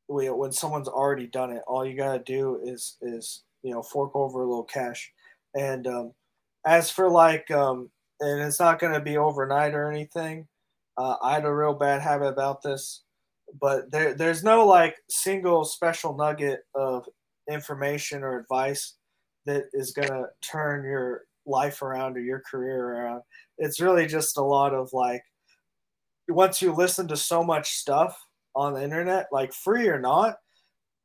when 0.07 0.51
someone's 0.51 0.87
already 0.87 1.27
done 1.27 1.51
it, 1.51 1.63
all 1.67 1.85
you 1.85 1.97
gotta 1.97 2.19
do 2.19 2.59
is 2.63 2.97
is 3.01 3.43
you 3.63 3.73
know 3.73 3.81
fork 3.81 4.11
over 4.15 4.41
a 4.41 4.47
little 4.47 4.63
cash, 4.63 5.11
and 5.55 5.87
um, 5.87 6.13
as 6.65 6.89
for 6.89 7.09
like, 7.09 7.49
um, 7.51 7.89
and 8.19 8.41
it's 8.41 8.59
not 8.59 8.79
to 8.93 8.99
be 8.99 9.17
overnight 9.17 9.73
or 9.73 9.91
anything. 9.91 10.47
Uh, 10.97 11.15
I 11.21 11.33
had 11.33 11.45
a 11.45 11.53
real 11.53 11.73
bad 11.73 12.01
habit 12.01 12.27
about 12.27 12.61
this, 12.61 13.03
but 13.59 13.91
there, 13.91 14.13
there's 14.13 14.43
no 14.43 14.65
like 14.65 14.95
single 15.09 15.65
special 15.65 16.15
nugget 16.15 16.61
of 16.73 17.05
information 17.51 18.23
or 18.23 18.39
advice 18.39 18.95
that 19.45 19.65
is 19.73 19.93
to 20.07 20.27
turn 20.41 20.83
your 20.83 21.23
life 21.45 21.81
around 21.81 22.17
or 22.17 22.21
your 22.21 22.41
career 22.49 22.93
around. 22.93 23.21
It's 23.57 23.79
really 23.79 24.07
just 24.07 24.37
a 24.37 24.43
lot 24.43 24.73
of 24.73 24.89
like, 24.93 25.21
once 26.27 26.61
you 26.61 26.73
listen 26.73 27.07
to 27.09 27.17
so 27.17 27.43
much 27.43 27.73
stuff 27.73 28.17
on 28.55 28.73
the 28.73 28.83
internet, 28.83 29.27
like 29.31 29.53
free 29.53 29.87
or 29.87 29.99
not, 29.99 30.37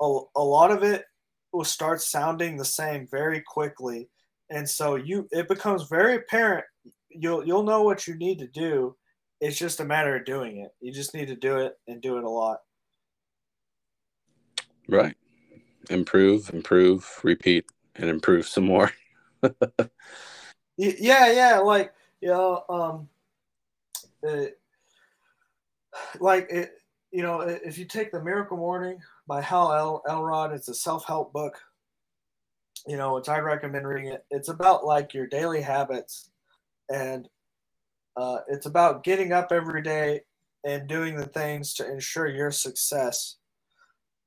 a, 0.01 0.21
a 0.37 0.43
lot 0.43 0.71
of 0.71 0.83
it 0.83 1.05
will 1.53 1.65
start 1.65 2.01
sounding 2.01 2.57
the 2.57 2.65
same 2.65 3.09
very 3.11 3.41
quickly. 3.41 4.09
And 4.51 4.69
so 4.69 4.97
you 4.97 5.29
it 5.31 5.49
becomes 5.49 5.85
very 5.89 6.17
apparent. 6.17 6.65
You'll 7.09 7.47
you'll 7.47 7.63
know 7.63 7.83
what 7.83 8.07
you 8.07 8.15
need 8.15 8.39
to 8.39 8.47
do. 8.47 8.97
It's 9.41 9.59
just 9.59 9.81
a 9.81 9.85
matter 9.85 10.17
of 10.17 10.25
doing 10.25 10.59
it. 10.59 10.71
You 10.81 10.93
just 10.93 11.15
need 11.15 11.29
to 11.29 11.37
do 11.37 11.59
it 11.59 11.75
and 11.87 12.01
do 12.01 12.19
it 12.19 12.25
a 12.25 12.31
lot. 12.31 12.59
Right. 14.89 15.17
Improve 15.89 16.51
improve 16.53 17.21
repeat 17.23 17.67
and 17.97 18.11
improve 18.11 18.47
some 18.47 18.65
more. 18.65 18.93
Yeah 20.77 21.31
yeah 21.31 21.59
like 21.59 21.93
you 22.23 22.29
know 22.29 22.65
um 22.71 23.09
it, 24.23 24.59
like 26.21 26.51
it 26.51 26.80
you 27.13 27.23
know 27.23 27.41
if 27.41 27.79
you 27.79 27.85
take 27.85 28.13
the 28.13 28.23
miracle 28.23 28.57
morning 28.57 28.99
by 29.27 29.41
hal 29.41 29.73
El- 29.73 30.03
elrod 30.09 30.53
it's 30.53 30.69
a 30.69 30.75
self-help 30.75 31.33
book 31.33 31.61
you 32.87 32.97
know, 32.97 33.15
which 33.15 33.29
I 33.29 33.39
recommend 33.39 33.87
reading 33.87 34.13
it. 34.13 34.25
It's 34.31 34.49
about 34.49 34.85
like 34.85 35.15
your 35.15 35.27
daily 35.27 35.61
habits, 35.61 36.31
and 36.89 37.29
uh, 38.17 38.39
it's 38.49 38.67
about 38.67 39.05
getting 39.05 39.33
up 39.33 39.53
every 39.53 39.83
day 39.83 40.23
and 40.65 40.89
doing 40.89 41.17
the 41.17 41.27
things 41.27 41.75
to 41.75 41.91
ensure 41.91 42.29
your 42.29 42.51
success. 42.51 43.37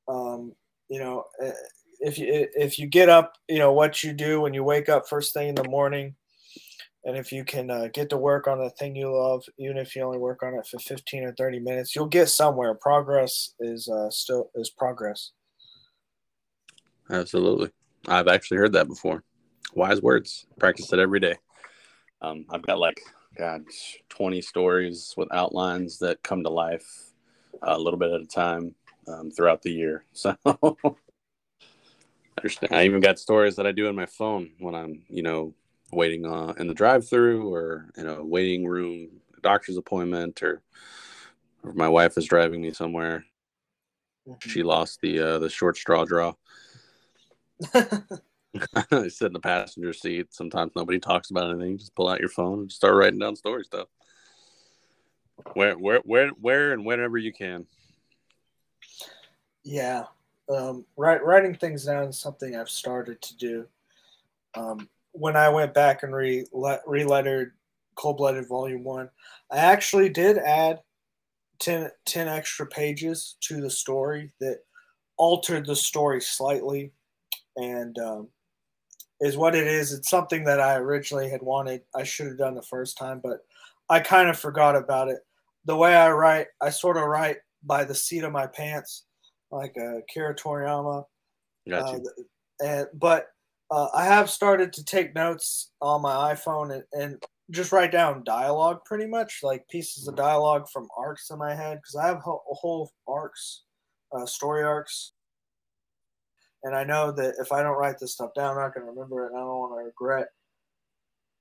Um, 0.07 0.53
you 0.89 0.99
know, 0.99 1.25
if 1.99 2.17
you 2.17 2.47
if 2.55 2.77
you 2.77 2.87
get 2.87 3.09
up, 3.09 3.37
you 3.47 3.59
know 3.59 3.73
what 3.73 4.03
you 4.03 4.13
do 4.13 4.41
when 4.41 4.53
you 4.53 4.63
wake 4.63 4.89
up 4.89 5.07
first 5.07 5.33
thing 5.33 5.49
in 5.49 5.55
the 5.55 5.67
morning, 5.67 6.15
and 7.05 7.17
if 7.17 7.31
you 7.31 7.43
can 7.43 7.69
uh, 7.69 7.89
get 7.93 8.09
to 8.09 8.17
work 8.17 8.47
on 8.47 8.59
the 8.59 8.69
thing 8.69 8.95
you 8.95 9.13
love, 9.13 9.43
even 9.57 9.77
if 9.77 9.95
you 9.95 10.03
only 10.03 10.17
work 10.17 10.43
on 10.43 10.55
it 10.55 10.65
for 10.65 10.79
fifteen 10.79 11.23
or 11.23 11.33
thirty 11.33 11.59
minutes, 11.59 11.95
you'll 11.95 12.07
get 12.07 12.29
somewhere. 12.29 12.73
Progress 12.75 13.53
is 13.59 13.89
uh, 13.89 14.09
still 14.09 14.49
is 14.55 14.69
progress. 14.69 15.31
Absolutely. 17.09 17.71
I've 18.07 18.27
actually 18.27 18.57
heard 18.57 18.73
that 18.73 18.87
before. 18.87 19.23
Wise 19.73 20.01
words. 20.01 20.45
Practice 20.59 20.91
it 20.93 20.99
every 20.99 21.19
day. 21.19 21.35
Um, 22.21 22.45
I've 22.49 22.61
got 22.61 22.79
like, 22.79 23.01
God, 23.37 23.63
20 24.09 24.41
stories 24.41 25.13
with 25.17 25.33
outlines 25.33 25.99
that 25.99 26.23
come 26.23 26.43
to 26.43 26.49
life 26.49 27.11
uh, 27.61 27.75
a 27.75 27.79
little 27.79 27.99
bit 27.99 28.11
at 28.11 28.21
a 28.21 28.25
time 28.25 28.75
um, 29.07 29.31
throughout 29.31 29.61
the 29.61 29.71
year. 29.71 30.05
So. 30.13 30.35
I 32.71 32.85
even 32.85 32.99
got 32.99 33.19
stories 33.19 33.55
that 33.55 33.67
I 33.67 33.71
do 33.71 33.87
in 33.87 33.95
my 33.95 34.07
phone 34.07 34.49
when 34.59 34.75
I'm, 34.75 35.03
you 35.07 35.23
know, 35.23 35.53
waiting 35.95 36.25
uh, 36.25 36.53
in 36.57 36.67
the 36.67 36.73
drive-through 36.73 37.53
or 37.53 37.89
in 37.97 38.07
a 38.07 38.23
waiting 38.23 38.65
room, 38.65 39.09
a 39.37 39.41
doctor's 39.41 39.77
appointment, 39.77 40.41
or, 40.43 40.61
or 41.63 41.73
my 41.73 41.87
wife 41.87 42.17
is 42.17 42.25
driving 42.25 42.61
me 42.61 42.73
somewhere. 42.73 43.25
Mm-hmm. 44.27 44.49
She 44.49 44.63
lost 44.63 45.01
the 45.01 45.19
uh, 45.19 45.39
the 45.39 45.49
short 45.49 45.77
straw 45.77 46.05
draw. 46.05 46.33
I 48.91 49.07
sit 49.07 49.27
in 49.27 49.33
the 49.33 49.39
passenger 49.39 49.93
seat. 49.93 50.33
Sometimes 50.33 50.73
nobody 50.75 50.99
talks 50.99 51.31
about 51.31 51.51
anything. 51.51 51.77
Just 51.77 51.95
pull 51.95 52.07
out 52.07 52.19
your 52.19 52.29
phone 52.29 52.61
and 52.61 52.71
start 52.71 52.95
writing 52.95 53.19
down 53.19 53.35
story 53.35 53.63
stuff. 53.63 53.87
Where, 55.53 55.77
where, 55.77 55.99
where, 56.05 56.29
where, 56.29 56.73
and 56.73 56.85
whenever 56.85 57.17
you 57.17 57.33
can. 57.33 57.65
Yeah, 59.63 60.05
um, 60.49 60.85
writing 60.97 61.55
things 61.55 61.85
down 61.85 62.09
is 62.09 62.19
something 62.19 62.55
I've 62.55 62.69
started 62.69 63.21
to 63.21 63.37
do. 63.37 63.65
Um, 64.55 64.89
when 65.13 65.37
I 65.37 65.49
went 65.49 65.73
back 65.73 66.03
and 66.03 66.13
re 66.13 66.45
relettered 66.53 67.51
Cold 67.95 68.17
Blooded 68.17 68.47
Volume 68.47 68.83
One, 68.83 69.09
I 69.51 69.57
actually 69.57 70.09
did 70.09 70.37
add 70.37 70.81
10, 71.59 71.89
10 72.05 72.27
extra 72.27 72.65
pages 72.65 73.37
to 73.41 73.61
the 73.61 73.69
story 73.69 74.33
that 74.39 74.59
altered 75.17 75.65
the 75.65 75.75
story 75.75 76.19
slightly 76.19 76.91
and 77.55 77.97
um, 77.99 78.27
is 79.21 79.37
what 79.37 79.55
it 79.55 79.67
is. 79.67 79.93
It's 79.93 80.09
something 80.09 80.43
that 80.45 80.59
I 80.59 80.75
originally 80.75 81.29
had 81.29 81.41
wanted. 81.41 81.81
I 81.95 82.03
should 82.03 82.27
have 82.27 82.37
done 82.37 82.55
the 82.55 82.61
first 82.63 82.97
time, 82.97 83.21
but 83.23 83.45
I 83.89 83.99
kind 83.99 84.29
of 84.29 84.37
forgot 84.37 84.75
about 84.75 85.09
it. 85.09 85.19
The 85.65 85.77
way 85.77 85.95
I 85.95 86.11
write, 86.11 86.47
I 86.61 86.71
sort 86.71 86.97
of 86.97 87.03
write 87.03 87.37
by 87.63 87.83
the 87.83 87.95
seat 87.95 88.23
of 88.23 88.31
my 88.31 88.47
pants, 88.47 89.05
like 89.51 89.75
a 89.77 90.01
Kira 90.13 90.37
Toriyama. 90.37 91.05
Gotcha. 91.69 91.97
Uh, 91.97 92.65
and 92.65 92.87
but 92.93 93.27
uh, 93.73 93.89
I 93.93 94.05
have 94.05 94.29
started 94.29 94.71
to 94.73 94.85
take 94.85 95.15
notes 95.15 95.71
on 95.81 96.01
my 96.01 96.33
iPhone 96.33 96.73
and, 96.73 96.83
and 96.93 97.23
just 97.51 97.71
write 97.71 97.91
down 97.91 98.23
dialogue, 98.23 98.79
pretty 98.85 99.07
much 99.07 99.39
like 99.43 99.67
pieces 99.67 100.07
of 100.07 100.15
dialogue 100.15 100.67
from 100.71 100.87
arcs 100.97 101.29
in 101.29 101.37
my 101.37 101.55
head 101.55 101.79
because 101.79 101.95
I 101.95 102.07
have 102.07 102.17
a 102.17 102.21
whole 102.21 102.91
arcs, 103.07 103.63
uh, 104.15 104.25
story 104.25 104.63
arcs 104.63 105.13
and 106.63 106.75
I 106.75 106.83
know 106.83 107.11
that 107.11 107.35
if 107.39 107.51
I 107.51 107.61
don't 107.61 107.77
write 107.77 107.99
this 107.99 108.13
stuff 108.13 108.33
down, 108.33 108.51
I'm 108.51 108.63
not 108.63 108.73
going 108.73 108.85
to 108.85 108.91
remember 108.91 109.25
it, 109.25 109.31
and 109.31 109.37
I 109.37 109.41
don't 109.41 109.59
want 109.59 109.79
to 109.79 109.85
regret. 109.85 110.27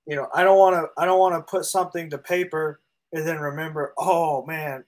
You 0.07 0.17
know, 0.17 0.29
I 0.35 0.43
don't 0.43 0.59
want 0.59 0.75
to. 0.75 0.89
I 1.01 1.07
don't 1.07 1.21
want 1.21 1.35
to 1.35 1.51
put 1.51 1.65
something 1.65 2.11
to 2.11 2.19
paper 2.19 2.81
and 3.13 3.27
then 3.27 3.39
remember. 3.39 3.95
Oh 3.99 4.45
man, 4.47 4.85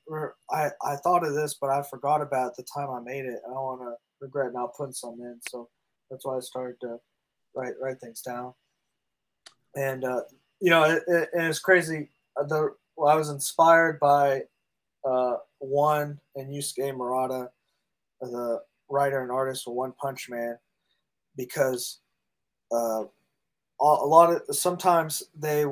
I 0.51 0.71
I 0.83 0.97
thought 0.97 1.25
of 1.25 1.35
this, 1.35 1.55
but 1.61 1.71
I 1.71 1.83
forgot 1.83 2.21
about 2.21 2.57
the 2.57 2.65
time 2.65 2.91
I 2.91 3.01
made 3.01 3.25
it. 3.25 3.41
I 3.47 3.51
don't 3.51 3.63
want 3.63 3.81
to 3.83 3.95
regret 4.21 4.53
not 4.53 4.75
putting 4.77 4.93
some 4.93 5.21
in. 5.21 5.39
So 5.49 5.69
that's 6.11 6.27
why 6.27 6.37
I 6.37 6.41
started 6.41 6.81
to 6.81 6.99
write 7.55 7.75
write 7.81 8.01
things 8.01 8.21
down. 8.21 8.55
And 9.77 10.05
uh, 10.05 10.23
you 10.61 10.71
know, 10.71 10.85
it, 10.85 11.03
it, 11.07 11.29
it's 11.35 11.59
crazy. 11.59 12.09
Uh, 12.39 12.45
the 12.45 12.75
well, 12.97 13.09
I 13.09 13.17
was 13.17 13.31
inspired 13.31 13.99
by 13.99 14.43
uh, 15.05 15.37
ONE 15.61 16.19
and 16.37 16.51
Yusuke 16.51 16.97
Murata, 16.97 17.51
the 18.21 18.61
writer 18.89 19.23
and 19.23 19.33
artist 19.33 19.65
for 19.65 19.75
One 19.75 19.93
Punch 19.93 20.29
Man 20.29 20.59
because 21.37 22.01
uh, 22.73 23.05
a 23.81 23.85
lot 23.85 24.31
of 24.31 24.57
sometimes 24.57 25.23
they 25.37 25.65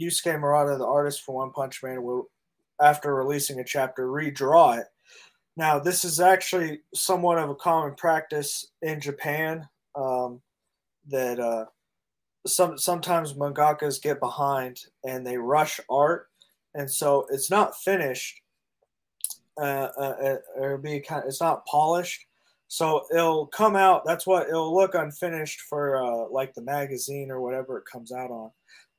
Yusuke 0.00 0.38
Murata, 0.38 0.76
the 0.76 0.86
artist 0.86 1.22
for 1.22 1.36
One 1.36 1.52
Punch 1.52 1.82
Man, 1.82 2.02
will 2.02 2.28
after 2.80 3.14
releasing 3.14 3.60
a 3.60 3.64
chapter 3.64 4.06
redraw 4.08 4.78
it. 4.78 4.86
Now, 5.56 5.78
this 5.78 6.04
is 6.04 6.20
actually 6.20 6.80
somewhat 6.94 7.38
of 7.38 7.50
a 7.50 7.54
common 7.54 7.94
practice 7.94 8.66
in 8.82 9.00
Japan 9.00 9.68
um, 9.94 10.40
that 11.08 11.40
uh, 11.40 11.66
some 12.46 12.78
sometimes 12.78 13.34
mangakas 13.34 14.00
get 14.00 14.20
behind 14.20 14.80
and 15.04 15.26
they 15.26 15.36
rush 15.36 15.80
art, 15.88 16.28
and 16.74 16.90
so 16.90 17.26
it's 17.30 17.50
not 17.50 17.76
finished. 17.76 18.40
Uh, 19.60 19.88
uh, 19.98 20.14
uh 20.58 20.74
it 20.74 20.82
be 20.82 21.00
kind 21.00 21.22
of, 21.22 21.28
it's 21.28 21.40
not 21.40 21.66
polished, 21.66 22.24
so 22.68 23.04
it'll 23.12 23.46
come 23.46 23.76
out. 23.76 24.04
That's 24.06 24.26
what 24.26 24.48
it'll 24.48 24.74
look 24.74 24.94
unfinished 24.94 25.60
for, 25.62 26.02
uh, 26.02 26.28
like 26.30 26.54
the 26.54 26.62
magazine 26.62 27.30
or 27.30 27.40
whatever 27.40 27.78
it 27.78 27.84
comes 27.90 28.12
out 28.12 28.30
on. 28.30 28.50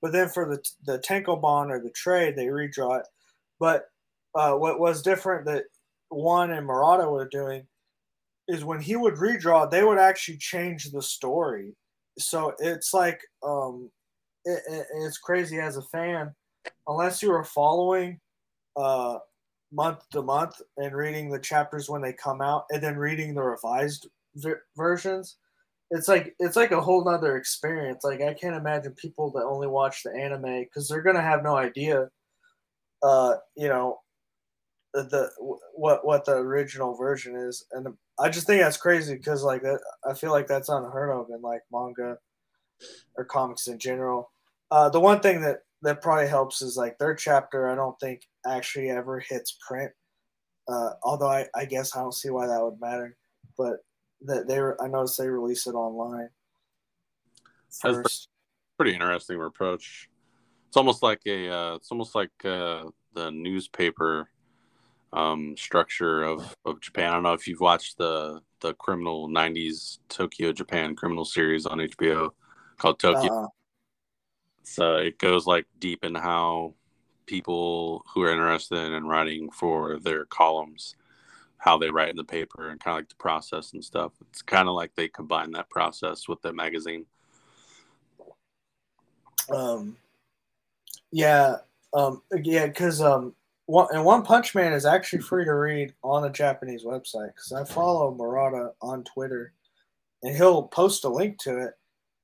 But 0.02 0.12
then 0.12 0.30
for 0.30 0.46
the 0.46 0.64
the 0.86 1.00
tankobon 1.00 1.70
or 1.70 1.80
the 1.80 1.92
trade, 1.92 2.36
they 2.36 2.48
redraw 2.48 3.00
it. 3.00 3.08
But 3.60 3.86
uh, 4.36 4.54
what 4.54 4.80
was 4.80 5.02
different 5.02 5.46
that 5.46 5.66
ONE 6.10 6.52
and 6.52 6.66
Murata 6.66 7.08
were 7.08 7.28
doing 7.28 7.68
is 8.48 8.66
when 8.66 8.82
he 8.82 8.96
would 8.96 9.16
redraw, 9.16 9.70
they 9.70 9.84
would 9.84 9.98
actually 9.98 10.38
change 10.38 10.92
the 10.92 11.02
story. 11.02 11.76
So 12.28 12.54
it's 12.60 12.94
like 12.94 13.22
um, 13.44 13.90
it, 14.46 14.62
it, 14.70 14.88
it's 15.02 15.18
crazy 15.18 15.60
as 15.60 15.78
a 15.78 15.82
fan, 15.82 16.34
unless 16.88 17.22
you 17.22 17.32
were 17.32 17.44
following 17.44 18.20
uh, 18.76 19.20
month 19.72 20.08
to 20.12 20.22
month 20.22 20.62
and 20.78 20.96
reading 20.96 21.30
the 21.30 21.40
chapters 21.40 21.90
when 21.90 22.02
they 22.02 22.14
come 22.14 22.42
out 22.42 22.66
and 22.72 22.82
then 22.82 22.98
reading 22.98 23.34
the 23.34 23.42
revised 23.42 24.08
versions 24.78 25.38
it's 25.92 26.08
like 26.08 26.34
it's 26.40 26.56
like 26.56 26.72
a 26.72 26.82
whole 26.82 27.04
nother 27.04 27.38
experience. 27.38 28.04
Like 28.04 28.22
i 28.22 28.34
can't 28.34 28.56
imagine 28.56 28.94
people 28.94 29.30
that 29.32 29.44
only 29.44 29.68
watch 29.68 30.04
the 30.04 30.12
anime 30.12 30.64
because 30.64 30.88
they're 30.88 31.02
gonna 31.02 31.22
have 31.22 31.44
no 31.44 31.56
idea 31.56 32.10
uh 33.04 33.36
you 33.56 33.68
know 33.68 34.00
the 34.94 35.30
what 35.74 36.06
what 36.06 36.26
the 36.26 36.34
original 36.34 36.96
version 36.96 37.36
is. 37.36 37.66
And 37.74 37.88
i 38.22 38.30
just 38.30 38.48
think 38.48 38.62
that's 38.62 38.78
crazy 38.78 39.16
because 39.16 39.44
like 39.44 39.62
that 39.62 39.80
i 40.10 40.14
feel 40.14 40.32
like 40.32 40.48
that's 40.48 40.70
unheard 40.70 41.10
of 41.10 41.28
in 41.30 41.42
like 41.42 41.62
manga 41.72 42.18
or 43.18 43.26
comics 43.26 43.68
in 43.68 43.78
general 43.78 44.32
uh 44.72 44.90
the 44.90 45.00
one 45.00 45.20
thing 45.20 45.42
that 45.42 45.60
that 45.82 46.02
probably 46.02 46.28
helps 46.28 46.62
is 46.62 46.78
like 46.78 46.98
their 46.98 47.16
chapter 47.16 47.70
i 47.70 47.76
don't 47.76 48.00
think 48.00 48.22
actually 48.46 48.90
ever 48.90 49.20
hits 49.20 49.58
print. 49.68 49.92
Uh, 50.68 50.92
although 51.04 51.30
I, 51.30 51.46
I 51.56 51.66
guess 51.66 51.96
I 51.96 52.02
don't 52.02 52.14
see 52.14 52.30
why 52.30 52.48
that 52.48 52.64
would 52.64 52.80
matter, 52.80 53.18
but 53.58 53.78
that 54.22 54.48
they 54.48 54.60
I 54.60 54.88
noticed 54.88 55.18
they 55.18 55.28
release 55.28 55.68
it 55.68 55.74
online. 55.74 56.30
First. 57.70 58.04
That's 58.04 58.28
pretty 58.78 58.94
interesting 58.94 59.42
approach. 59.42 60.10
It's 60.68 60.78
almost 60.78 61.04
like 61.04 61.20
a 61.26 61.50
uh, 61.50 61.76
it's 61.76 61.92
almost 61.92 62.16
like 62.16 62.30
uh, 62.46 62.86
the 63.14 63.32
newspaper 63.32 64.30
um, 65.13 65.56
structure 65.58 66.24
of, 66.24 66.56
of 66.65 66.80
Japan. 66.82 67.10
I 67.10 67.13
don't 67.13 67.24
know 67.24 67.34
if 67.34 67.47
you've 67.47 67.60
watched 67.60 67.97
the 67.97 68.41
the 68.62 68.74
criminal 68.76 69.28
'90s 69.30 70.00
Tokyo 70.10 70.52
Japan 70.52 70.95
criminal 70.95 71.26
series 71.26 71.65
on 71.65 71.80
HBO 71.80 72.32
called 72.78 73.00
Tokyo. 73.00 73.32
Uh-uh. 73.32 73.47
So 74.63 74.95
it 74.97 75.17
goes 75.17 75.45
like 75.47 75.65
deep 75.80 76.04
in 76.04 76.15
how 76.15 76.76
people 77.26 78.04
who 78.13 78.21
are 78.24 78.32
interested 78.32 78.93
in 78.93 79.06
writing 79.06 79.50
for 79.52 80.00
their 80.00 80.26
columns 80.26 80.95
how 81.62 81.78
they 81.78 81.91
write 81.91 82.10
in 82.10 82.15
the 82.15 82.24
paper 82.24 82.69
and 82.69 82.80
kind 82.80 82.95
of 82.95 83.02
like 83.02 83.10
the 83.10 83.15
process 83.15 83.74
and 83.74 83.86
stuff. 83.86 84.13
It's 84.32 84.41
kind 84.41 84.67
of 84.67 84.74
like 84.74 84.95
they 84.95 85.08
combine 85.08 85.52
that 85.52 85.69
process 85.69 86.28
with 86.28 86.41
the 86.41 86.52
magazine. 86.52 87.06
Um, 89.47 89.95
yeah, 91.12 91.58
um, 91.93 92.24
yeah, 92.43 92.65
because 92.65 93.00
um, 93.00 93.36
ONE 93.72 93.88
and 93.92 94.04
One 94.04 94.24
Punch 94.24 94.54
Man 94.54 94.74
is 94.74 94.86
actually 94.86 95.22
free 95.22 95.46
to 95.46 95.54
read 95.54 95.94
on 96.04 96.26
a 96.26 96.30
Japanese 96.30 96.84
website. 96.84 97.30
Because 97.34 97.54
I 97.54 97.64
follow 97.64 98.14
Murata 98.14 98.72
on 98.82 99.06
Twitter, 99.06 99.54
and 100.24 100.36
he'll 100.36 100.64
post 100.64 101.06
a 101.06 101.10
link 101.10 101.40
to 101.40 101.58
it. 101.58 101.74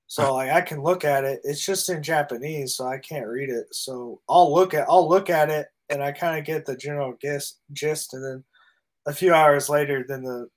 So 0.07 0.33
like 0.33 0.51
I 0.51 0.61
can 0.61 0.81
look 0.81 1.03
at 1.05 1.23
it. 1.23 1.41
It's 1.43 1.65
just 1.65 1.89
in 1.89 2.01
Japanese, 2.03 2.75
so 2.75 2.87
I 2.87 2.97
can't 2.97 3.27
read 3.27 3.49
it. 3.49 3.67
So 3.73 4.21
I'll 4.29 4.53
look 4.53 4.73
at 4.73 4.87
I'll 4.89 5.07
look 5.07 5.29
at 5.29 5.49
it 5.49 5.67
and 5.89 6.01
I 6.01 6.11
kind 6.13 6.39
of 6.39 6.45
get 6.45 6.65
the 6.65 6.77
general 6.77 7.15
gist 7.21 7.59
gist 7.73 8.13
and 8.13 8.23
then 8.23 8.43
a 9.05 9.13
few 9.13 9.33
hours 9.33 9.69
later 9.69 10.05
then 10.07 10.23
the 10.23 10.47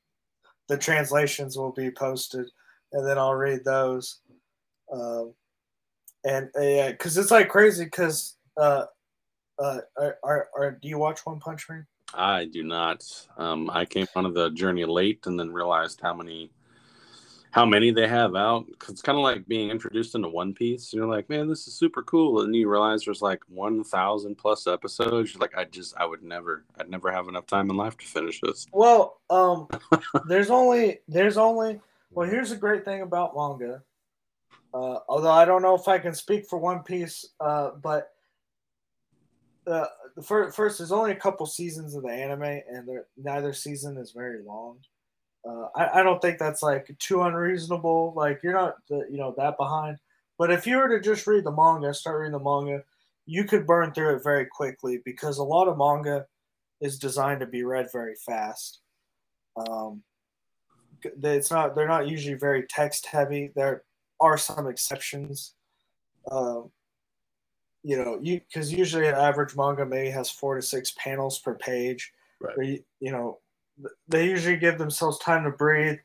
the 0.68 0.79
translations 0.79 1.57
will 1.57 1.72
be 1.72 1.90
posted. 1.90 2.46
and 2.92 3.07
then 3.07 3.18
I'll 3.18 3.35
read 3.35 3.64
those. 3.64 4.20
Um, 4.92 5.35
and 6.24 6.48
uh, 6.57 6.62
yeah, 6.62 6.90
because 6.92 7.18
it's 7.18 7.33
like 7.33 7.48
crazy. 7.48 7.85
Because 7.85 8.37
uh, 8.57 8.85
uh, 9.61 9.81
are, 9.99 10.18
are, 10.25 10.49
are 10.57 10.70
do 10.73 10.88
you 10.88 10.99
watch 10.99 11.25
One 11.27 11.38
Punch 11.38 11.68
Man? 11.68 11.87
I 12.14 12.46
do 12.46 12.64
not. 12.64 13.05
Um, 13.37 13.70
I 13.70 13.85
came 13.85 14.07
onto 14.16 14.33
the 14.33 14.51
journey 14.51 14.85
late 14.85 15.27
and 15.27 15.38
then 15.38 15.53
realized 15.53 16.01
how 16.01 16.14
many 16.14 16.51
how 17.53 17.66
many 17.66 17.90
they 17.90 18.07
have 18.07 18.37
out. 18.37 18.66
Cause 18.79 18.90
it's 18.90 19.03
kind 19.03 19.18
of 19.18 19.25
like 19.25 19.46
being 19.46 19.70
introduced 19.70 20.14
into 20.14 20.29
One 20.29 20.55
Piece. 20.55 20.92
You're 20.92 21.07
like, 21.07 21.29
man, 21.29 21.49
this 21.49 21.66
is 21.66 21.75
super 21.75 22.03
cool, 22.03 22.42
and 22.42 22.55
you 22.55 22.68
realize 22.68 23.05
there's 23.05 23.23
like 23.23 23.40
one 23.49 23.85
thousand 23.85 24.37
plus 24.37 24.66
episodes. 24.66 25.35
You're 25.35 25.40
like, 25.40 25.57
I 25.57 25.64
just, 25.64 25.94
I 25.96 26.07
would 26.07 26.23
never, 26.23 26.64
I'd 26.79 26.90
never 26.90 27.12
have 27.12 27.29
enough 27.29 27.46
time 27.46 27.70
in 27.70 27.77
life 27.77 27.96
to 27.99 28.07
finish 28.07 28.40
this. 28.40 28.66
Well, 28.73 29.20
um, 29.31 29.68
there's 30.27 30.51
only, 30.51 31.01
there's 31.07 31.37
only. 31.37 31.81
Well, 32.12 32.29
here's 32.29 32.51
a 32.51 32.57
great 32.57 32.85
thing 32.85 33.03
about 33.03 33.37
manga. 33.37 33.83
Uh, 34.73 34.99
although 35.09 35.31
I 35.31 35.44
don't 35.44 35.62
know 35.62 35.75
if 35.75 35.87
I 35.87 35.99
can 35.99 36.14
speak 36.14 36.46
for 36.46 36.59
One 36.59 36.81
Piece, 36.81 37.25
uh, 37.40 37.70
but 37.83 38.12
uh, 39.66 39.87
the 40.16 40.23
first, 40.23 40.57
first, 40.57 40.79
there's 40.79 40.92
only 40.92 41.12
a 41.12 41.16
couple 41.16 41.46
seasons 41.46 41.94
of 41.94 42.03
the 42.03 42.11
anime, 42.11 42.42
and 42.42 42.88
neither 43.16 43.53
season 43.53 43.96
is 43.99 44.12
very 44.12 44.42
long. 44.42 44.79
Uh, 45.46 45.66
I, 45.75 46.01
I 46.01 46.03
don't 46.03 46.20
think 46.20 46.38
that's 46.38 46.62
like 46.62 46.94
too 46.99 47.23
unreasonable. 47.23 48.12
Like 48.14 48.40
you're 48.42 48.53
not 48.53 48.77
the, 48.88 49.07
you 49.11 49.18
know 49.18 49.35
that 49.38 49.57
behind. 49.57 49.99
But 50.38 50.51
if 50.51 50.66
you 50.66 50.79
were 50.79 50.88
to 50.88 51.01
just 51.01 51.27
read 51.27 51.44
the 51.44 51.53
manga, 51.53 51.92
start 51.92 52.20
reading 52.20 52.33
the 52.33 52.38
manga, 52.38 52.83
you 53.27 53.44
could 53.44 53.66
burn 53.66 53.92
through 53.92 54.16
it 54.16 54.25
very 54.25 54.46
quickly 54.46 55.01
because 55.05 55.38
a 55.38 55.44
lot 55.44 55.68
of 55.68 55.79
manga 55.79 56.27
is 56.81 56.99
designed 56.99 57.40
to 57.40 57.46
be 57.46 57.62
read 57.62 57.88
very 57.92 58.14
fast. 58.14 58.81
Um, 59.57 60.03
it's 61.03 61.51
not 61.51 61.75
they're 61.75 61.88
not 61.88 62.09
usually 62.09 62.35
very 62.35 62.64
text 62.68 63.07
heavy. 63.07 63.53
There 63.55 63.85
are 64.20 64.37
some 64.37 64.66
exceptions. 64.66 65.55
Um, 66.31 66.70
you 67.82 67.96
know, 67.96 68.18
you 68.22 68.40
because 68.40 68.72
usually 68.72 69.06
an 69.06 69.14
average 69.14 69.56
manga 69.56 69.86
maybe 69.86 70.10
has 70.10 70.30
four 70.30 70.56
to 70.56 70.62
six 70.62 70.92
panels 70.98 71.38
per 71.38 71.54
page. 71.54 72.12
Right. 72.40 72.56
You, 72.58 72.84
you 73.00 73.12
know, 73.12 73.38
they 74.08 74.28
usually 74.28 74.56
give 74.56 74.78
themselves 74.78 75.18
time 75.18 75.44
to 75.44 75.50
breathe. 75.50 75.98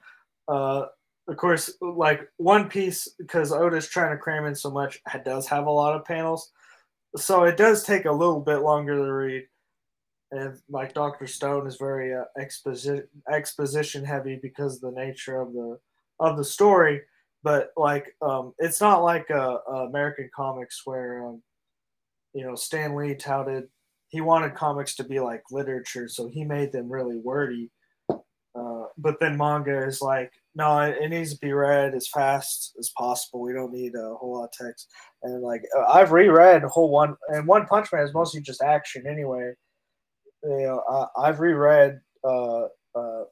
Uh, 0.47 0.85
of 1.27 1.37
course, 1.37 1.73
like 1.81 2.21
One 2.37 2.69
Piece, 2.69 3.09
because 3.17 3.51
Oda's 3.51 3.87
trying 3.87 4.11
to 4.11 4.21
cram 4.21 4.45
in 4.45 4.55
so 4.55 4.69
much, 4.69 5.01
it 5.13 5.25
does 5.25 5.47
have 5.47 5.65
a 5.65 5.71
lot 5.71 5.95
of 5.95 6.05
panels, 6.05 6.51
so 7.17 7.43
it 7.43 7.57
does 7.57 7.83
take 7.83 8.05
a 8.05 8.11
little 8.11 8.41
bit 8.41 8.57
longer 8.57 8.95
to 8.95 9.13
read. 9.13 9.47
And 10.31 10.59
like 10.69 10.93
Doctor 10.93 11.27
Stone 11.27 11.67
is 11.67 11.77
very 11.77 12.13
uh, 12.13 12.25
exposition 12.39 13.07
exposition 13.31 14.03
heavy 14.03 14.39
because 14.41 14.75
of 14.75 14.81
the 14.81 14.99
nature 14.99 15.39
of 15.39 15.53
the 15.53 15.79
of 16.19 16.37
the 16.37 16.43
story. 16.43 17.01
But 17.43 17.71
like, 17.77 18.15
um, 18.23 18.53
it's 18.57 18.81
not 18.81 19.03
like 19.03 19.29
uh, 19.29 19.59
uh, 19.71 19.85
American 19.87 20.29
comics 20.35 20.81
where 20.85 21.27
um, 21.27 21.43
you 22.35 22.45
know 22.45 22.53
Stan 22.53 22.95
Lee 22.95 23.15
touted 23.15 23.69
he 24.09 24.21
wanted 24.21 24.55
comics 24.55 24.95
to 24.95 25.03
be 25.03 25.19
like 25.19 25.43
literature, 25.51 26.07
so 26.07 26.27
he 26.27 26.45
made 26.45 26.71
them 26.71 26.89
really 26.89 27.17
wordy. 27.17 27.69
Uh, 28.09 28.85
but 28.97 29.19
then 29.19 29.35
manga 29.35 29.85
is 29.85 30.01
like, 30.01 30.31
no, 30.55 30.79
it, 30.79 30.97
it, 31.01 31.09
needs 31.09 31.33
to 31.33 31.39
be 31.39 31.51
read 31.51 31.93
as 31.93 32.07
fast 32.07 32.73
as 32.79 32.89
possible. 32.97 33.41
We 33.41 33.51
don't 33.51 33.73
need 33.73 33.93
a 33.95 34.15
whole 34.15 34.37
lot 34.37 34.45
of 34.45 34.51
text. 34.53 34.87
And 35.23 35.43
like, 35.43 35.63
uh, 35.77 35.91
I've 35.91 36.13
reread 36.13 36.63
a 36.63 36.69
whole 36.69 36.89
one, 36.89 37.17
and 37.27 37.45
One 37.45 37.65
Punch 37.65 37.91
Man 37.91 38.03
is 38.03 38.13
mostly 38.13 38.39
just 38.39 38.61
action 38.61 39.05
anyway. 39.05 39.51
You 40.43 40.81
know, 40.87 41.09
I, 41.17 41.27
have 41.27 41.41
reread 41.41 41.99
uh, 42.23 42.67
uh, 42.95 43.23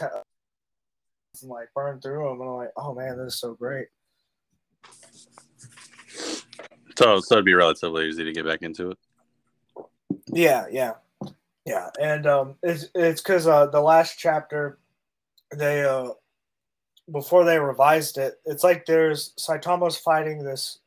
and 0.00 1.50
like 1.50 1.68
burned 1.74 2.02
through 2.02 2.28
them, 2.28 2.40
and 2.40 2.48
I'm 2.48 2.56
like, 2.56 2.72
oh 2.76 2.94
man, 2.94 3.18
this 3.18 3.34
is 3.34 3.40
so 3.40 3.54
great. 3.54 3.88
So, 6.98 7.20
so 7.20 7.34
it'd 7.34 7.44
be 7.44 7.54
relatively 7.54 8.08
easy 8.08 8.24
to 8.24 8.32
get 8.32 8.46
back 8.46 8.62
into 8.62 8.90
it. 8.90 8.98
Yeah, 10.28 10.66
yeah, 10.70 10.92
yeah, 11.64 11.90
and 12.00 12.26
um, 12.26 12.54
it's 12.62 12.86
it's 12.94 13.20
because 13.20 13.46
uh, 13.46 13.66
the 13.66 13.80
last 13.80 14.18
chapter, 14.18 14.78
they 15.54 15.84
uh, 15.84 16.10
before 17.12 17.44
they 17.44 17.58
revised 17.58 18.18
it, 18.18 18.40
it's 18.46 18.64
like 18.64 18.86
there's 18.86 19.34
Saitama's 19.38 19.96
fighting 19.96 20.42
this 20.42 20.78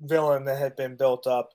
villain 0.00 0.44
that 0.44 0.58
had 0.58 0.74
been 0.74 0.96
built 0.96 1.26
up, 1.26 1.50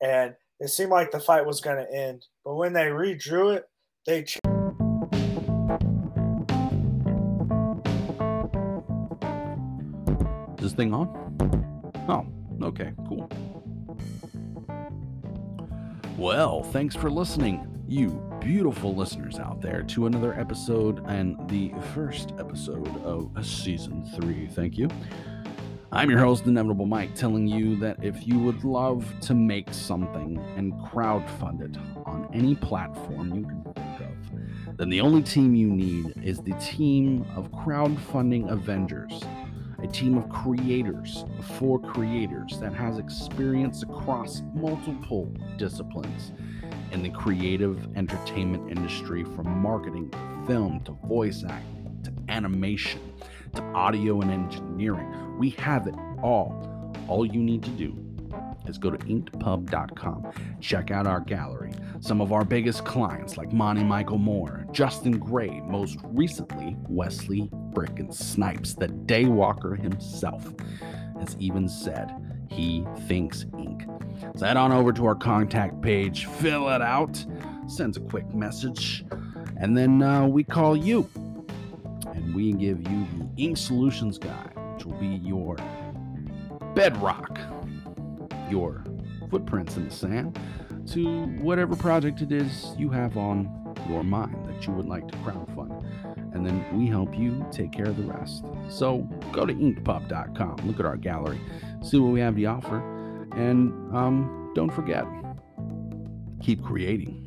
and 0.00 0.34
it 0.60 0.68
seemed 0.68 0.90
like 0.90 1.10
the 1.10 1.20
fight 1.20 1.44
was 1.44 1.60
going 1.60 1.84
to 1.84 1.92
end, 1.92 2.26
but 2.44 2.54
when 2.54 2.72
they 2.72 2.86
redrew 2.86 3.56
it, 3.56 3.68
they. 4.06 4.22
Ch- 4.22 4.38
Is 10.58 10.70
this 10.70 10.72
thing 10.72 10.94
on? 10.94 11.08
Oh, 12.08 12.26
okay, 12.62 12.92
cool. 13.08 13.30
Well, 16.16 16.62
thanks 16.62 16.94
for 16.94 17.10
listening, 17.10 17.66
you 17.88 18.22
beautiful 18.40 18.94
listeners 18.94 19.38
out 19.38 19.60
there, 19.60 19.82
to 19.82 20.06
another 20.06 20.38
episode 20.38 21.04
and 21.08 21.36
the 21.48 21.72
first 21.94 22.32
episode 22.38 23.02
of 23.02 23.30
season 23.44 24.04
three. 24.14 24.46
Thank 24.46 24.78
you. 24.78 24.88
I'm 25.90 26.10
your 26.10 26.18
host, 26.18 26.46
Inevitable 26.46 26.86
Mike, 26.86 27.14
telling 27.14 27.46
you 27.46 27.76
that 27.76 28.02
if 28.02 28.26
you 28.26 28.38
would 28.40 28.64
love 28.64 29.06
to 29.22 29.34
make 29.34 29.72
something 29.72 30.38
and 30.56 30.72
crowdfund 30.74 31.62
it 31.62 31.80
on 32.04 32.28
any 32.34 32.54
platform 32.56 33.34
you 33.34 33.44
can 33.44 33.62
think 33.62 34.00
of, 34.00 34.76
then 34.76 34.90
the 34.90 35.00
only 35.00 35.22
team 35.22 35.54
you 35.54 35.68
need 35.68 36.14
is 36.22 36.38
the 36.38 36.54
team 36.54 37.24
of 37.36 37.50
crowdfunding 37.52 38.50
Avengers 38.50 39.22
a 39.84 39.86
team 39.86 40.16
of 40.16 40.30
creators 40.30 41.26
four 41.58 41.78
creators 41.78 42.58
that 42.58 42.72
has 42.72 42.98
experience 42.98 43.82
across 43.82 44.42
multiple 44.54 45.30
disciplines 45.58 46.32
in 46.92 47.02
the 47.02 47.10
creative 47.10 47.86
entertainment 47.94 48.70
industry 48.70 49.24
from 49.24 49.46
marketing 49.46 50.08
to 50.10 50.18
film 50.46 50.80
to 50.80 50.92
voice 51.06 51.44
acting 51.46 52.00
to 52.02 52.32
animation 52.32 52.98
to 53.54 53.62
audio 53.74 54.22
and 54.22 54.30
engineering. 54.30 55.38
We 55.38 55.50
have 55.50 55.86
it 55.86 55.94
all. 56.22 56.94
All 57.06 57.26
you 57.26 57.42
need 57.42 57.62
to 57.64 57.70
do 57.70 58.03
is 58.66 58.78
go 58.78 58.90
to 58.90 58.98
inkedpub.com. 58.98 60.32
Check 60.60 60.90
out 60.90 61.06
our 61.06 61.20
gallery. 61.20 61.72
Some 62.00 62.20
of 62.20 62.32
our 62.32 62.44
biggest 62.44 62.84
clients 62.84 63.36
like 63.36 63.52
Monty 63.52 63.84
Michael 63.84 64.18
Moore, 64.18 64.66
Justin 64.72 65.18
Gray, 65.18 65.60
most 65.66 65.98
recently 66.04 66.76
Wesley 66.88 67.48
Brick 67.52 67.98
and 67.98 68.14
Snipes, 68.14 68.74
the 68.74 68.88
Daywalker 68.88 69.80
himself, 69.80 70.52
has 71.18 71.36
even 71.38 71.68
said 71.68 72.12
he 72.50 72.84
thinks 73.06 73.46
ink. 73.58 73.84
So 74.36 74.46
head 74.46 74.56
on 74.56 74.72
over 74.72 74.92
to 74.92 75.06
our 75.06 75.14
contact 75.14 75.80
page, 75.82 76.26
fill 76.26 76.68
it 76.68 76.82
out, 76.82 77.24
sends 77.66 77.96
a 77.96 78.00
quick 78.00 78.32
message, 78.34 79.04
and 79.56 79.76
then 79.76 80.02
uh, 80.02 80.26
we 80.26 80.44
call 80.44 80.76
you. 80.76 81.08
And 82.06 82.34
we 82.34 82.52
give 82.52 82.78
you 82.88 83.06
the 83.18 83.28
Ink 83.36 83.56
Solutions 83.56 84.18
Guide, 84.18 84.52
which 84.74 84.84
will 84.84 84.94
be 84.94 85.20
your 85.24 85.56
bedrock 86.74 87.38
your 88.50 88.84
footprints 89.30 89.76
in 89.76 89.88
the 89.88 89.94
sand 89.94 90.38
to 90.92 91.26
whatever 91.38 91.74
project 91.74 92.20
it 92.20 92.30
is 92.32 92.74
you 92.78 92.90
have 92.90 93.16
on 93.16 93.48
your 93.88 94.04
mind 94.04 94.36
that 94.46 94.66
you 94.66 94.72
would 94.72 94.86
like 94.86 95.06
to 95.08 95.16
crowdfund. 95.18 95.82
And 96.34 96.44
then 96.44 96.64
we 96.76 96.86
help 96.86 97.16
you 97.16 97.46
take 97.50 97.72
care 97.72 97.86
of 97.86 97.96
the 97.96 98.02
rest. 98.02 98.44
So 98.68 99.02
go 99.32 99.46
to 99.46 99.54
inkedpub.com, 99.54 100.56
look 100.66 100.80
at 100.80 100.86
our 100.86 100.96
gallery, 100.96 101.40
see 101.82 101.98
what 101.98 102.12
we 102.12 102.20
have 102.20 102.36
to 102.36 102.44
offer, 102.46 102.78
and 103.36 103.72
um, 103.94 104.52
don't 104.54 104.70
forget, 104.70 105.04
keep 106.42 106.62
creating. 106.62 107.20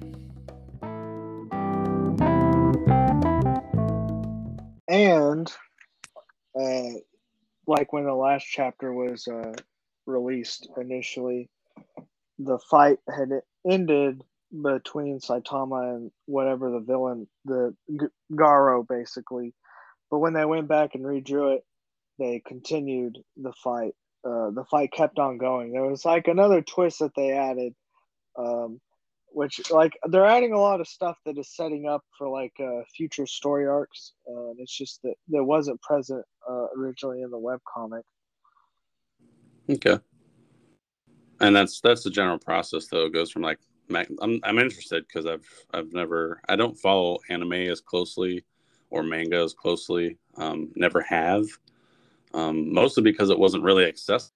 And 4.90 5.52
uh, 6.60 7.00
like 7.66 7.94
when 7.94 8.06
the 8.06 8.14
last 8.14 8.46
chapter 8.46 8.94
was 8.94 9.28
uh, 9.28 9.54
released 10.08 10.70
initially, 10.78 11.50
the 12.40 12.60
fight 12.60 13.00
had 13.08 13.30
ended 13.70 14.24
between 14.52 15.20
Saitama 15.20 15.96
and 15.96 16.12
whatever 16.26 16.72
the 16.72 16.80
villain, 16.80 17.28
the 17.46 17.76
Garou, 18.36 18.86
basically. 18.88 19.54
But 20.10 20.20
when 20.20 20.34
they 20.34 20.46
went 20.46 20.68
back 20.68 20.96
and 20.96 21.04
redrew 21.04 21.58
it, 21.58 21.64
they 22.20 22.42
continued 22.46 23.18
the 23.36 23.54
fight. 23.64 23.94
Uh, 24.26 24.52
the 24.52 24.66
fight 24.70 24.92
kept 24.92 25.20
on 25.20 25.38
going. 25.38 25.72
There 25.72 25.86
was 25.86 26.06
like 26.06 26.28
another 26.28 26.62
twist 26.62 27.00
that 27.00 27.14
they 27.16 27.32
added, 27.32 27.74
um, 28.38 28.80
which 29.30 29.70
like 29.70 29.94
they're 30.10 30.26
adding 30.26 30.54
a 30.54 30.60
lot 30.60 30.82
of 30.82 30.88
stuff 30.88 31.18
that 31.26 31.38
is 31.38 31.56
setting 31.56 31.88
up 31.88 32.04
for 32.18 32.30
like 32.30 32.54
uh, 32.60 32.82
future 32.96 33.28
story 33.28 33.68
arcs. 33.68 34.14
Uh, 34.28 34.52
it's 34.58 34.76
just 34.76 35.02
that 35.04 35.16
that 35.30 35.44
wasn't 35.44 35.82
present 35.82 36.26
uh, 36.50 36.68
originally 36.78 37.22
in 37.22 37.30
the 37.30 37.38
web 37.38 37.60
comic. 37.72 38.04
Okay. 39.70 40.00
And 41.42 41.56
that's 41.56 41.82
that's 41.82 42.04
the 42.04 42.10
general 42.12 42.40
process 42.40 42.88
though. 42.88 43.06
It 43.06 43.14
goes 43.14 43.32
from 43.32 43.44
like 43.44 43.60
I'm 44.22 44.40
I'm 44.44 44.60
interested 44.60 45.06
because 45.08 45.26
I've 45.26 45.48
I've 45.74 45.94
never 45.94 46.42
I 46.50 46.56
don't 46.56 46.78
follow 46.80 47.20
anime 47.30 47.54
as 47.54 47.82
closely 47.82 48.46
or 48.90 49.04
manga 49.04 49.38
as 49.38 49.54
closely. 49.54 50.18
Um, 50.38 50.72
never 50.76 51.02
have. 51.02 51.46
um, 52.34 52.74
mostly 52.74 53.04
because 53.04 53.30
it 53.30 53.40
wasn't 53.40 53.64
really 53.64 53.86
accessible. 53.86 54.34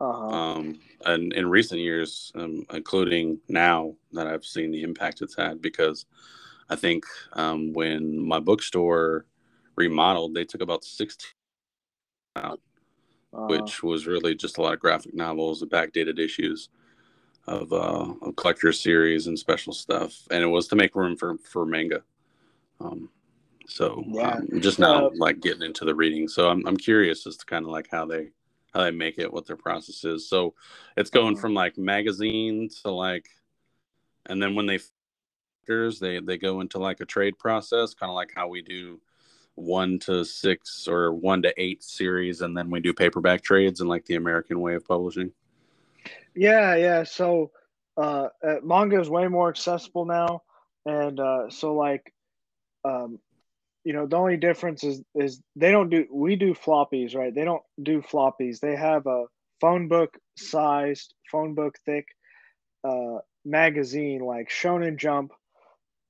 Uh-huh. 0.00 0.28
Um, 0.28 0.80
and 1.04 1.32
in 1.34 1.48
recent 1.48 1.80
years, 1.80 2.32
um, 2.34 2.64
including 2.72 3.40
now 3.48 3.94
that 4.12 4.26
I've 4.26 4.44
seen 4.44 4.70
the 4.70 4.82
impact 4.82 5.22
it's 5.22 5.36
had, 5.36 5.60
because 5.62 6.06
I 6.70 6.76
think 6.76 7.04
um, 7.34 7.72
when 7.72 8.18
my 8.18 8.40
bookstore 8.40 9.26
remodeled, 9.76 10.34
they 10.34 10.44
took 10.44 10.62
about 10.62 10.84
16 10.84 11.30
out, 12.36 12.60
uh, 13.34 13.46
which 13.46 13.82
was 13.82 14.06
really 14.06 14.34
just 14.34 14.58
a 14.58 14.62
lot 14.62 14.74
of 14.74 14.80
graphic 14.80 15.14
novels, 15.14 15.60
the 15.60 15.66
backdated 15.66 16.18
issues 16.18 16.70
of, 17.46 17.72
uh, 17.72 18.14
of 18.22 18.36
collector 18.36 18.72
series 18.72 19.26
and 19.26 19.38
special 19.38 19.72
stuff, 19.72 20.26
and 20.30 20.42
it 20.42 20.46
was 20.48 20.68
to 20.68 20.76
make 20.76 20.94
room 20.96 21.16
for 21.16 21.38
for 21.38 21.66
manga. 21.66 22.02
Um, 22.80 23.10
so 23.66 24.04
Yeah. 24.06 24.36
um, 24.38 24.60
just 24.60 24.78
now, 24.80 25.06
Uh, 25.06 25.10
like 25.16 25.40
getting 25.40 25.62
into 25.62 25.84
the 25.84 25.94
reading. 25.94 26.28
So 26.28 26.48
I'm 26.50 26.66
I'm 26.66 26.76
curious 26.76 27.26
as 27.26 27.36
to 27.38 27.46
kind 27.46 27.64
of 27.64 27.70
like 27.70 27.88
how 27.90 28.06
they 28.06 28.30
how 28.74 28.84
they 28.84 28.90
make 28.92 29.18
it, 29.18 29.32
what 29.32 29.46
their 29.46 29.56
process 29.56 30.04
is. 30.04 30.28
So 30.28 30.54
it's 30.96 31.10
going 31.10 31.34
Uh-huh. 31.34 31.42
from 31.42 31.54
like 31.54 31.78
magazine 31.78 32.68
to 32.82 32.90
like, 32.90 33.28
and 34.26 34.42
then 34.42 34.54
when 34.54 34.66
they 34.66 34.80
they 36.00 36.20
they 36.20 36.38
go 36.38 36.60
into 36.60 36.78
like 36.78 37.00
a 37.00 37.06
trade 37.06 37.38
process, 37.38 37.94
kind 37.94 38.10
of 38.10 38.16
like 38.16 38.32
how 38.34 38.48
we 38.48 38.62
do 38.62 39.00
one 39.54 39.98
to 40.00 40.24
six 40.24 40.88
or 40.88 41.12
one 41.12 41.42
to 41.42 41.52
eight 41.60 41.82
series, 41.82 42.40
and 42.40 42.56
then 42.56 42.70
we 42.70 42.80
do 42.80 42.92
paperback 42.92 43.42
trades 43.42 43.80
and 43.80 43.88
like 43.88 44.06
the 44.06 44.16
American 44.16 44.60
way 44.60 44.74
of 44.74 44.86
publishing. 44.86 45.32
Yeah, 46.34 46.76
yeah. 46.76 47.04
So 47.04 47.50
uh, 47.96 48.28
uh, 48.46 48.56
manga 48.62 49.00
is 49.00 49.10
way 49.10 49.28
more 49.28 49.48
accessible 49.48 50.06
now, 50.06 50.42
and 50.86 51.18
uh, 51.18 51.50
so 51.50 51.74
like, 51.74 52.12
um, 52.84 53.18
you 53.84 53.92
know, 53.92 54.06
the 54.06 54.16
only 54.16 54.36
difference 54.36 54.84
is 54.84 55.02
is 55.14 55.40
they 55.56 55.70
don't 55.70 55.90
do 55.90 56.06
we 56.12 56.36
do 56.36 56.54
floppies, 56.54 57.14
right? 57.14 57.34
They 57.34 57.44
don't 57.44 57.62
do 57.82 58.02
floppies. 58.02 58.60
They 58.60 58.76
have 58.76 59.06
a 59.06 59.24
phone 59.60 59.88
book 59.88 60.16
sized, 60.36 61.14
phone 61.30 61.54
book 61.54 61.76
thick 61.84 62.06
uh, 62.84 63.18
magazine 63.44 64.20
like 64.20 64.48
Shonen 64.48 64.96
Jump. 64.96 65.32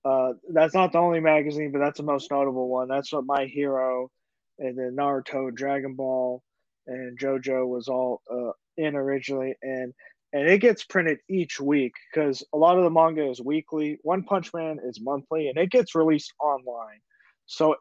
Uh, 0.04 0.32
that's 0.52 0.74
not 0.74 0.92
the 0.92 0.98
only 0.98 1.20
magazine, 1.20 1.72
but 1.72 1.78
that's 1.78 1.98
the 1.98 2.04
most 2.04 2.30
notable 2.30 2.68
one. 2.68 2.88
That's 2.88 3.12
what 3.12 3.26
My 3.26 3.46
Hero, 3.46 4.10
and 4.58 4.78
then 4.78 4.96
Naruto, 4.96 5.54
Dragon 5.54 5.94
Ball, 5.94 6.42
and 6.86 7.18
JoJo 7.18 7.66
was 7.68 7.88
all 7.88 8.22
uh, 8.32 8.52
in 8.76 8.96
originally, 8.96 9.54
and 9.62 9.92
and 10.32 10.48
it 10.48 10.58
gets 10.60 10.84
printed 10.84 11.18
each 11.28 11.60
week 11.60 11.92
because 12.12 12.44
a 12.54 12.56
lot 12.56 12.78
of 12.78 12.84
the 12.84 12.90
manga 12.90 13.28
is 13.28 13.40
weekly. 13.40 13.98
One 14.02 14.22
Punch 14.22 14.52
Man 14.54 14.78
is 14.84 15.00
monthly, 15.00 15.48
and 15.48 15.58
it 15.58 15.70
gets 15.70 15.94
released 15.94 16.32
online. 16.40 17.00
So, 17.46 17.74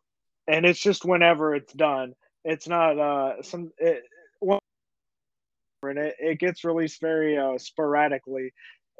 and 0.48 0.66
it's 0.66 0.80
just 0.80 1.06
whenever 1.06 1.56
it's 1.56 1.74
done. 1.74 2.14
It's 2.44 2.68
not 2.68 2.98
uh 2.98 3.44
some 3.44 3.72
it, 3.78 4.04
it, 5.84 6.16
it 6.20 6.40
gets 6.40 6.64
released 6.64 7.02
very 7.02 7.38
uh, 7.38 7.58
sporadically. 7.58 8.54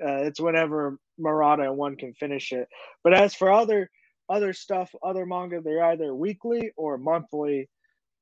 Uh, 0.04 0.24
it's 0.24 0.40
whenever 0.40 0.98
Murata 1.18 1.64
and 1.64 1.78
ONE 1.78 1.98
can 1.98 2.14
finish 2.14 2.52
it. 2.52 2.68
But 3.04 3.14
as 3.14 3.36
for 3.36 3.52
other 3.52 3.90
other 4.30 4.54
stuff, 4.54 4.94
other 5.04 5.26
manga, 5.26 5.60
they're 5.62 5.84
either 5.86 6.14
weekly 6.14 6.72
or 6.78 6.98
monthly. 6.98 7.68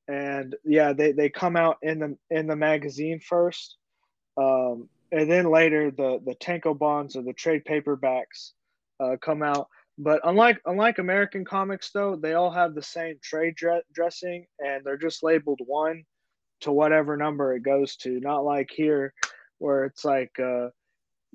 And 0.07 0.55
yeah, 0.63 0.93
they, 0.93 1.11
they 1.11 1.29
come 1.29 1.57
out 1.57 1.77
in 1.81 1.99
the 1.99 2.17
in 2.29 2.47
the 2.47 2.55
magazine 2.55 3.19
first. 3.19 3.77
Um, 4.37 4.89
and 5.11 5.29
then 5.29 5.51
later 5.51 5.91
the 5.91 6.19
the 6.25 6.35
tankobons 6.35 7.15
or 7.15 7.23
the 7.23 7.33
trade 7.33 7.63
paperbacks 7.67 8.51
uh, 8.99 9.17
come 9.21 9.43
out. 9.43 9.67
But 9.97 10.21
unlike 10.23 10.59
unlike 10.65 10.99
American 10.99 11.43
comics, 11.43 11.91
though, 11.91 12.15
they 12.15 12.33
all 12.33 12.51
have 12.51 12.75
the 12.75 12.83
same 12.83 13.15
trade 13.21 13.55
dre- 13.55 13.81
dressing, 13.93 14.45
and 14.59 14.83
they're 14.85 14.97
just 14.97 15.23
labeled 15.23 15.59
one 15.65 16.03
to 16.61 16.71
whatever 16.71 17.17
number 17.17 17.55
it 17.55 17.63
goes 17.63 17.95
to. 17.97 18.19
Not 18.19 18.45
like 18.45 18.69
here, 18.71 19.13
where 19.57 19.85
it's 19.85 20.05
like 20.05 20.31
uh, 20.39 20.67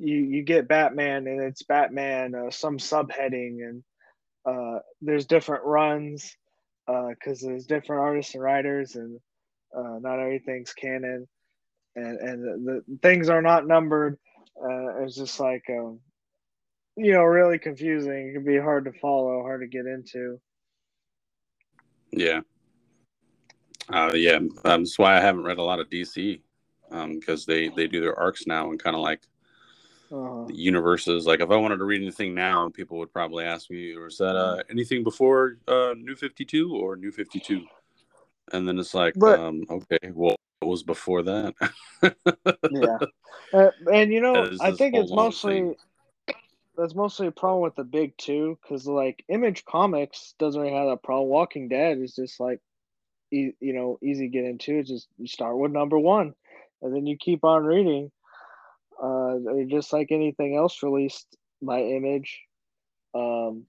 you 0.03 0.16
you 0.16 0.42
get 0.42 0.68
Batman 0.68 1.26
and 1.28 1.40
it's 1.40 1.62
Batman 1.62 2.34
uh, 2.34 2.50
some 2.50 2.78
subheading, 2.78 3.59
and 3.62 3.84
uh, 4.44 4.80
there's 5.00 5.26
different 5.26 5.64
runs 5.64 6.36
because 6.86 7.40
there's 7.40 7.66
different 7.66 8.03
artists 8.03 8.34
and 8.34 8.42
writers, 8.42 8.96
and 8.96 9.20
uh, 9.76 9.98
not 10.00 10.18
everything's 10.18 10.72
canon, 10.72 11.28
and 11.94 12.18
and 12.18 12.42
the, 12.42 12.82
the 12.88 12.98
things 12.98 13.28
are 13.28 13.42
not 13.42 13.66
numbered. 13.66 14.18
Uh, 14.61 15.03
it's 15.03 15.16
just 15.16 15.38
like 15.38 15.64
um, 15.70 16.00
you 16.96 17.12
know, 17.12 17.22
really 17.22 17.59
confusing. 17.59 18.28
It 18.28 18.32
can 18.34 18.44
be 18.44 18.59
hard 18.59 18.86
to 18.86 18.92
follow, 18.92 19.40
hard 19.42 19.61
to 19.61 19.68
get 19.68 19.86
into. 19.86 20.40
Yeah. 22.11 22.40
Uh, 23.88 24.12
yeah, 24.14 24.36
um, 24.36 24.50
that's 24.64 24.98
why 24.98 25.16
I 25.16 25.20
haven't 25.20 25.44
read 25.44 25.59
a 25.59 25.62
lot 25.62 25.80
of 25.80 25.88
DC 25.88 26.40
because 26.90 27.46
they 27.46 27.68
they 27.68 27.86
do 27.86 28.00
their 28.00 28.18
arcs 28.18 28.46
now 28.46 28.70
and 28.70 28.82
kind 28.82 28.96
of 28.96 29.03
like 29.03 29.20
Uh, 30.13 30.47
universes. 30.49 31.27
Like 31.27 31.41
if 31.41 31.51
I 31.51 31.57
wanted 31.57 31.79
to 31.79 31.85
read 31.85 32.03
anything 32.03 32.35
now, 32.35 32.69
people 32.69 32.99
would 32.99 33.13
probably 33.13 33.45
ask 33.45 33.71
me, 33.71 33.97
"Was 33.97 34.19
that 34.19 34.37
uh, 34.37 34.63
anything 34.69 35.03
before 35.03 35.57
uh, 35.67 35.95
New 35.97 36.15
Fifty 36.15 36.45
Two 36.45 36.77
or 36.77 36.97
New 36.97 37.11
Fifty 37.11 37.41
Two? 37.41 37.65
And 38.53 38.69
then 38.69 38.79
it's 38.79 38.93
like, 38.93 39.15
But- 39.17 39.39
um, 39.39 39.65
okay, 39.71 40.11
well, 40.13 40.37
it 40.61 40.67
was 40.67 40.83
before 40.83 41.23
that? 41.23 41.55
yeah, 42.71 42.99
uh, 43.55 43.71
and 43.91 44.13
you 44.13 44.21
know, 44.21 44.51
I 44.61 44.73
think 44.73 44.95
it's 44.95 45.11
mostly 45.11 45.61
thing. 45.61 45.77
that's 46.77 46.95
mostly 46.95 47.29
a 47.29 47.33
problem 47.33 47.63
with 47.63 47.77
the 47.77 47.85
big 47.85 48.15
two 48.19 48.59
because 48.61 48.87
like 48.87 49.25
Image 49.29 49.65
Comics 49.65 50.35
doesn't 50.39 50.61
really 50.61 50.75
have 50.75 50.89
that 50.89 51.03
problem. 51.03 51.31
Walking 51.31 51.69
Dead 51.69 51.99
is 51.99 52.15
just 52.15 52.39
like, 52.39 52.61
e- 53.31 53.55
you 53.61 53.73
know, 53.73 53.99
easy 54.03 54.27
to 54.27 54.33
get 54.33 54.45
into. 54.45 54.79
It's 54.79 54.91
just 54.91 55.09
you 55.17 55.27
start 55.27 55.57
with 55.57 55.73
number 55.73 55.99
one, 55.99 56.35
and 56.83 56.95
then 56.95 57.07
you 57.07 57.17
keep 57.17 57.45
on 57.45 57.65
reading. 57.65 58.11
Uh, 59.03 59.34
they're 59.44 59.64
just 59.64 59.92
like 59.92 60.09
anything 60.11 60.57
else 60.57 60.82
released 60.82 61.36
by 61.61 61.80
Image. 61.80 62.40
Um, 63.14 63.66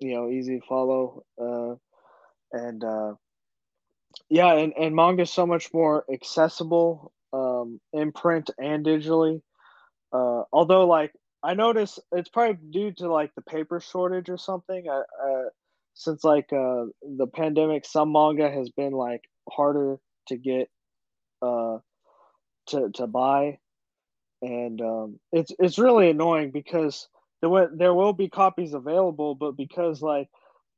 you 0.00 0.14
know, 0.14 0.28
easy 0.28 0.58
to 0.58 0.66
follow. 0.66 1.24
Uh, 1.40 1.76
and 2.52 2.82
uh, 2.82 3.14
yeah, 4.28 4.54
and, 4.54 4.72
and 4.76 4.94
manga 4.94 5.22
is 5.22 5.30
so 5.30 5.46
much 5.46 5.72
more 5.72 6.04
accessible 6.12 7.12
um, 7.32 7.80
in 7.92 8.12
print 8.12 8.50
and 8.58 8.84
digitally. 8.84 9.40
Uh, 10.12 10.42
although, 10.52 10.86
like, 10.86 11.12
I 11.42 11.54
notice 11.54 11.98
it's 12.12 12.28
probably 12.28 12.58
due 12.70 12.92
to 12.98 13.12
like 13.12 13.34
the 13.34 13.42
paper 13.42 13.80
shortage 13.80 14.28
or 14.28 14.38
something. 14.38 14.88
Uh, 14.88 15.02
uh, 15.24 15.44
since 15.94 16.24
like 16.24 16.52
uh, 16.52 16.86
the 17.02 17.26
pandemic, 17.32 17.84
some 17.84 18.12
manga 18.12 18.50
has 18.50 18.70
been 18.70 18.92
like 18.92 19.22
harder 19.50 19.98
to 20.28 20.36
get 20.36 20.68
uh, 21.42 21.78
to 22.68 22.90
to 22.94 23.06
buy, 23.06 23.58
and 24.42 24.80
um, 24.82 25.20
it's 25.32 25.52
it's 25.58 25.78
really 25.78 26.10
annoying 26.10 26.50
because 26.50 27.08
there 27.40 27.70
there 27.74 27.94
will 27.94 28.12
be 28.12 28.28
copies 28.28 28.74
available, 28.74 29.34
but 29.34 29.56
because 29.56 30.02
like 30.02 30.28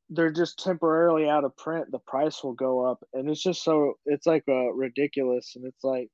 they're 0.09 0.31
just 0.31 0.59
temporarily 0.59 1.27
out 1.27 1.43
of 1.45 1.57
print, 1.57 1.87
the 1.91 1.99
price 1.99 2.43
will 2.43 2.53
go 2.53 2.85
up, 2.85 3.03
and 3.13 3.29
it's 3.29 3.41
just 3.41 3.63
so 3.63 3.95
it's 4.05 4.27
like 4.27 4.43
uh, 4.47 4.71
ridiculous, 4.73 5.53
and 5.55 5.65
it's 5.65 5.83
like 5.83 6.09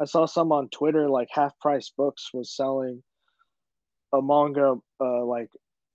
I 0.00 0.04
saw 0.06 0.26
some 0.26 0.52
on 0.52 0.68
Twitter 0.70 1.08
like 1.08 1.28
half 1.32 1.58
price 1.60 1.92
books 1.96 2.30
was 2.34 2.54
selling 2.54 3.02
a 4.14 4.22
manga 4.22 4.76
uh, 5.00 5.24
like 5.24 5.50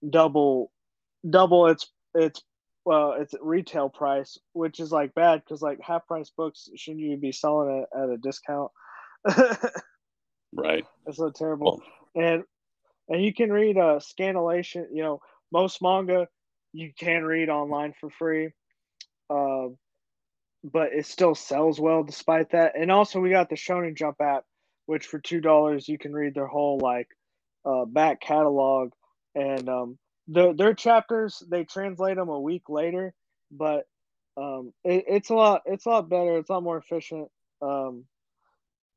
double 0.09 0.71
double 1.29 1.67
its 1.67 1.91
its 2.15 2.41
well 2.85 3.13
its 3.13 3.33
retail 3.41 3.89
price, 3.89 4.37
which 4.53 4.79
is 4.79 4.91
like 4.91 5.13
bad 5.15 5.41
because 5.43 5.61
like 5.61 5.79
half 5.81 6.05
price 6.07 6.31
books 6.35 6.69
shouldn't 6.75 7.01
you 7.03 7.17
be 7.17 7.31
selling 7.31 7.83
it 7.83 7.97
at 7.97 8.09
a 8.09 8.17
discount? 8.17 8.71
right. 10.55 10.85
That's 11.05 11.17
so 11.17 11.31
terrible. 11.31 11.81
and 12.15 12.43
and 13.09 13.23
you 13.23 13.33
can 13.33 13.51
read 13.51 13.77
uh 13.77 13.99
scanlation, 13.99 14.85
you 14.93 15.03
know, 15.03 15.21
most 15.51 15.81
manga 15.81 16.27
you 16.73 16.91
can 16.97 17.23
read 17.23 17.49
online 17.49 17.93
for 17.99 18.09
free. 18.11 18.51
Um 19.29 19.77
but 20.63 20.93
it 20.93 21.05
still 21.05 21.35
sells 21.35 21.79
well 21.79 22.03
despite 22.03 22.51
that. 22.51 22.73
And 22.77 22.91
also 22.91 23.19
we 23.19 23.29
got 23.31 23.49
the 23.49 23.55
Shonen 23.55 23.95
Jump 23.97 24.17
app, 24.21 24.45
which 24.87 25.07
for 25.07 25.19
two 25.19 25.41
dollars 25.41 25.87
you 25.89 25.97
can 25.97 26.13
read 26.13 26.35
their 26.35 26.47
whole 26.47 26.79
like 26.79 27.07
uh 27.65 27.85
back 27.85 28.21
catalog 28.21 28.91
and 29.35 29.69
um 29.69 29.97
the, 30.27 30.53
their 30.53 30.73
chapters 30.73 31.43
they 31.49 31.65
translate 31.65 32.17
them 32.17 32.29
a 32.29 32.39
week 32.39 32.69
later, 32.69 33.13
but 33.51 33.85
um 34.37 34.73
it, 34.83 35.05
it's 35.07 35.29
a 35.29 35.35
lot 35.35 35.63
it's 35.65 35.85
a 35.85 35.89
lot 35.89 36.09
better, 36.09 36.37
it's 36.37 36.49
a 36.49 36.53
lot 36.53 36.63
more 36.63 36.77
efficient. 36.77 37.29
Um 37.61 38.05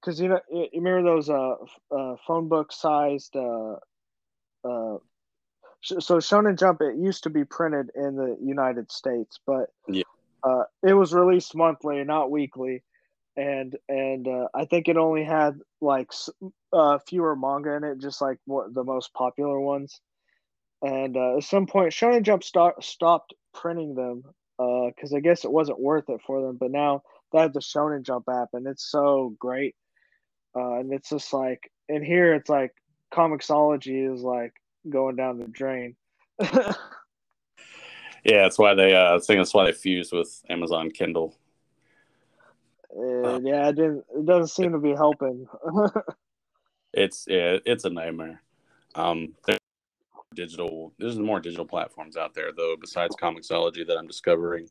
because 0.07 0.21
you 0.21 0.29
know 0.29 0.41
you 0.51 0.69
remember 0.75 1.03
those 1.03 1.29
uh, 1.29 1.57
uh 1.91 2.15
phone 2.27 2.49
book 2.49 2.73
sized 2.73 3.35
uh 3.37 3.75
uh 4.65 4.99
so 5.83 6.17
Shonen 6.19 6.59
Jump 6.59 6.81
it 6.81 6.97
used 6.97 7.25
to 7.25 7.31
be 7.31 7.45
printed 7.45 7.91
in 7.95 8.17
the 8.17 8.37
United 8.41 8.91
States, 8.91 9.39
but 9.47 9.71
Yeah. 9.89 10.05
uh 10.45 10.65
it 10.83 10.95
was 10.95 11.13
released 11.13 11.55
monthly, 11.55 12.03
not 12.05 12.31
weekly, 12.31 12.83
and 13.37 13.77
and 13.89 14.27
uh, 14.29 14.49
I 14.55 14.65
think 14.65 14.89
it 14.89 14.97
only 14.97 15.25
had 15.25 15.59
like 15.81 16.11
uh 16.73 16.99
fewer 17.09 17.37
manga 17.37 17.75
in 17.75 17.85
it, 17.85 17.99
just 17.99 18.21
like 18.21 18.39
what 18.47 18.75
the 18.75 18.85
most 18.85 19.13
popular 19.13 19.59
ones. 19.59 20.01
And 20.83 21.17
uh, 21.17 21.39
at 21.39 21.45
some 21.45 21.67
point, 21.67 21.93
Shonen 21.93 22.23
Jump 22.23 22.45
start, 22.45 22.85
stopped 22.85 23.35
printing 23.55 23.95
them 23.95 24.23
because 24.59 25.13
I 25.15 25.21
guess 25.21 25.45
it 25.45 25.51
wasn't 25.51 25.81
worth 25.81 26.09
it 26.11 26.21
for 26.27 26.43
them. 26.43 26.59
But 26.59 26.71
now 26.71 27.03
they 27.33 27.41
have 27.41 27.53
the 27.53 27.61
Shonen 27.61 28.03
Jump 28.03 28.27
app, 28.31 28.51
and 28.53 28.67
it's 28.67 28.89
so 28.89 29.35
great. 29.39 29.75
Uh, 30.57 30.79
and 30.79 30.93
it's 30.93 31.11
just 31.11 31.33
like, 31.33 31.71
and 31.89 32.05
here 32.05 32.35
it's 32.35 32.49
like 32.49 32.73
Comixology 33.13 34.13
is 34.13 34.23
like 34.23 34.55
going 34.89 35.17
down 35.17 35.39
the 35.39 35.47
drain. 35.47 35.97
yeah, 36.41 36.73
that's 38.25 38.59
why 38.59 38.75
they. 38.75 38.95
Uh, 38.95 39.17
I 39.17 39.19
think 39.19 39.39
that's 39.39 39.55
why 39.55 39.67
they 39.67 39.73
fused 39.73 40.13
with 40.13 40.43
Amazon 40.49 40.91
Kindle. 40.91 41.37
Uh, 42.97 43.41
yeah, 43.41 43.69
it 43.69 43.77
didn't. 43.77 44.05
It 44.17 44.25
doesn't 44.25 44.49
seem 44.49 44.73
to 44.73 44.79
be 44.79 44.95
helping. 44.95 45.47
it's 46.95 47.27
yeah, 47.29 47.59
it's 47.67 47.85
a 47.85 47.91
nightmare. 47.91 48.43
Um, 48.95 49.35
digital. 50.35 50.93
There's 50.99 51.19
more 51.19 51.41
digital 51.41 51.67
platforms 51.67 52.17
out 52.17 52.35
there 52.35 52.53
though, 52.57 52.77
besides 52.81 53.17
Comixology 53.17 53.87
that 53.87 53.99
I'm 53.99 54.07
discovering, 54.07 54.71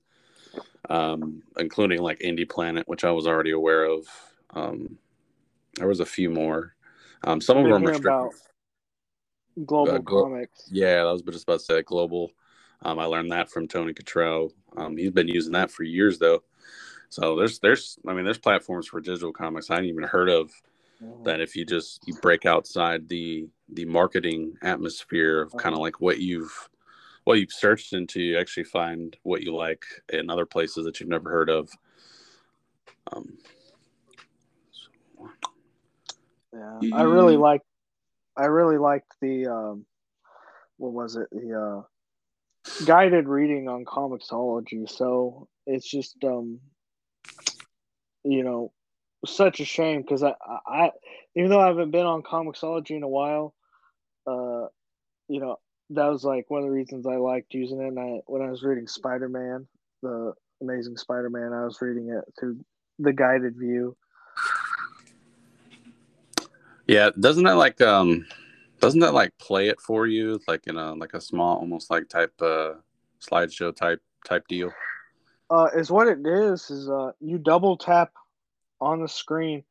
um, 0.89 1.43
including 1.57 2.01
like 2.01 2.19
Indyplanet, 2.19 2.83
which 2.87 3.03
I 3.03 3.11
was 3.11 3.27
already 3.27 3.51
aware 3.51 3.85
of. 3.85 4.07
Um, 4.51 4.97
there 5.75 5.87
was 5.87 5.99
a 5.99 6.05
few 6.05 6.29
more. 6.29 6.75
Um, 7.23 7.41
some 7.41 7.57
of 7.57 7.63
them 7.63 7.73
are 7.73 7.79
restricted. 7.79 8.41
Global 9.65 9.95
uh, 9.95 9.97
glo- 9.99 10.23
Comics. 10.23 10.69
Yeah, 10.71 11.03
I 11.03 11.11
was 11.11 11.21
just 11.21 11.43
about 11.43 11.59
to 11.59 11.65
say 11.65 11.81
global. 11.81 12.31
Um, 12.81 12.99
I 12.99 13.05
learned 13.05 13.31
that 13.31 13.49
from 13.49 13.67
Tony 13.67 13.93
Cottrell. 13.93 14.51
Um, 14.75 14.97
he's 14.97 15.11
been 15.11 15.27
using 15.27 15.53
that 15.53 15.71
for 15.71 15.83
years 15.83 16.19
though. 16.19 16.43
So 17.09 17.37
there's 17.37 17.59
there's 17.59 17.97
I 18.07 18.13
mean 18.13 18.25
there's 18.25 18.37
platforms 18.37 18.87
for 18.87 18.99
digital 18.99 19.31
comics 19.31 19.69
I 19.69 19.75
hadn't 19.75 19.89
even 19.89 20.03
heard 20.03 20.29
of 20.29 20.51
mm-hmm. 21.01 21.23
that 21.23 21.39
if 21.39 21.55
you 21.55 21.65
just 21.65 22.05
you 22.05 22.13
break 22.21 22.45
outside 22.45 23.07
the 23.07 23.47
the 23.69 23.85
marketing 23.85 24.57
atmosphere 24.61 25.41
of 25.41 25.55
kind 25.55 25.73
of 25.73 25.79
like 25.79 26.01
what 26.01 26.19
you've 26.19 26.69
what 27.23 27.39
you've 27.39 27.51
searched 27.51 27.93
into, 27.93 28.21
you 28.21 28.37
actually 28.37 28.65
find 28.65 29.17
what 29.23 29.41
you 29.41 29.55
like 29.55 29.83
in 30.13 30.29
other 30.29 30.45
places 30.45 30.85
that 30.85 30.99
you've 30.99 31.09
never 31.09 31.29
heard 31.29 31.49
of. 31.49 31.69
Um, 33.11 33.37
yeah, 36.55 36.79
I 36.93 37.03
really 37.03 37.37
like 37.37 37.61
I 38.37 38.45
really 38.45 38.77
liked 38.77 39.11
the 39.21 39.47
um, 39.47 39.85
what 40.77 40.93
was 40.93 41.15
it 41.15 41.27
the 41.31 41.83
uh, 41.83 42.85
guided 42.85 43.27
reading 43.27 43.67
on 43.67 43.85
Comixology. 43.85 44.89
So 44.89 45.47
it's 45.65 45.89
just 45.89 46.15
um, 46.23 46.59
you 48.23 48.43
know 48.43 48.71
such 49.25 49.59
a 49.59 49.65
shame 49.65 50.01
because 50.01 50.23
I, 50.23 50.33
I 50.67 50.91
even 51.35 51.49
though 51.49 51.61
I 51.61 51.67
haven't 51.67 51.91
been 51.91 52.05
on 52.05 52.23
Comixology 52.23 52.91
in 52.91 53.03
a 53.03 53.07
while, 53.07 53.53
uh, 54.27 54.67
you 55.27 55.39
know 55.39 55.57
that 55.91 56.07
was 56.07 56.23
like 56.23 56.49
one 56.49 56.61
of 56.61 56.65
the 56.65 56.71
reasons 56.71 57.05
I 57.05 57.17
liked 57.17 57.53
using 57.53 57.81
it. 57.81 57.87
And 57.87 57.99
I, 57.99 58.19
when 58.25 58.41
I 58.41 58.49
was 58.49 58.63
reading 58.63 58.87
Spider 58.87 59.29
Man, 59.29 59.67
the 60.01 60.33
Amazing 60.61 60.97
Spider 60.97 61.29
Man, 61.29 61.53
I 61.53 61.63
was 61.63 61.81
reading 61.81 62.09
it 62.09 62.23
through 62.39 62.59
the 62.99 63.13
guided 63.13 63.55
view. 63.57 63.95
Yeah, 66.87 67.09
doesn't 67.19 67.43
that 67.43 67.57
like 67.57 67.81
um 67.81 68.25
doesn't 68.79 68.99
that 68.99 69.13
like 69.13 69.37
play 69.39 69.69
it 69.69 69.79
for 69.81 70.05
you 70.05 70.39
like 70.47 70.67
in 70.67 70.77
a 70.77 70.93
like 70.93 71.13
a 71.13 71.21
small 71.21 71.57
almost 71.57 71.89
like 71.89 72.07
type 72.09 72.33
uh 72.41 72.73
slideshow 73.19 73.75
type 73.75 74.01
type 74.25 74.47
deal? 74.47 74.71
Uh 75.49 75.69
is 75.75 75.91
what 75.91 76.07
it 76.07 76.19
is 76.25 76.69
is 76.69 76.89
uh 76.89 77.11
you 77.19 77.37
double 77.37 77.77
tap 77.77 78.11
on 78.79 79.01
the 79.01 79.07
screen 79.07 79.63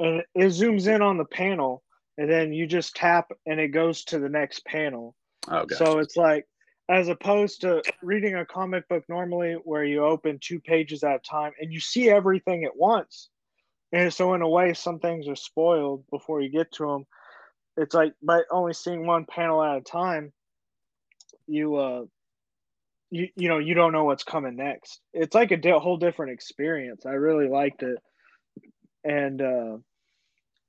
and 0.00 0.22
it 0.34 0.46
zooms 0.46 0.92
in 0.92 1.02
on 1.02 1.18
the 1.18 1.24
panel 1.24 1.82
and 2.18 2.30
then 2.30 2.52
you 2.52 2.66
just 2.66 2.96
tap 2.96 3.30
and 3.46 3.60
it 3.60 3.68
goes 3.68 4.04
to 4.04 4.18
the 4.18 4.28
next 4.28 4.64
panel. 4.64 5.14
Oh, 5.48 5.66
gotcha. 5.66 5.76
So 5.76 5.98
it's 5.98 6.16
like 6.16 6.46
as 6.88 7.08
opposed 7.08 7.60
to 7.60 7.82
reading 8.02 8.36
a 8.36 8.46
comic 8.46 8.88
book 8.88 9.04
normally 9.08 9.54
where 9.64 9.84
you 9.84 10.04
open 10.04 10.38
two 10.40 10.60
pages 10.60 11.04
at 11.04 11.16
a 11.16 11.18
time 11.18 11.52
and 11.60 11.72
you 11.72 11.80
see 11.80 12.10
everything 12.10 12.64
at 12.64 12.76
once 12.76 13.28
and 13.92 14.12
so 14.12 14.34
in 14.34 14.42
a 14.42 14.48
way, 14.48 14.74
some 14.74 14.98
things 14.98 15.28
are 15.28 15.36
spoiled 15.36 16.04
before 16.10 16.40
you 16.40 16.48
get 16.48 16.72
to 16.72 16.86
them. 16.86 17.06
It's 17.76 17.94
like 17.94 18.14
by 18.22 18.42
only 18.50 18.72
seeing 18.72 19.06
one 19.06 19.26
panel 19.26 19.62
at 19.62 19.76
a 19.76 19.80
time, 19.80 20.32
you 21.46 21.76
uh, 21.76 22.04
you 23.10 23.28
you 23.36 23.48
know 23.48 23.58
you 23.58 23.74
don't 23.74 23.92
know 23.92 24.04
what's 24.04 24.24
coming 24.24 24.56
next. 24.56 25.00
It's 25.12 25.34
like 25.34 25.50
a 25.50 25.56
di- 25.56 25.70
whole 25.70 25.98
different 25.98 26.32
experience. 26.32 27.06
I 27.06 27.10
really 27.10 27.48
liked 27.48 27.82
it, 27.82 27.98
and 29.04 29.40
uh, 29.40 29.76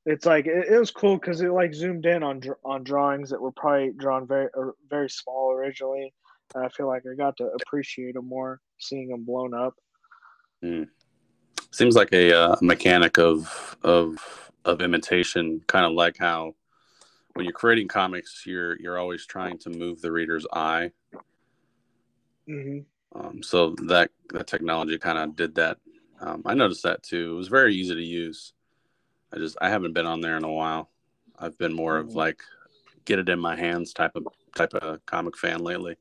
it's 0.05 0.25
like 0.25 0.45
it, 0.45 0.67
it 0.69 0.79
was 0.79 0.91
cool 0.91 1.17
because 1.17 1.41
it 1.41 1.51
like 1.51 1.73
zoomed 1.73 2.05
in 2.05 2.23
on 2.23 2.41
on 2.63 2.83
drawings 2.83 3.31
that 3.31 3.41
were 3.41 3.53
probably 3.53 3.93
drawn 3.97 4.27
very 4.27 4.49
very 4.89 5.09
small 5.09 5.51
originally. 5.51 6.13
And 6.53 6.65
I 6.65 6.69
feel 6.69 6.87
like 6.87 7.03
I 7.11 7.15
got 7.15 7.37
to 7.37 7.45
appreciate 7.61 8.13
them 8.13 8.27
more, 8.27 8.59
seeing 8.79 9.09
them 9.09 9.23
blown 9.25 9.53
up. 9.53 9.73
Mm 10.63 10.87
seems 11.71 11.95
like 11.95 12.13
a 12.13 12.33
uh, 12.37 12.55
mechanic 12.61 13.17
of 13.17 13.77
of 13.83 14.17
of 14.65 14.81
imitation, 14.81 15.61
kind 15.67 15.85
of 15.85 15.93
like 15.93 16.17
how 16.17 16.55
when 17.33 17.45
you're 17.45 17.53
creating 17.53 17.87
comics, 17.87 18.43
you're 18.45 18.79
you're 18.79 18.97
always 18.97 19.25
trying 19.25 19.57
to 19.59 19.69
move 19.69 20.01
the 20.01 20.11
reader's 20.11 20.45
eye. 20.53 20.91
Mm-hmm. 22.47 22.79
Um, 23.19 23.43
so 23.43 23.75
that 23.87 24.11
that 24.33 24.47
technology 24.47 24.97
kind 24.97 25.17
of 25.17 25.35
did 25.35 25.55
that. 25.55 25.77
Um, 26.19 26.41
I 26.45 26.53
noticed 26.53 26.83
that 26.83 27.03
too. 27.03 27.33
It 27.33 27.37
was 27.37 27.47
very 27.47 27.75
easy 27.75 27.93
to 27.93 28.01
use. 28.01 28.53
I 29.33 29.37
just 29.37 29.57
I 29.61 29.69
haven't 29.69 29.93
been 29.93 30.05
on 30.05 30.21
there 30.21 30.37
in 30.37 30.43
a 30.43 30.51
while. 30.51 30.89
I've 31.37 31.57
been 31.57 31.73
more 31.73 31.99
mm-hmm. 31.99 32.09
of 32.09 32.15
like 32.15 32.41
get 33.05 33.19
it 33.19 33.29
in 33.29 33.39
my 33.39 33.55
hands 33.55 33.93
type 33.93 34.15
of 34.15 34.27
type 34.55 34.73
of 34.73 35.05
comic 35.05 35.37
fan 35.37 35.59
lately 35.59 35.95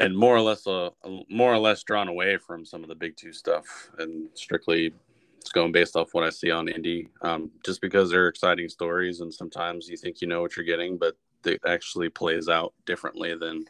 and 0.00 0.16
more 0.16 0.34
or 0.34 0.40
less 0.40 0.66
uh, 0.66 0.90
more 1.28 1.52
or 1.52 1.58
less 1.58 1.82
drawn 1.84 2.08
away 2.08 2.36
from 2.38 2.64
some 2.64 2.82
of 2.82 2.88
the 2.88 2.94
big 2.94 3.16
two 3.16 3.32
stuff 3.32 3.90
and 3.98 4.28
strictly 4.34 4.92
it's 5.40 5.52
going 5.52 5.72
based 5.72 5.96
off 5.96 6.12
what 6.12 6.24
I 6.24 6.30
see 6.30 6.50
on 6.50 6.66
indie. 6.66 7.08
Um, 7.22 7.50
just 7.64 7.80
because 7.80 8.10
they're 8.10 8.28
exciting 8.28 8.68
stories 8.68 9.20
and 9.20 9.32
sometimes 9.32 9.88
you 9.88 9.96
think 9.96 10.20
you 10.20 10.28
know 10.28 10.42
what 10.42 10.56
you're 10.56 10.66
getting, 10.66 10.98
but 10.98 11.16
it 11.44 11.60
actually 11.66 12.08
plays 12.10 12.48
out 12.48 12.74
differently 12.84 13.34
than 13.34 13.64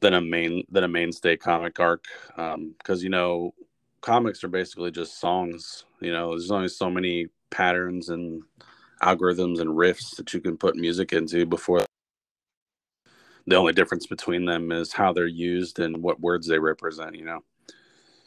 than 0.00 0.14
a 0.14 0.20
main 0.20 0.64
than 0.70 0.84
a 0.84 0.88
mainstay 0.88 1.36
comic 1.36 1.78
arc. 1.80 2.04
Because 2.28 3.00
um, 3.00 3.02
you 3.02 3.10
know, 3.10 3.54
comics 4.00 4.42
are 4.42 4.48
basically 4.48 4.90
just 4.90 5.20
songs. 5.20 5.84
You 6.00 6.12
know, 6.12 6.30
there's 6.30 6.50
only 6.50 6.68
so 6.68 6.90
many 6.90 7.28
patterns 7.50 8.08
and 8.08 8.42
algorithms 9.02 9.60
and 9.60 9.70
riffs 9.70 10.16
that 10.16 10.32
you 10.32 10.40
can 10.40 10.56
put 10.56 10.76
music 10.76 11.12
into 11.12 11.44
before 11.44 11.84
the 13.46 13.56
only 13.56 13.72
difference 13.72 14.06
between 14.06 14.44
them 14.44 14.72
is 14.72 14.92
how 14.92 15.12
they're 15.12 15.26
used 15.26 15.78
and 15.78 16.02
what 16.02 16.20
words 16.20 16.46
they 16.46 16.58
represent 16.58 17.14
you 17.14 17.24
know? 17.24 17.44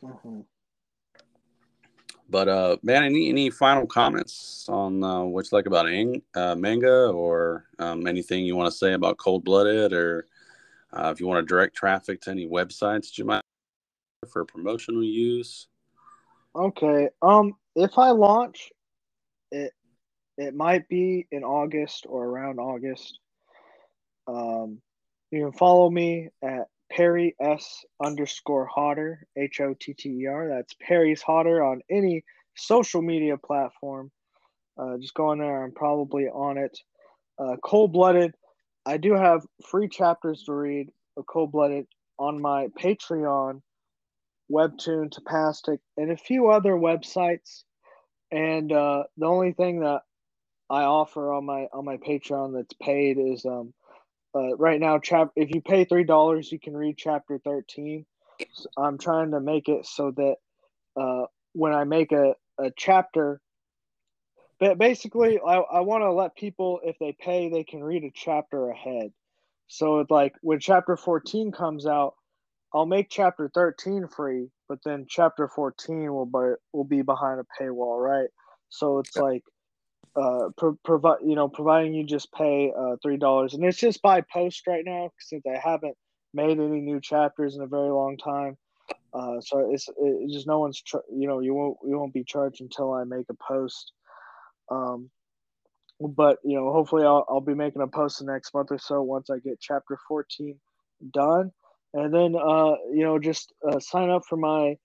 Mm-hmm. 0.04 0.42
but 2.30 2.48
uh 2.48 2.78
man 2.84 3.04
any 3.04 3.30
any 3.30 3.50
final 3.50 3.88
comments 3.88 4.68
on 4.70 5.04
uh, 5.04 5.24
what 5.24 5.52
you 5.52 5.58
like 5.58 5.66
about 5.66 5.90
ang- 5.90 6.22
uh, 6.36 6.54
manga 6.56 7.08
or 7.08 7.66
um, 7.80 8.06
anything 8.06 8.46
you 8.46 8.56
want 8.56 8.72
to 8.72 8.78
say 8.78 8.94
about 8.94 9.18
cold 9.18 9.44
blooded 9.44 9.92
or 9.92 10.28
uh, 10.94 11.10
if 11.14 11.20
you 11.20 11.28
want 11.28 11.42
to 11.42 11.52
direct 11.52 11.76
traffic 11.76 12.22
to 12.22 12.30
any 12.32 12.48
websites 12.48 13.08
that 13.08 13.18
you 13.18 13.26
might 13.26 13.42
for 14.30 14.46
promotional 14.46 15.04
use? 15.04 15.68
Okay 16.56 17.10
um 17.22 17.56
if 17.76 17.98
i 17.98 18.12
launch 18.12 18.70
it 19.52 19.74
it 20.38 20.54
might 20.54 20.88
be 20.88 21.26
in 21.32 21.44
august 21.44 22.06
or 22.08 22.26
around 22.26 22.60
august. 22.60 23.20
Um 24.28 24.82
you 25.32 25.44
can 25.44 25.52
follow 25.54 25.90
me 25.90 26.30
at 26.44 26.68
Perry 26.92 27.36
S 27.42 27.84
underscore 28.04 28.66
Hotter, 28.66 29.28
H 29.38 29.60
O 29.62 29.76
T 29.80 29.94
T 29.94 30.10
E 30.10 30.28
R. 30.28 30.48
That's 30.48 30.74
Perry's 30.82 31.22
Hotter 31.22 31.64
on 31.64 31.82
any 31.92 32.24
social 32.56 33.02
media 33.02 33.38
platform. 33.38 34.12
Uh, 34.78 34.98
just 34.98 35.14
go 35.14 35.30
on 35.30 35.40
there. 35.40 35.64
I'm 35.64 35.74
probably 35.74 36.26
on 36.26 36.58
it. 36.58 36.78
Uh, 37.40 37.56
Cold 37.64 37.92
Blooded. 37.94 38.34
I 38.86 38.98
do 38.98 39.14
have 39.16 39.46
free 39.70 39.90
chapters 39.90 40.44
to 40.44 40.54
read 40.54 40.90
of 41.18 41.26
Cold 41.26 41.52
Blooded 41.52 41.88
on 42.18 42.42
my 42.42 42.68
Patreon, 42.80 43.62
Webtoon, 44.52 45.10
Tapastic, 45.12 45.80
and 45.98 46.12
a 46.12 46.18
few 46.18 46.50
other 46.50 46.74
websites. 46.74 47.64
And 48.32 48.72
uh, 48.72 49.04
the 49.18 49.26
only 49.26 49.54
thing 49.54 49.82
that 49.82 50.02
I 50.70 50.84
offer 50.84 51.34
on 51.34 51.46
my 51.46 51.68
on 51.74 51.86
my 51.86 51.98
Patreon 51.98 52.54
that's 52.54 52.74
paid 52.82 53.18
is 53.18 53.46
um, 53.46 53.74
uh, 54.36 54.56
right 54.58 54.80
now, 54.80 55.00
chap 55.00 55.32
if 55.36 55.54
you 55.54 55.62
pay 55.62 55.86
three 55.86 56.04
dollars, 56.04 56.52
you 56.52 56.60
can 56.60 56.76
read 56.76 56.98
chapter 56.98 57.40
thirteen. 57.44 58.06
So 58.54 58.70
I'm 58.78 58.98
trying 58.98 59.32
to 59.32 59.40
make 59.40 59.68
it 59.68 59.86
so 59.86 60.12
that 60.12 60.36
uh, 61.00 61.26
when 61.54 61.74
I 61.74 61.86
make 61.86 62.12
a, 62.12 62.36
a 62.60 62.72
chapter, 62.76 63.42
but 64.60 64.78
basically, 64.78 65.40
I, 65.40 65.56
I 65.56 65.80
want 65.82 66.04
to 66.04 66.12
let 66.12 66.36
people, 66.36 66.80
if 66.84 66.98
they 67.00 67.16
pay, 67.20 67.50
they 67.50 67.64
can 67.64 67.84
read 67.84 68.04
a 68.04 68.12
chapter 68.14 68.70
ahead. 68.70 69.12
So 69.68 70.00
it's 70.00 70.12
like 70.12 70.34
when 70.42 70.60
chapter 70.60 70.96
14 70.96 71.52
comes 71.52 71.86
out, 71.86 72.16
I'll 72.74 72.86
make 72.86 73.10
chapter 73.10 73.50
13 73.54 74.08
free, 74.08 74.50
but 74.68 74.80
then 74.84 75.06
chapter 75.10 75.48
14 75.48 76.14
will 76.14 76.26
be 76.26 76.56
will 76.74 76.84
be 76.84 77.02
behind 77.02 77.40
a 77.40 77.64
paywall, 77.64 78.00
right? 78.00 78.30
So 78.70 79.00
it's 79.00 79.16
like 79.16 79.44
uh, 80.20 80.50
pro- 80.58 80.78
provide 80.84 81.20
you 81.24 81.36
know 81.36 81.48
providing 81.48 81.94
you 81.94 82.04
just 82.04 82.32
pay 82.34 82.72
uh, 82.78 82.96
three 83.02 83.18
dollars 83.18 83.54
and 83.54 83.64
it's 83.64 83.78
just 83.78 84.02
by 84.02 84.22
post 84.34 84.66
right 84.68 84.84
now 84.86 85.12
since 85.20 85.44
I 85.46 85.58
haven't 85.58 85.96
made 86.34 86.60
any 86.60 86.82
new 86.82 87.00
chapters 87.00 87.56
in 87.56 87.62
a 87.62 87.68
very 87.68 87.90
long 87.90 88.18
time. 88.18 88.58
Uh, 89.14 89.40
so 89.42 89.72
it's, 89.72 89.90
it's 89.98 90.34
just 90.34 90.48
no 90.48 90.60
one's 90.60 90.82
you 91.12 91.28
know 91.28 91.40
you 91.40 91.54
won't 91.54 91.78
you 91.86 91.98
won't 91.98 92.14
be 92.14 92.24
charged 92.24 92.62
until 92.62 92.94
I 92.94 93.04
make 93.04 93.26
a 93.30 93.36
post. 93.36 93.92
Um, 94.70 95.10
but 96.00 96.38
you 96.44 96.56
know 96.56 96.72
hopefully 96.72 97.04
I'll 97.04 97.26
I'll 97.30 97.42
be 97.42 97.56
making 97.56 97.82
a 97.82 97.88
post 97.88 98.20
the 98.20 98.26
next 98.26 98.54
month 98.54 98.72
or 98.72 98.78
so 98.78 99.02
once 99.02 99.30
I 99.30 99.40
get 99.40 99.60
chapter 99.60 99.98
14 100.08 100.56
done, 101.12 101.52
and 101.94 102.14
then 102.14 102.36
uh 102.36 102.76
you 102.92 103.04
know 103.04 103.18
just 103.18 103.54
uh, 103.68 103.80
sign 103.80 104.10
up 104.10 104.24
for 104.28 104.38
my 104.38 104.78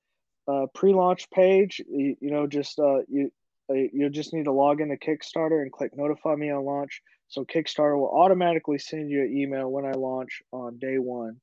uh, 0.48 0.66
pre-launch 0.74 1.30
page. 1.30 1.82
You, 1.88 2.16
you 2.20 2.30
know 2.30 2.46
just 2.46 2.78
uh 2.78 3.00
you 3.08 3.30
uh, 3.72 3.88
you 3.92 4.08
just 4.10 4.32
need 4.32 4.44
to 4.44 4.52
log 4.52 4.80
into 4.80 4.96
Kickstarter 4.96 5.62
and 5.62 5.72
click 5.72 5.96
notify 5.96 6.34
me 6.34 6.50
on 6.50 6.64
launch. 6.64 7.02
So 7.28 7.44
Kickstarter 7.44 7.98
will 7.98 8.10
automatically 8.10 8.78
send 8.78 9.10
you 9.10 9.22
an 9.22 9.36
email 9.36 9.70
when 9.70 9.84
I 9.84 9.92
launch 9.92 10.42
on 10.52 10.78
day 10.78 10.98
one. 10.98 11.40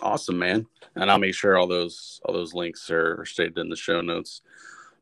Awesome, 0.00 0.38
man. 0.38 0.66
And 0.96 1.10
I'll 1.10 1.18
make 1.18 1.34
sure 1.34 1.58
all 1.58 1.66
those 1.66 2.20
all 2.24 2.34
those 2.34 2.54
links 2.54 2.90
are 2.90 3.24
stated 3.26 3.58
in 3.58 3.68
the 3.68 3.76
show 3.76 4.00
notes 4.00 4.42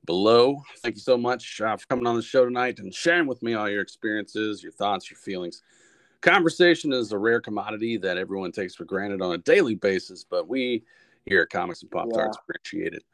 below. 0.04 0.62
Thank 0.78 0.96
you 0.96 1.00
so 1.00 1.16
much 1.16 1.60
uh, 1.60 1.76
for 1.76 1.86
coming 1.86 2.06
on 2.06 2.16
the 2.16 2.22
show 2.22 2.44
tonight 2.44 2.78
and 2.78 2.92
sharing 2.92 3.26
with 3.26 3.42
me 3.42 3.54
all 3.54 3.68
your 3.68 3.82
experiences, 3.82 4.62
your 4.62 4.72
thoughts, 4.72 5.10
your 5.10 5.18
feelings. 5.18 5.62
Conversation 6.20 6.92
is 6.92 7.12
a 7.12 7.18
rare 7.18 7.40
commodity 7.40 7.96
that 7.98 8.18
everyone 8.18 8.50
takes 8.50 8.74
for 8.74 8.84
granted 8.84 9.22
on 9.22 9.34
a 9.34 9.38
daily 9.38 9.76
basis, 9.76 10.24
but 10.24 10.48
we 10.48 10.82
here 11.26 11.42
at 11.42 11.50
Comics 11.50 11.82
and 11.82 11.90
Pop 11.90 12.08
Tarts 12.12 12.36
yeah. 12.36 12.42
appreciate 12.56 12.94
it. 12.94 13.04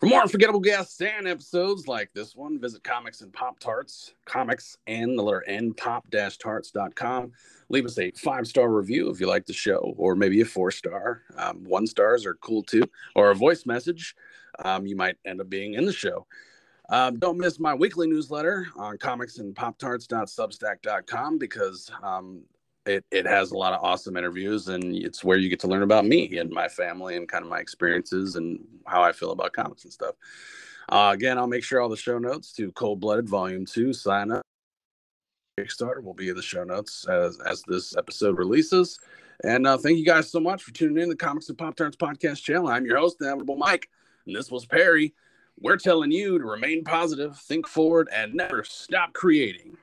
For 0.00 0.06
more 0.06 0.22
unforgettable 0.22 0.60
guests 0.60 1.00
and 1.00 1.28
episodes 1.28 1.86
like 1.86 2.12
this 2.12 2.34
one, 2.34 2.58
visit 2.58 2.82
Comics 2.82 3.20
and 3.20 3.32
Pop 3.32 3.60
Tarts, 3.60 4.14
comics 4.24 4.76
and 4.86 5.16
the 5.16 5.22
letter 5.22 5.44
N 5.46 5.72
pop 5.72 6.06
tarts.com. 6.10 7.32
Leave 7.68 7.86
us 7.86 7.98
a 7.98 8.10
five 8.12 8.46
star 8.46 8.70
review 8.70 9.08
if 9.10 9.20
you 9.20 9.28
like 9.28 9.46
the 9.46 9.52
show, 9.52 9.94
or 9.96 10.16
maybe 10.16 10.40
a 10.40 10.44
four 10.44 10.70
star. 10.70 11.22
Um, 11.36 11.64
one 11.64 11.86
stars 11.86 12.26
are 12.26 12.34
cool 12.34 12.62
too, 12.62 12.84
or 13.14 13.30
a 13.30 13.34
voice 13.34 13.66
message. 13.66 14.16
Um, 14.64 14.86
you 14.86 14.96
might 14.96 15.16
end 15.24 15.40
up 15.40 15.48
being 15.48 15.74
in 15.74 15.84
the 15.84 15.92
show. 15.92 16.26
Um, 16.88 17.18
don't 17.18 17.38
miss 17.38 17.58
my 17.58 17.72
weekly 17.72 18.06
newsletter 18.06 18.66
on 18.76 18.98
comics 18.98 19.38
and 19.38 19.56
pop 19.56 19.78
tarts.substack.com 19.78 21.38
because 21.38 21.90
um, 22.02 22.42
it, 22.86 23.04
it 23.10 23.26
has 23.26 23.50
a 23.50 23.56
lot 23.56 23.72
of 23.72 23.82
awesome 23.82 24.16
interviews 24.16 24.68
and 24.68 24.96
it's 24.96 25.24
where 25.24 25.38
you 25.38 25.48
get 25.48 25.60
to 25.60 25.68
learn 25.68 25.82
about 25.82 26.04
me 26.04 26.36
and 26.38 26.50
my 26.50 26.68
family 26.68 27.16
and 27.16 27.28
kind 27.28 27.44
of 27.44 27.50
my 27.50 27.58
experiences 27.58 28.36
and 28.36 28.60
how 28.86 29.02
I 29.02 29.12
feel 29.12 29.32
about 29.32 29.52
comics 29.52 29.84
and 29.84 29.92
stuff. 29.92 30.14
Uh, 30.88 31.12
again, 31.14 31.38
I'll 31.38 31.46
make 31.46 31.64
sure 31.64 31.80
all 31.80 31.88
the 31.88 31.96
show 31.96 32.18
notes 32.18 32.52
to 32.52 32.70
Cold 32.72 33.00
Blooded 33.00 33.28
Volume 33.28 33.64
2 33.64 33.92
sign 33.92 34.30
up. 34.30 34.42
Kickstarter 35.58 36.02
will 36.02 36.14
be 36.14 36.28
in 36.28 36.36
the 36.36 36.42
show 36.42 36.64
notes 36.64 37.06
as, 37.08 37.38
as 37.40 37.62
this 37.66 37.96
episode 37.96 38.36
releases. 38.36 38.98
And 39.44 39.66
uh, 39.66 39.78
thank 39.78 39.98
you 39.98 40.04
guys 40.04 40.30
so 40.30 40.40
much 40.40 40.62
for 40.62 40.72
tuning 40.72 40.98
in 40.98 41.04
to 41.04 41.10
the 41.10 41.16
Comics 41.16 41.48
and 41.48 41.56
Pop 41.56 41.76
Tarts 41.76 41.96
podcast 41.96 42.42
channel. 42.42 42.68
I'm 42.68 42.84
your 42.84 42.98
host, 42.98 43.16
Inevitable 43.20 43.56
Mike, 43.56 43.88
and 44.26 44.36
this 44.36 44.50
was 44.50 44.66
Perry. 44.66 45.14
We're 45.58 45.76
telling 45.76 46.10
you 46.10 46.38
to 46.38 46.44
remain 46.44 46.84
positive, 46.84 47.38
think 47.38 47.68
forward, 47.68 48.08
and 48.12 48.34
never 48.34 48.64
stop 48.64 49.12
creating. 49.12 49.76